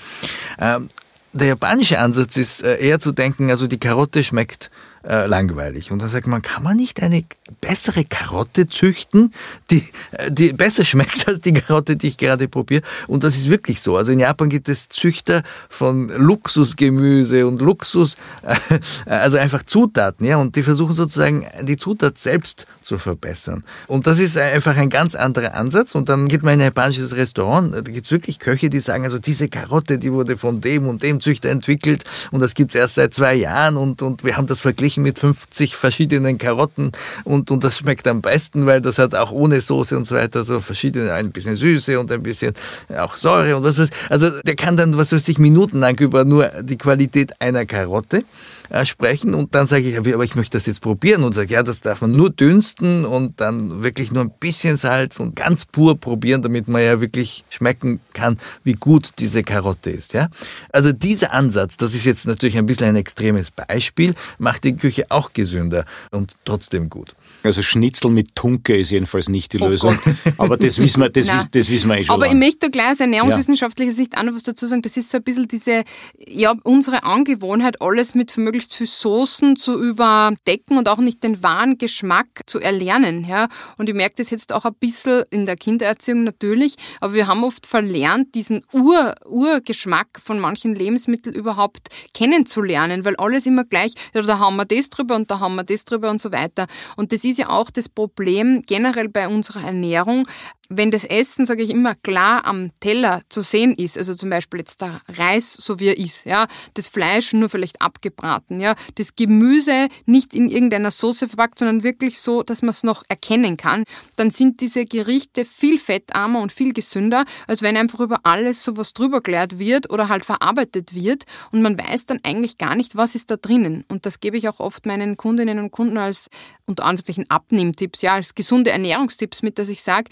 Ähm, 0.59 0.89
der 1.33 1.49
japanische 1.49 1.99
Ansatz 1.99 2.37
ist 2.37 2.63
äh, 2.63 2.79
eher 2.79 2.99
zu 2.99 3.13
denken, 3.13 3.51
also 3.51 3.67
die 3.67 3.79
Karotte 3.79 4.25
schmeckt 4.25 4.71
äh, 5.03 5.27
langweilig. 5.27 5.91
Und 5.91 6.03
da 6.03 6.07
sagt 6.07 6.27
man, 6.27 6.43
kann 6.43 6.63
man 6.63 6.77
nicht 6.77 7.03
eine 7.03 7.25
bessere 7.61 8.05
Karotte 8.05 8.69
züchten, 8.69 9.33
die, 9.71 9.85
äh, 10.13 10.31
die 10.31 10.53
besser 10.53 10.85
schmeckt 10.91 11.27
als 11.27 11.41
die 11.41 11.53
Karotte, 11.53 11.97
die 11.97 12.09
ich 12.09 12.19
gerade 12.19 12.49
probiere? 12.49 12.83
Und 13.07 13.25
das 13.25 13.37
ist 13.37 13.49
wirklich 13.49 13.81
so. 13.81 13.97
Also 13.97 14.13
in 14.13 14.19
Japan 14.19 14.49
gibt 14.49 14.69
es 14.69 14.89
Züchter 14.89 15.43
von 15.69 16.09
Luxusgemüse 16.09 17.47
und 17.47 17.61
Luxus, 17.61 18.17
äh, 18.43 19.11
also 19.11 19.39
einfach 19.39 19.63
Zutaten, 19.63 20.27
ja, 20.27 20.37
und 20.37 20.57
die 20.57 20.63
versuchen 20.63 20.93
sozusagen 20.93 21.47
die 21.63 21.77
Zutat 21.77 22.19
selbst 22.19 22.67
zu 22.83 22.99
verbessern. 22.99 23.65
Und 23.87 24.07
das 24.07 24.19
ist 24.19 24.37
einfach 24.37 24.77
ein 24.77 24.91
ganz 24.91 25.15
anderer 25.15 25.55
Ansatz. 25.55 25.95
Und 25.95 26.09
dann 26.09 26.29
geht 26.29 26.43
man 26.43 26.55
in 26.55 26.61
ein 26.61 26.65
japanisches 26.65 27.15
Restaurant, 27.15 27.75
da 27.75 27.81
gibt 27.81 28.07
es 28.07 28.13
wirklich 28.13 28.39
Köche, 28.39 28.69
die 28.69 28.81
sagen, 28.81 29.05
also 29.05 29.19
diese 29.19 29.49
Karotte, 29.49 29.99
die 29.99 30.13
wurde 30.13 30.37
von 30.37 30.61
dem 30.61 30.87
und 30.87 31.03
dem 31.03 31.21
Züchter 31.21 31.49
entwickelt 31.51 32.05
und 32.31 32.41
das 32.41 32.55
gibt 32.55 32.73
es 32.73 32.75
erst 32.75 32.97
seit 32.97 33.15
zwei 33.15 33.35
Jahren 33.35 33.77
und, 33.77 34.03
und 34.03 34.25
wir 34.25 34.37
haben 34.37 34.47
das 34.47 34.61
verglichen 34.61 34.90
verglichen 34.91 35.03
mit 35.03 35.19
50 35.19 35.77
verschiedenen 35.77 36.39
Karotten 36.39 36.93
und, 37.25 37.51
und 37.51 37.63
das 37.63 37.79
schmeckt 37.79 38.07
am 38.09 38.21
besten, 38.21 38.67
weil 38.67 38.81
das 38.81 38.99
hat 38.99 39.15
auch 39.15 39.31
ohne 39.31 39.61
Soße 39.61 39.97
und 39.97 40.07
so 40.07 40.17
weiter 40.17 40.45
so 40.45 40.61
verschiedene, 40.61 41.13
ein 41.13 41.31
bisschen 41.31 41.57
Süße 41.57 41.99
und 41.99 42.11
ein 42.11 42.23
bisschen 42.23 42.53
auch 42.97 43.17
Säure 43.17 43.57
und 43.57 43.63
was 43.63 43.79
weiß 43.79 43.91
Also 44.09 44.31
der 44.43 44.57
kann 44.57 44.77
dann, 44.77 44.97
was 44.97 45.13
weiß 45.13 45.29
ich, 45.29 45.39
minutenlang 45.39 45.99
über 45.99 46.25
nur 46.25 46.49
die 46.63 46.79
Qualität 46.79 47.33
einer 47.41 47.67
Karotte 47.67 48.25
äh, 48.71 48.85
sprechen 48.85 49.35
und 49.35 49.55
dann 49.55 49.67
sage 49.67 49.89
ich, 49.89 49.99
aber 49.99 50.25
ich 50.25 50.35
möchte 50.35 50.57
das 50.57 50.67
jetzt 50.67 50.81
probieren 50.81 51.25
und 51.25 51.35
sage, 51.35 51.53
ja, 51.53 51.63
das 51.63 51.81
darf 51.81 52.01
man 52.01 52.13
nur 52.13 52.31
dünsten 52.31 53.05
und 53.05 53.41
dann 53.41 53.83
wirklich 53.83 54.13
nur 54.13 54.23
ein 54.23 54.31
bisschen 54.41 54.77
Salz 54.77 55.21
und 55.21 55.37
ganz 55.37 55.67
pur 55.67 55.99
probieren, 55.99 56.43
damit 56.43 56.69
man 56.69 56.83
ja 56.83 57.01
wirklich 57.01 57.45
schmecken 57.51 58.01
kann, 58.13 58.39
wie 58.63 58.75
gut 58.75 59.11
diese 59.19 59.43
Karotte 59.43 59.91
ist. 59.91 60.13
Ja? 60.13 60.29
Also 60.73 60.93
dieser 60.93 61.33
Ansatz, 61.33 61.77
das 61.77 61.95
ist 61.95 62.07
jetzt 62.07 62.27
natürlich 62.27 62.57
ein 62.57 62.67
bisschen 62.67 62.87
ein 62.87 62.97
extremes 62.97 63.51
Beispiel, 63.51 64.15
macht 64.39 64.65
die 64.65 64.77
Küche 64.77 65.07
auch 65.09 65.33
gesünder 65.33 65.85
und 66.11 66.35
trotzdem 66.45 66.89
gut. 66.89 67.15
Also 67.43 67.63
Schnitzel 67.63 68.11
mit 68.11 68.35
Tunke 68.35 68.77
ist 68.77 68.91
jedenfalls 68.91 69.29
nicht 69.29 69.53
die 69.53 69.59
oh 69.61 69.69
Lösung. 69.69 69.99
Gott. 70.05 70.15
Aber 70.39 70.57
das 70.57 70.79
wissen 70.79 71.01
wir, 71.01 71.09
das, 71.09 71.27
das 71.51 71.71
wissen 71.71 71.89
wir 71.89 71.99
eh 71.99 72.05
schon. 72.05 72.15
Aber 72.15 72.27
lang. 72.27 72.35
ich 72.35 72.39
möchte 72.39 72.59
da 72.61 72.69
gleich 72.69 72.91
aus 72.93 73.01
ernährungswissenschaftlicher 73.01 73.93
Sicht 73.93 74.17
auch 74.17 74.23
noch 74.23 74.35
was 74.35 74.43
dazu 74.43 74.67
sagen. 74.67 74.83
Das 74.83 74.97
ist 74.97 75.11
so 75.11 75.19
ein 75.19 75.25
bisschen 75.25 75.49
diese, 75.49 75.85
ja, 76.29 76.55
unsere 76.65 77.05
Angewohnheit, 77.05 77.81
alles 77.81 78.15
mit 78.15 78.37
möglichst 78.37 78.75
viel 78.75 78.87
Soßen 78.87 79.57
zu 79.57 79.81
überdecken 79.81 80.77
und 80.77 80.89
auch 80.89 80.99
nicht 80.99 81.23
den 81.23 81.43
wahren 81.43 81.79
Geschmack 81.79 82.27
zu 82.47 82.61
erlernen. 82.61 83.27
Ja. 83.27 83.49
Und 83.79 83.89
ich 83.89 83.95
merke 83.95 84.17
das 84.19 84.31
jetzt 84.31 84.53
auch 84.53 84.65
ein 84.65 84.75
bisschen 84.79 85.25
in 85.31 85.47
der 85.47 85.57
Kindererziehung 85.57 86.25
natürlich, 86.25 86.75
aber 87.01 87.15
wir 87.15 87.27
haben 87.27 87.45
oft 87.45 87.67
verlernt, 87.67 88.35
diesen 88.35 88.63
Ur 88.73 89.15
Urgeschmack 89.27 90.21
von 90.23 90.39
manchen 90.39 90.75
Lebensmitteln 90.75 91.35
überhaupt 91.35 91.89
kennenzulernen, 92.15 93.05
weil 93.05 93.17
alles 93.17 93.47
immer 93.47 93.65
gleich, 93.65 93.95
ja, 94.15 94.23
da 94.23 94.39
haben 94.39 94.57
wir 94.57 94.65
das 94.65 94.91
drüber 94.91 95.17
und 95.17 95.31
da 95.31 95.41
haben 95.41 95.55
wir 95.55 95.65
das 95.65 95.85
drüber 95.85 96.11
und 96.11 96.21
so 96.21 96.33
weiter. 96.33 96.67
Und 96.97 97.13
das 97.13 97.25
ist 97.25 97.30
ja 97.39 97.49
auch 97.51 97.71
das 97.71 97.89
Problem 97.89 98.63
generell 98.67 99.09
bei 99.09 99.29
unserer 99.29 99.65
Ernährung, 99.65 100.27
wenn 100.73 100.93
das 100.93 101.05
Essen, 101.05 101.45
sage 101.47 101.65
ich 101.65 101.71
immer, 101.71 101.97
klar 101.97 102.47
am 102.47 102.71
Teller 102.79 103.23
zu 103.29 103.43
sehen 103.43 103.75
ist, 103.75 103.99
also 103.99 104.15
zum 104.15 104.31
Beispiel 104.31 104.61
jetzt 104.61 104.81
der 104.81 105.03
Reis, 105.09 105.53
so 105.53 105.81
wie 105.81 105.89
er 105.89 105.99
ist, 105.99 106.25
ja, 106.25 106.47
das 106.75 106.89
Fleisch 106.89 107.33
nur 107.33 107.49
vielleicht 107.49 107.83
abgebraten, 107.83 108.61
ja, 108.61 108.77
das 108.95 109.17
Gemüse 109.17 109.89
nicht 110.07 110.33
in 110.33 110.49
irgendeiner 110.49 110.93
Soße 110.93 111.29
verpackt, 111.29 111.59
sondern 111.59 111.83
wirklich 111.83 112.21
so, 112.21 112.45
dass 112.45 112.63
man 112.63 112.71
es 112.71 112.85
noch 112.85 113.03
erkennen 113.09 113.57
kann, 113.57 113.83
dann 114.15 114.31
sind 114.31 114.61
diese 114.61 114.85
Gerichte 114.85 115.45
viel 115.45 115.77
fettarmer 115.77 116.41
und 116.41 116.53
viel 116.53 116.73
gesünder, 116.73 117.25
als 117.49 117.63
wenn 117.63 117.77
einfach 117.77 117.99
über 117.99 118.21
alles 118.23 118.63
sowas 118.63 118.93
drüber 118.93 119.21
klärt 119.21 119.59
wird 119.59 119.91
oder 119.91 120.09
halt 120.09 120.25
verarbeitet 120.25 120.95
wird 120.95 121.25
und 121.51 121.63
man 121.63 121.77
weiß 121.77 122.07
dann 122.07 122.21
eigentlich 122.23 122.59
gar 122.59 122.77
nicht, 122.77 122.97
was 122.97 123.17
ist 123.17 123.33
da 123.33 123.37
drinnen. 123.37 123.85
Und 123.89 124.07
das 124.07 124.21
gebe 124.21 124.37
ich 124.37 124.49
auch 124.49 124.61
oft 124.61 124.87
meinen 124.87 125.17
Kundinnen 125.17 125.59
und 125.59 125.73
Kunden 125.73 125.99
als 125.99 126.29
unter 126.67 126.85
Anführungszeichen 126.85 127.29
Abnehmtipps, 127.29 128.03
ja, 128.03 128.15
als 128.15 128.37
gesunde 128.37 128.71
Ernährungstipps 128.71 129.43
mit, 129.43 129.59
dass 129.59 129.69
ich 129.69 129.83
sage, 129.83 130.11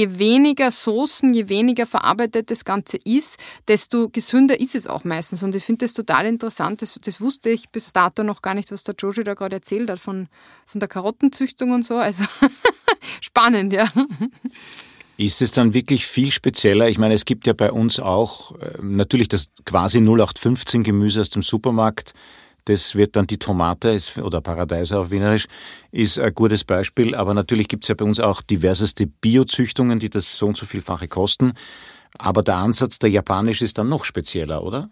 je 0.00 0.18
weniger 0.18 0.70
Soßen, 0.70 1.34
je 1.34 1.48
weniger 1.48 1.86
verarbeitet 1.86 2.50
das 2.50 2.64
Ganze 2.64 2.98
ist, 3.04 3.36
desto 3.68 4.08
gesünder 4.08 4.58
ist 4.58 4.74
es 4.74 4.86
auch 4.86 5.04
meistens. 5.04 5.42
Und 5.42 5.54
ich 5.54 5.64
finde 5.64 5.84
das 5.84 5.92
total 5.92 6.26
interessant. 6.26 6.80
Das, 6.82 6.98
das, 7.02 7.20
wusste 7.20 7.50
ich 7.50 7.68
bis 7.70 7.92
dato 7.92 8.22
noch 8.22 8.40
gar 8.42 8.54
nicht, 8.54 8.72
was 8.72 8.82
der 8.82 8.94
Joji 8.98 9.24
da 9.24 9.34
gerade 9.34 9.56
erzählt 9.56 9.90
hat 9.90 10.00
von, 10.00 10.28
von 10.66 10.80
der 10.80 10.88
Karottenzüchtung 10.88 11.72
und 11.72 11.84
so. 11.84 11.96
Also 11.96 12.24
spannend, 13.20 13.72
ja. 13.72 13.90
Ist 15.16 15.42
es 15.42 15.52
dann 15.52 15.74
wirklich 15.74 16.06
viel 16.06 16.32
spezieller? 16.32 16.88
Ich 16.88 16.98
meine, 16.98 17.14
es 17.14 17.26
gibt 17.26 17.46
ja 17.46 17.52
bei 17.52 17.70
uns 17.70 18.00
auch 18.00 18.58
äh, 18.58 18.78
natürlich 18.80 19.28
das 19.28 19.50
quasi 19.66 19.98
0815 19.98 20.82
Gemüse 20.82 21.20
aus 21.20 21.30
dem 21.30 21.42
Supermarkt. 21.42 22.14
Das 22.70 22.94
wird 22.94 23.16
dann 23.16 23.26
die 23.26 23.38
Tomate 23.38 23.98
oder 24.22 24.40
Paradeiser 24.40 25.00
auf 25.00 25.10
Wienerisch, 25.10 25.46
ist 25.90 26.20
ein 26.20 26.32
gutes 26.32 26.62
Beispiel. 26.62 27.16
Aber 27.16 27.34
natürlich 27.34 27.66
gibt 27.66 27.82
es 27.82 27.88
ja 27.88 27.96
bei 27.96 28.04
uns 28.04 28.20
auch 28.20 28.42
diverseste 28.42 29.08
Biozüchtungen, 29.08 29.98
die 29.98 30.08
das 30.08 30.38
so 30.38 30.46
und 30.46 30.56
so 30.56 30.66
vielfache 30.66 31.08
kosten. 31.08 31.54
Aber 32.16 32.44
der 32.44 32.58
Ansatz 32.58 33.00
der 33.00 33.10
japanisch 33.10 33.60
ist 33.60 33.76
dann 33.76 33.88
noch 33.88 34.04
spezieller, 34.04 34.62
oder? 34.62 34.88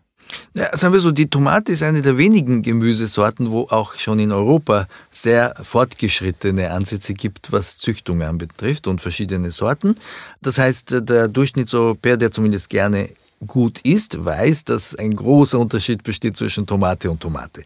Ja, 0.55 0.77
sagen 0.77 0.93
wir 0.93 1.01
so, 1.01 1.13
die 1.13 1.31
Tomate 1.31 1.71
ist 1.71 1.85
eine 1.85 2.03
der 2.03 2.19
wenigen 2.19 2.63
Gemüsesorten, 2.63 3.53
wo 3.53 3.69
auch 3.71 3.95
schon 3.95 4.19
in 4.19 4.33
Europa 4.33 4.89
sehr 5.13 5.55
fortgeschrittene 5.63 6.73
Ansätze 6.73 7.15
gibt, 7.15 7.53
was 7.53 7.79
Züchtung 7.79 8.23
anbetrifft 8.23 8.89
und 8.89 9.01
verschiedene 9.01 9.53
Sorten. 9.53 9.97
Das 10.43 10.59
heißt, 10.59 11.09
der 11.09 11.29
Durchschnittseuropäer, 11.29 12.17
der 12.17 12.33
zumindest 12.33 12.71
gerne 12.71 13.09
gut 13.47 13.81
isst, 13.83 14.25
weiß, 14.25 14.65
dass 14.65 14.95
ein 14.97 15.15
großer 15.15 15.59
Unterschied 15.59 16.03
besteht 16.03 16.37
zwischen 16.37 16.67
Tomate 16.67 17.11
und 17.11 17.21
Tomate. 17.21 17.63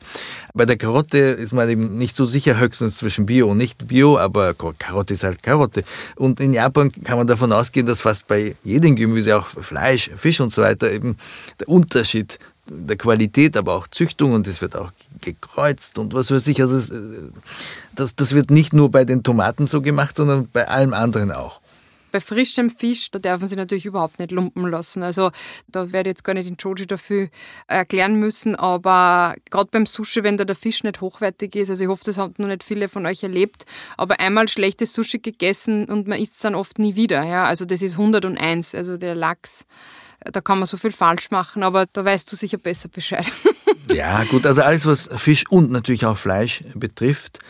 Bei 0.54 0.66
der 0.66 0.76
Karotte 0.76 1.18
ist 1.18 1.52
man 1.52 1.68
eben 1.68 1.96
nicht 1.96 2.14
so 2.14 2.24
sicher, 2.24 2.58
höchstens 2.58 2.96
zwischen 2.96 3.26
Bio 3.26 3.50
und 3.50 3.58
nicht 3.58 3.86
Bio, 3.86 4.18
aber 4.18 4.54
Karotte 4.54 5.14
ist 5.14 5.24
halt 5.24 5.42
Karotte. 5.42 5.84
Und 6.16 6.40
in 6.40 6.52
Japan 6.52 6.92
kann 6.92 7.16
man 7.16 7.26
davon 7.26 7.52
ausgehen, 7.52 7.86
dass 7.86 8.02
fast 8.02 8.26
bei 8.26 8.54
jedem 8.62 8.96
Gemüse, 8.96 9.36
auch 9.36 9.46
Fleisch, 9.46 10.10
Fisch 10.16 10.40
und 10.40 10.52
so 10.52 10.62
weiter, 10.62 10.90
eben 10.92 11.16
der 11.58 11.68
Unterschied 11.68 12.38
der 12.68 12.96
Qualität, 12.96 13.56
aber 13.56 13.74
auch 13.74 13.88
Züchtung 13.88 14.32
und 14.32 14.46
es 14.46 14.60
wird 14.60 14.76
auch 14.76 14.92
gekreuzt 15.20 15.98
und 15.98 16.14
was 16.14 16.30
weiß 16.30 16.46
ich. 16.46 16.60
Also 16.60 16.94
äh, 16.94 17.30
das, 17.94 18.14
das 18.14 18.34
wird 18.34 18.50
nicht 18.50 18.72
nur 18.72 18.90
bei 18.90 19.04
den 19.04 19.22
Tomaten 19.22 19.66
so 19.66 19.82
gemacht, 19.82 20.16
sondern 20.16 20.48
bei 20.52 20.68
allem 20.68 20.94
anderen 20.94 21.32
auch. 21.32 21.60
Bei 22.12 22.20
frischem 22.20 22.70
Fisch, 22.70 23.10
da 23.10 23.18
darf 23.18 23.40
man 23.40 23.48
sich 23.48 23.58
natürlich 23.58 23.86
überhaupt 23.86 24.18
nicht 24.18 24.30
lumpen 24.30 24.68
lassen. 24.68 25.02
Also 25.02 25.30
da 25.66 25.90
werde 25.92 26.10
ich 26.10 26.12
jetzt 26.12 26.24
gar 26.24 26.34
nicht 26.34 26.48
den 26.48 26.56
Joji 26.56 26.86
dafür 26.86 27.28
erklären 27.66 28.16
müssen, 28.16 28.54
aber 28.54 29.34
gerade 29.50 29.68
beim 29.70 29.86
Sushi, 29.86 30.22
wenn 30.22 30.36
da 30.36 30.44
der 30.44 30.56
Fisch 30.56 30.84
nicht 30.84 31.00
hochwertig 31.00 31.56
ist, 31.56 31.70
also 31.70 31.82
ich 31.82 31.88
hoffe, 31.88 32.04
das 32.04 32.18
haben 32.18 32.34
noch 32.38 32.48
nicht 32.48 32.62
viele 32.62 32.88
von 32.88 33.06
euch 33.06 33.22
erlebt, 33.22 33.64
aber 33.96 34.20
einmal 34.20 34.48
schlechtes 34.48 34.94
Sushi 34.94 35.18
gegessen 35.18 35.86
und 35.86 36.06
man 36.06 36.20
isst 36.20 36.34
es 36.34 36.40
dann 36.40 36.54
oft 36.54 36.78
nie 36.78 36.94
wieder. 36.94 37.24
Ja? 37.24 37.46
Also 37.46 37.64
das 37.64 37.82
ist 37.82 37.92
101, 37.94 38.74
also 38.74 38.96
der 38.96 39.14
Lachs 39.14 39.64
da 40.30 40.40
kann 40.40 40.58
man 40.58 40.66
so 40.66 40.76
viel 40.76 40.92
falsch 40.92 41.30
machen, 41.30 41.62
aber 41.62 41.86
da 41.92 42.04
weißt 42.04 42.30
du 42.30 42.36
sicher 42.36 42.58
besser 42.58 42.88
Bescheid. 42.88 43.30
ja, 43.92 44.22
gut, 44.24 44.46
also 44.46 44.62
alles, 44.62 44.86
was 44.86 45.10
Fisch 45.16 45.44
und 45.50 45.70
natürlich 45.70 46.06
auch 46.06 46.16
Fleisch 46.16 46.62
betrifft, 46.74 47.40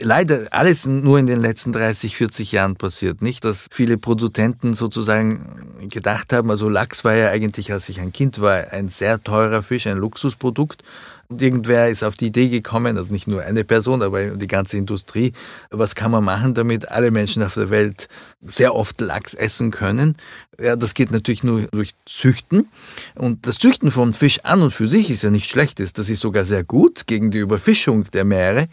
leider 0.00 0.48
alles 0.50 0.86
nur 0.86 1.18
in 1.18 1.26
den 1.26 1.40
letzten 1.40 1.72
30, 1.72 2.16
40 2.16 2.52
Jahren 2.52 2.76
passiert. 2.76 3.22
Nicht, 3.22 3.44
dass 3.44 3.68
viele 3.70 3.98
Produzenten 3.98 4.74
sozusagen 4.74 5.78
gedacht 5.88 6.32
haben, 6.32 6.50
also 6.50 6.68
Lachs 6.68 7.04
war 7.04 7.14
ja 7.14 7.30
eigentlich, 7.30 7.72
als 7.72 7.88
ich 7.88 8.00
ein 8.00 8.12
Kind 8.12 8.40
war, 8.40 8.72
ein 8.72 8.88
sehr 8.88 9.22
teurer 9.22 9.62
Fisch, 9.62 9.86
ein 9.86 9.98
Luxusprodukt. 9.98 10.82
Und 11.28 11.40
irgendwer 11.40 11.88
ist 11.88 12.02
auf 12.02 12.16
die 12.16 12.26
Idee 12.26 12.48
gekommen, 12.48 12.98
also 12.98 13.12
nicht 13.12 13.28
nur 13.28 13.42
eine 13.42 13.62
Person, 13.62 14.02
aber 14.02 14.30
die 14.30 14.48
ganze 14.48 14.76
Industrie, 14.76 15.32
was 15.70 15.94
kann 15.94 16.10
man 16.10 16.24
machen, 16.24 16.54
damit 16.54 16.90
alle 16.90 17.12
Menschen 17.12 17.44
auf 17.44 17.54
der 17.54 17.70
Welt 17.70 18.08
sehr 18.42 18.74
oft 18.74 19.00
Lachs 19.00 19.34
essen 19.34 19.70
können? 19.70 20.16
Ja, 20.60 20.74
das 20.74 20.92
geht 20.92 21.12
natürlich 21.12 21.44
nur 21.44 21.68
durch 21.70 21.92
Züchten. 22.04 22.68
Und 23.14 23.46
das 23.46 23.58
Züchten 23.58 23.92
von 23.92 24.12
Fisch 24.12 24.40
an 24.42 24.60
und 24.60 24.72
für 24.72 24.88
sich 24.88 25.08
ist 25.08 25.22
ja 25.22 25.30
nicht 25.30 25.48
schlecht. 25.48 25.78
Das 25.78 26.10
ist 26.10 26.20
sogar 26.20 26.44
sehr 26.44 26.64
gut 26.64 27.06
gegen 27.06 27.30
die 27.30 27.38
Überfischung 27.38 28.10
der 28.10 28.24
Meere. 28.24 28.66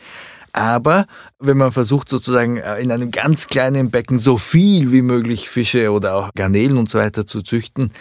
Aber 0.58 1.06
wenn 1.38 1.56
man 1.56 1.72
versucht 1.72 2.10
sozusagen 2.10 2.58
äh, 2.58 2.80
in 2.80 2.92
einem 2.92 3.12
ganz 3.12 3.46
kleinen 3.46 3.92
Becken 3.92 4.18
so 4.18 4.40
viel 4.40 4.92
wie 4.92 5.04
möglich 5.04 5.48
Fische 5.48 5.92
oder 5.92 6.16
auch 6.16 6.32
Garnelen 6.36 6.78
und 6.78 6.90
so 6.90 6.98
weiter 6.98 7.28
zu 7.28 7.44
züchten, 7.44 7.92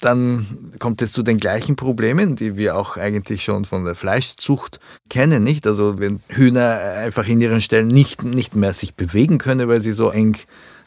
dann 0.00 0.74
kommt 0.80 1.00
es 1.02 1.12
zu 1.12 1.22
den 1.22 1.38
gleichen 1.38 1.76
Problemen, 1.76 2.34
die 2.34 2.56
wir 2.56 2.76
auch 2.76 2.96
eigentlich 2.96 3.44
schon 3.44 3.64
von 3.64 3.84
der 3.84 3.94
Fleischzucht 3.94 4.80
kennen, 5.08 5.44
nicht? 5.44 5.68
Also 5.68 6.00
wenn 6.00 6.20
Hühner 6.26 6.80
einfach 6.98 7.28
in 7.28 7.40
ihren 7.40 7.60
Stellen 7.60 7.86
nicht, 7.86 8.24
nicht 8.24 8.56
mehr 8.56 8.74
sich 8.74 8.96
bewegen 8.96 9.38
können, 9.38 9.68
weil 9.68 9.80
sie 9.80 9.92
so 9.92 10.10
eng 10.10 10.36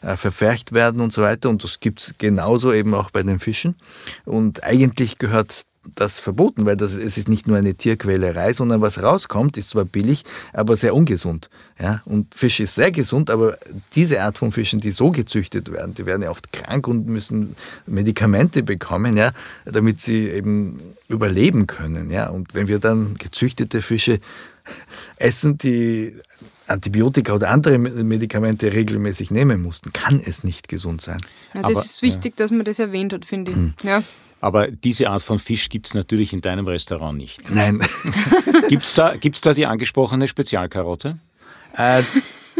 äh, 0.02 0.14
verfercht 0.14 0.72
werden 0.72 1.00
und 1.00 1.14
so 1.14 1.22
weiter. 1.22 1.48
Und 1.48 1.64
das 1.64 1.80
gibt's 1.80 2.16
genauso 2.18 2.70
eben 2.70 2.92
auch 2.92 3.10
bei 3.10 3.22
den 3.22 3.38
Fischen. 3.38 3.76
Und 4.26 4.62
eigentlich 4.62 5.16
gehört 5.16 5.62
das 5.94 6.18
verboten, 6.18 6.66
weil 6.66 6.76
das, 6.76 6.94
es 6.94 7.18
ist 7.18 7.28
nicht 7.28 7.46
nur 7.46 7.56
eine 7.56 7.74
Tierquälerei, 7.74 8.52
sondern 8.52 8.80
was 8.80 9.02
rauskommt, 9.02 9.56
ist 9.56 9.70
zwar 9.70 9.84
billig, 9.84 10.24
aber 10.52 10.76
sehr 10.76 10.94
ungesund. 10.94 11.50
Ja? 11.80 12.02
Und 12.04 12.34
Fisch 12.34 12.60
ist 12.60 12.74
sehr 12.74 12.90
gesund, 12.90 13.30
aber 13.30 13.58
diese 13.94 14.22
Art 14.22 14.38
von 14.38 14.52
Fischen, 14.52 14.80
die 14.80 14.90
so 14.90 15.10
gezüchtet 15.10 15.72
werden, 15.72 15.94
die 15.94 16.06
werden 16.06 16.22
ja 16.22 16.30
oft 16.30 16.52
krank 16.52 16.88
und 16.88 17.06
müssen 17.06 17.56
Medikamente 17.86 18.62
bekommen, 18.62 19.16
ja, 19.16 19.32
damit 19.64 20.00
sie 20.00 20.28
eben 20.28 20.80
überleben 21.08 21.66
können. 21.66 22.10
Ja? 22.10 22.28
Und 22.28 22.54
wenn 22.54 22.68
wir 22.68 22.78
dann 22.78 23.14
gezüchtete 23.14 23.82
Fische 23.82 24.20
essen, 25.16 25.58
die 25.58 26.14
Antibiotika 26.68 27.32
oder 27.34 27.50
andere 27.50 27.78
Medikamente 27.78 28.72
regelmäßig 28.72 29.30
nehmen 29.30 29.62
mussten, 29.62 29.92
kann 29.92 30.20
es 30.24 30.44
nicht 30.44 30.68
gesund 30.68 31.00
sein. 31.00 31.20
Ja, 31.54 31.62
das 31.62 31.70
aber, 31.72 31.84
ist 31.84 32.02
wichtig, 32.02 32.34
ja. 32.38 32.44
dass 32.44 32.50
man 32.50 32.64
das 32.64 32.78
erwähnt 32.78 33.12
hat, 33.12 33.24
finde 33.24 33.52
ich. 33.52 33.56
Mhm. 33.56 33.74
Ja. 33.82 34.02
Aber 34.40 34.68
diese 34.68 35.10
Art 35.10 35.22
von 35.22 35.38
Fisch 35.38 35.68
gibt 35.68 35.88
es 35.88 35.94
natürlich 35.94 36.32
in 36.32 36.40
deinem 36.40 36.66
Restaurant 36.66 37.16
nicht. 37.18 37.50
Nein. 37.50 37.80
gibt 38.68 38.84
es 38.84 38.94
da, 38.94 39.16
gibt's 39.16 39.40
da 39.40 39.54
die 39.54 39.66
angesprochene 39.66 40.28
Spezialkarotte? 40.28 41.18
Äh, 41.76 42.02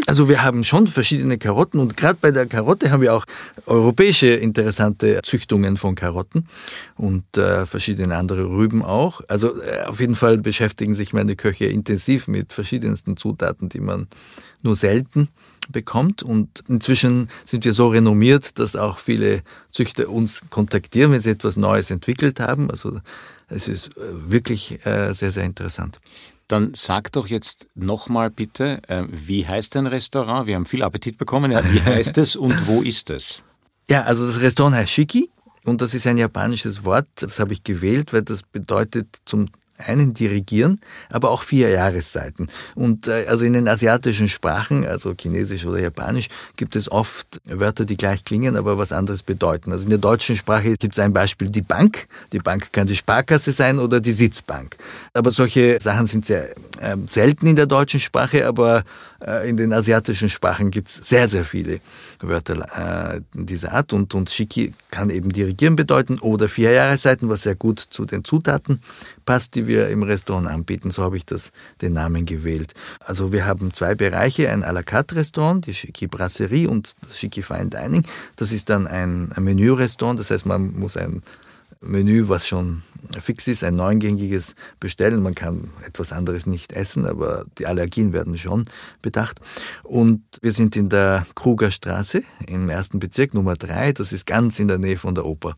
also 0.07 0.27
wir 0.27 0.43
haben 0.43 0.63
schon 0.63 0.87
verschiedene 0.87 1.37
Karotten 1.37 1.79
und 1.79 1.95
gerade 1.95 2.17
bei 2.19 2.31
der 2.31 2.45
Karotte 2.47 2.91
haben 2.91 3.01
wir 3.01 3.13
auch 3.13 3.25
europäische 3.65 4.27
interessante 4.27 5.21
Züchtungen 5.23 5.77
von 5.77 5.95
Karotten 5.95 6.47
und 6.95 7.37
äh, 7.37 7.65
verschiedene 7.65 8.15
andere 8.15 8.49
Rüben 8.49 8.83
auch. 8.83 9.21
Also 9.27 9.61
äh, 9.61 9.83
auf 9.85 9.99
jeden 9.99 10.15
Fall 10.15 10.37
beschäftigen 10.37 10.93
sich 10.93 11.13
meine 11.13 11.35
Köche 11.35 11.65
intensiv 11.65 12.27
mit 12.27 12.53
verschiedensten 12.53 13.17
Zutaten, 13.17 13.69
die 13.69 13.81
man 13.81 14.07
nur 14.63 14.75
selten 14.75 15.29
bekommt. 15.69 16.23
Und 16.23 16.63
inzwischen 16.67 17.29
sind 17.45 17.65
wir 17.65 17.73
so 17.73 17.87
renommiert, 17.87 18.59
dass 18.59 18.75
auch 18.75 18.99
viele 18.99 19.43
Züchter 19.71 20.09
uns 20.09 20.43
kontaktieren, 20.49 21.11
wenn 21.11 21.21
sie 21.21 21.31
etwas 21.31 21.57
Neues 21.57 21.91
entwickelt 21.91 22.39
haben. 22.39 22.69
Also 22.69 22.99
es 23.47 23.67
ist 23.67 23.97
äh, 23.97 24.01
wirklich 24.31 24.85
äh, 24.85 25.13
sehr, 25.13 25.31
sehr 25.31 25.43
interessant. 25.43 25.99
Dann 26.47 26.73
sag 26.73 27.11
doch 27.11 27.27
jetzt 27.27 27.67
nochmal 27.75 28.31
bitte, 28.31 28.81
äh, 28.87 29.03
wie 29.09 29.47
heißt 29.47 29.75
dein 29.75 29.85
Restaurant? 29.85 30.47
Wir 30.47 30.55
haben 30.55 30.65
viel 30.65 30.83
Appetit 30.83 31.17
bekommen. 31.17 31.51
Wie 31.51 31.81
heißt 31.81 32.17
es 32.17 32.35
und 32.35 32.67
wo 32.67 32.81
ist 32.81 33.09
es? 33.09 33.43
Ja, 33.89 34.03
also 34.03 34.25
das 34.25 34.41
Restaurant 34.41 34.75
heißt 34.75 34.91
Shiki 34.91 35.29
und 35.63 35.81
das 35.81 35.93
ist 35.93 36.07
ein 36.07 36.17
japanisches 36.17 36.83
Wort. 36.85 37.07
Das 37.15 37.39
habe 37.39 37.53
ich 37.53 37.63
gewählt, 37.63 38.13
weil 38.13 38.23
das 38.23 38.43
bedeutet 38.43 39.17
zum 39.25 39.47
einen 39.79 40.13
dirigieren, 40.13 40.79
aber 41.09 41.31
auch 41.31 41.43
vier 41.43 41.69
Jahreszeiten. 41.69 42.49
Und 42.75 43.07
äh, 43.07 43.25
also 43.27 43.45
in 43.45 43.53
den 43.53 43.67
asiatischen 43.67 44.29
Sprachen, 44.29 44.85
also 44.85 45.13
Chinesisch 45.19 45.65
oder 45.65 45.79
Japanisch, 45.79 46.27
gibt 46.55 46.75
es 46.75 46.91
oft 46.91 47.41
Wörter, 47.45 47.85
die 47.85 47.97
gleich 47.97 48.25
klingen, 48.25 48.55
aber 48.55 48.77
was 48.77 48.91
anderes 48.91 49.23
bedeuten. 49.23 49.71
Also 49.71 49.85
in 49.85 49.89
der 49.89 49.99
deutschen 49.99 50.35
Sprache 50.35 50.75
gibt 50.77 50.95
es 50.95 50.99
ein 50.99 51.13
Beispiel 51.13 51.49
die 51.49 51.61
Bank. 51.61 52.07
Die 52.31 52.39
Bank 52.39 52.71
kann 52.73 52.87
die 52.87 52.95
Sparkasse 52.95 53.51
sein 53.51 53.79
oder 53.79 53.99
die 53.99 54.11
Sitzbank. 54.11 54.77
Aber 55.13 55.31
solche 55.31 55.79
Sachen 55.81 56.05
sind 56.05 56.25
sehr 56.25 56.49
äh, 56.79 56.95
selten 57.07 57.47
in 57.47 57.55
der 57.55 57.65
deutschen 57.65 57.99
Sprache, 57.99 58.45
aber 58.45 58.83
äh, 59.25 59.49
in 59.49 59.57
den 59.57 59.73
asiatischen 59.73 60.29
Sprachen 60.29 60.71
gibt 60.71 60.89
es 60.89 60.95
sehr, 60.95 61.27
sehr 61.27 61.45
viele 61.45 61.79
Wörter 62.21 63.15
äh, 63.15 63.21
dieser 63.33 63.73
Art. 63.73 63.93
Und, 63.93 64.13
und 64.15 64.29
Shiki 64.29 64.73
kann 64.91 65.09
eben 65.09 65.31
dirigieren 65.31 65.75
bedeuten 65.75 66.19
oder 66.19 66.47
vier 66.47 66.71
Jahreszeiten, 66.71 67.29
was 67.29 67.43
sehr 67.43 67.55
gut 67.55 67.79
zu 67.79 68.05
den 68.05 68.23
Zutaten 68.23 68.81
passt, 69.25 69.55
die 69.55 69.67
wir 69.69 69.87
im 69.87 70.03
Restaurant 70.03 70.47
anbieten. 70.47 70.91
So 70.91 71.03
habe 71.03 71.15
ich 71.15 71.25
das, 71.25 71.51
den 71.81 71.93
Namen 71.93 72.25
gewählt. 72.25 72.73
Also 72.99 73.31
wir 73.31 73.45
haben 73.45 73.71
zwei 73.73 73.95
Bereiche, 73.95 74.49
ein 74.51 74.65
à 74.65 74.73
la 74.73 74.83
carte 74.83 75.15
Restaurant, 75.15 75.65
die 75.65 75.73
Shiki 75.73 76.07
Brasserie 76.07 76.67
und 76.67 76.95
das 77.01 77.17
Shiki 77.17 77.41
Fine 77.41 77.69
Dining. 77.69 78.03
Das 78.35 78.51
ist 78.51 78.69
dann 78.69 78.87
ein, 78.87 79.31
ein 79.33 79.43
Menü-Restaurant, 79.43 80.19
das 80.19 80.31
heißt, 80.31 80.45
man 80.45 80.73
muss 80.73 80.97
ein 80.97 81.21
Menü, 81.81 82.27
was 82.27 82.45
schon 82.45 82.83
fix 83.21 83.47
ist, 83.47 83.63
ein 83.63 83.75
neungängiges 83.75 84.55
bestellen. 84.81 85.23
Man 85.23 85.33
kann 85.35 85.69
etwas 85.85 86.11
anderes 86.11 86.45
nicht 86.45 86.73
essen, 86.73 87.05
aber 87.05 87.45
die 87.57 87.67
Allergien 87.67 88.11
werden 88.11 88.37
schon 88.37 88.65
bedacht. 89.01 89.39
Und 89.83 90.21
wir 90.41 90.51
sind 90.51 90.75
in 90.75 90.89
der 90.89 91.25
Kruger 91.35 91.71
Straße 91.71 92.23
im 92.47 92.69
ersten 92.69 92.99
Bezirk 92.99 93.33
Nummer 93.33 93.55
drei. 93.55 93.93
Das 93.93 94.11
ist 94.11 94.25
ganz 94.25 94.59
in 94.59 94.67
der 94.67 94.77
Nähe 94.77 94.97
von 94.97 95.15
der 95.15 95.25
Oper. 95.25 95.55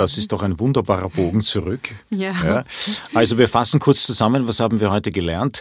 Das 0.00 0.16
ist 0.16 0.32
doch 0.32 0.42
ein 0.42 0.58
wunderbarer 0.58 1.10
Bogen 1.10 1.42
zurück. 1.42 1.94
Ja. 2.08 2.32
ja. 2.42 2.64
Also 3.12 3.36
wir 3.36 3.48
fassen 3.48 3.80
kurz 3.80 4.06
zusammen, 4.06 4.48
was 4.48 4.58
haben 4.58 4.80
wir 4.80 4.90
heute 4.90 5.10
gelernt? 5.10 5.60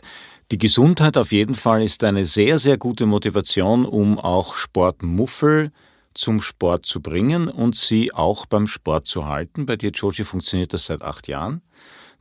Die 0.52 0.58
Gesundheit 0.58 1.18
auf 1.18 1.34
jeden 1.34 1.56
Fall 1.56 1.84
ist 1.84 2.06
eine 2.06 2.24
sehr, 2.24 2.58
sehr 2.58 2.78
gute 2.78 3.06
Motivation, 3.06 3.86
um 3.86 4.18
auch 4.18 4.56
Sportmuffel 4.56 5.72
zum 6.14 6.42
Sport 6.42 6.86
zu 6.86 7.02
bringen 7.02 7.50
und 7.50 7.76
sie 7.76 8.14
auch 8.14 8.46
beim 8.46 8.66
Sport 8.66 9.08
zu 9.08 9.26
halten. 9.26 9.66
Bei 9.66 9.76
dir, 9.76 9.92
Joji, 9.92 10.24
funktioniert 10.24 10.74
das 10.74 10.86
seit 10.86 11.02
acht 11.02 11.28
Jahren. 11.28 11.62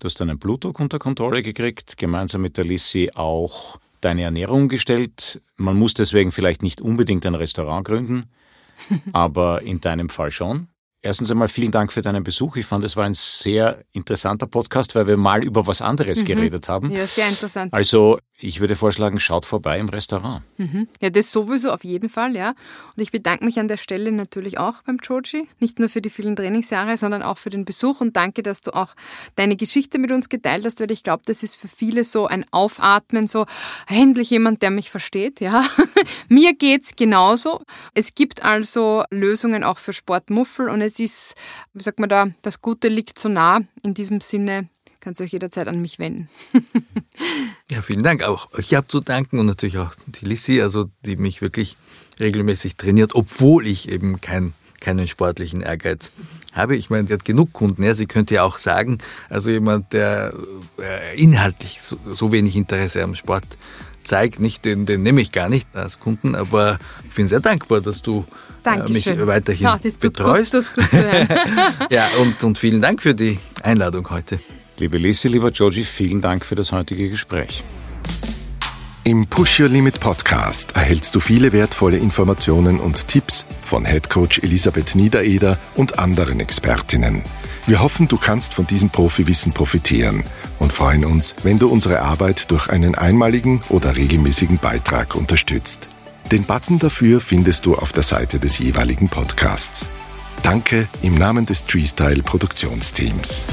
Du 0.01 0.07
hast 0.07 0.21
deinen 0.21 0.41
Blutdruck 0.41 0.81
unter 0.81 0.99
Kontrolle 0.99 1.45
gekriegt, 1.45 1.99
gemeinsam 1.99 2.43
mit 2.43 2.57
der 2.57 2.65
Lissy 2.65 3.13
auch 3.15 3.79
deine 4.01 4.23
Ernährung 4.23 4.69
gestellt. 4.69 5.41
Man 5.57 5.77
muss 5.77 5.95
deswegen 5.95 6.33
vielleicht 6.33 6.65
nicht 6.65 6.81
unbedingt 6.81 7.25
ein 7.27 7.37
Restaurant 7.37 7.87
gründen, 7.87 8.25
aber 9.13 9.63
in 9.63 9.81
deinem 9.81 10.09
Fall 10.09 10.33
schon. 10.33 10.67
Erstens 11.01 11.31
einmal 11.31 11.49
vielen 11.49 11.71
Dank 11.71 11.93
für 11.93 12.03
deinen 12.03 12.25
Besuch. 12.25 12.57
Ich 12.57 12.67
fand, 12.67 12.85
es 12.85 12.97
war 12.97 13.05
ein 13.05 13.15
sehr 13.15 13.85
interessanter 13.93 14.49
Podcast, 14.49 14.97
weil 14.97 15.07
wir 15.07 15.17
mal 15.17 15.45
über 15.45 15.67
was 15.69 15.81
anderes 15.81 16.23
mhm. 16.23 16.27
geredet 16.27 16.69
haben. 16.69 16.91
Ja, 16.91 17.07
sehr 17.07 17.29
interessant. 17.29 17.73
Also 17.73 18.19
ich 18.41 18.61
würde 18.61 18.77
vorschlagen, 18.77 19.19
schaut 19.19 19.45
vorbei 19.45 19.81
im 19.81 19.89
Restaurant. 19.89 20.43
Mhm. 20.59 20.87
Ja, 21.01 21.11
das 21.11 21.33
sowieso 21.33 21.73
auf 21.73 21.83
jeden 21.83 22.09
Fall, 22.09 22.37
ja. 22.37 22.51
Und 22.51 23.03
ich 23.03 23.11
bedanke 23.11 23.45
mich 23.45 23.59
an 23.59 23.67
der 23.67 23.79
Stelle 23.79 24.13
natürlich 24.13 24.59
auch 24.59 24.83
beim 24.83 24.99
Joji, 25.03 25.49
nicht 25.59 25.81
nur 25.81 25.89
für 25.89 26.01
die 26.01 26.11
vielen 26.11 26.37
Trainingsjahre, 26.37 26.97
sondern 26.97 27.23
auch 27.23 27.39
für 27.39 27.51
den 27.51 27.65
Besuch 27.65 28.01
und 28.01 28.17
danke, 28.17 28.45
dass 28.45 28.63
du 28.63 28.73
auch 28.73 28.95
deine 29.35 29.57
Geschichte 29.57 29.99
mit 29.99 30.13
uns 30.13 30.29
geteilt 30.29 30.65
hast, 30.65 30.79
weil 30.81 30.93
ich 30.93 31.03
glaube, 31.03 31.23
das 31.27 31.43
ist 31.43 31.57
für 31.57 31.67
viele 31.67 32.05
so 32.05 32.27
ein 32.27 32.45
Aufatmen, 32.53 33.27
so 33.27 33.47
endlich 33.89 34.31
jemand, 34.31 34.63
der 34.63 34.71
mich 34.71 34.91
versteht, 34.91 35.41
ja. 35.41 35.65
Mir 36.29 36.55
geht's 36.55 36.95
genauso. 36.95 37.61
Es 37.95 38.15
gibt 38.15 38.45
also 38.45 39.03
Lösungen 39.11 39.65
auch 39.65 39.79
für 39.79 39.93
Sportmuffel 39.93 40.69
und 40.69 40.81
es 40.89 40.99
ist, 40.99 41.35
wie 41.75 41.83
sagt 41.83 42.01
man 42.01 42.09
da, 42.09 42.29
das 42.43 42.61
Gute 42.61 42.89
liegt 42.89 43.19
so 43.19 43.29
nah. 43.29 43.61
In 43.83 43.95
diesem 43.95 44.21
Sinne 44.21 44.69
kannst 45.01 45.21
du 45.21 45.25
euch 45.25 45.33
jederzeit 45.33 45.69
an 45.69 45.81
mich 45.81 45.99
wenden. 45.99 46.29
ja, 47.71 47.83
vielen 47.83 48.03
Dank. 48.03 48.23
Auch 48.23 48.49
ich 48.59 48.75
habe 48.75 48.89
zu 48.89 49.01
danken 49.01 49.39
und 49.39 49.47
natürlich 49.47 49.79
auch 49.79 49.95
die 50.07 50.25
Lissi, 50.25 50.61
also 50.61 50.91
die 51.05 51.17
mich 51.17 51.41
wirklich 51.41 51.77
regelmäßig 52.19 52.77
trainiert, 52.77 53.15
obwohl 53.15 53.67
ich 53.67 53.89
eben 53.89 54.21
kein, 54.21 54.55
keinen 54.81 55.07
sportlichen 55.07 55.61
Ehrgeiz 55.61 56.11
habe. 56.53 56.77
Ich 56.77 56.91
meine, 56.91 57.07
sie 57.07 57.15
hat 57.15 57.25
genug 57.25 57.53
Kunden. 57.53 57.83
Ja. 57.83 57.95
Sie 57.95 58.07
könnte 58.07 58.35
ja 58.35 58.43
auch 58.43 58.59
sagen, 58.59 58.99
also 59.29 59.51
jemand, 59.51 59.93
der 59.93 60.35
äh, 60.79 61.23
inhaltlich 61.23 61.81
so, 61.81 61.99
so 62.13 62.33
wenig 62.33 62.57
Interesse 62.57 63.03
am 63.03 63.15
Sport 63.15 63.45
zeigt, 64.09 64.41
nicht 64.41 64.65
den, 64.65 64.87
den 64.87 65.03
nehme 65.03 65.21
ich 65.21 65.33
gar 65.33 65.49
nicht 65.49 65.69
als 65.75 66.01
Kunden, 66.01 66.35
aber 66.35 66.79
ich 67.09 67.15
bin 67.15 67.29
sehr 67.29 67.41
dankbar, 67.41 67.81
dass 67.81 68.03
du 68.03 68.25
äh, 68.65 68.89
mich 68.89 69.07
weiterhin 69.07 69.65
ja, 69.65 69.79
das 69.81 69.97
betreust. 69.99 70.53
Gut, 70.53 70.67
das 70.77 70.91
gut 70.91 71.91
ja, 71.91 72.09
und, 72.21 72.43
und 72.43 72.59
vielen 72.59 72.81
Dank 72.81 73.03
für 73.03 73.15
die 73.15 73.39
Einladung 73.63 74.09
heute. 74.11 74.41
Liebe 74.79 74.99
Lisi, 74.99 75.29
lieber 75.29 75.51
Georgie, 75.51 75.85
vielen 75.85 76.21
Dank 76.21 76.45
für 76.45 76.55
das 76.55 76.73
heutige 76.73 77.11
Gespräch. 77.11 77.63
Im 79.05 79.27
Push 79.27 79.61
Your 79.61 79.69
Limit 79.69 80.01
Podcast 80.01 80.77
erhältst 80.77 81.15
du 81.15 81.21
viele 81.21 81.53
wertvolle 81.53 81.97
Informationen 81.97 82.79
und 82.79 83.09
Tipps 83.09 83.47
von 83.65 83.87
Head 83.87 84.11
Coach 84.11 84.41
Elisabeth 84.41 84.95
Niedereder 84.95 85.59
und 85.77 85.99
anderen 85.99 86.41
Expertinnen. 86.41 87.23
Wir 87.69 87.83
hoffen, 87.83 88.09
du 88.09 88.17
kannst 88.17 88.55
von 88.55 88.67
diesem 88.67 88.89
Profiwissen 88.89 89.53
profitieren 89.53 90.25
und 90.59 90.73
freuen 90.73 91.05
uns, 91.05 91.35
wenn 91.43 91.59
du 91.59 91.69
unsere 91.69 92.01
Arbeit 92.01 92.51
durch 92.51 92.71
einen 92.71 92.95
einmaligen 92.95 93.61
oder 93.69 93.95
regelmäßigen 93.95 94.57
Beitrag 94.57 95.15
unterstützt. 95.15 95.87
Den 96.33 96.45
Button 96.45 96.79
dafür 96.79 97.21
findest 97.21 97.67
du 97.67 97.75
auf 97.75 97.93
der 97.93 98.05
Seite 98.05 98.39
des 98.39 98.59
jeweiligen 98.59 99.11
Podcasts. 99.11 99.91
Danke 100.43 100.89
im 101.03 101.15
Namen 101.15 101.45
des 101.45 101.67
Treestyle 101.67 102.23
Produktionsteams. 102.23 103.45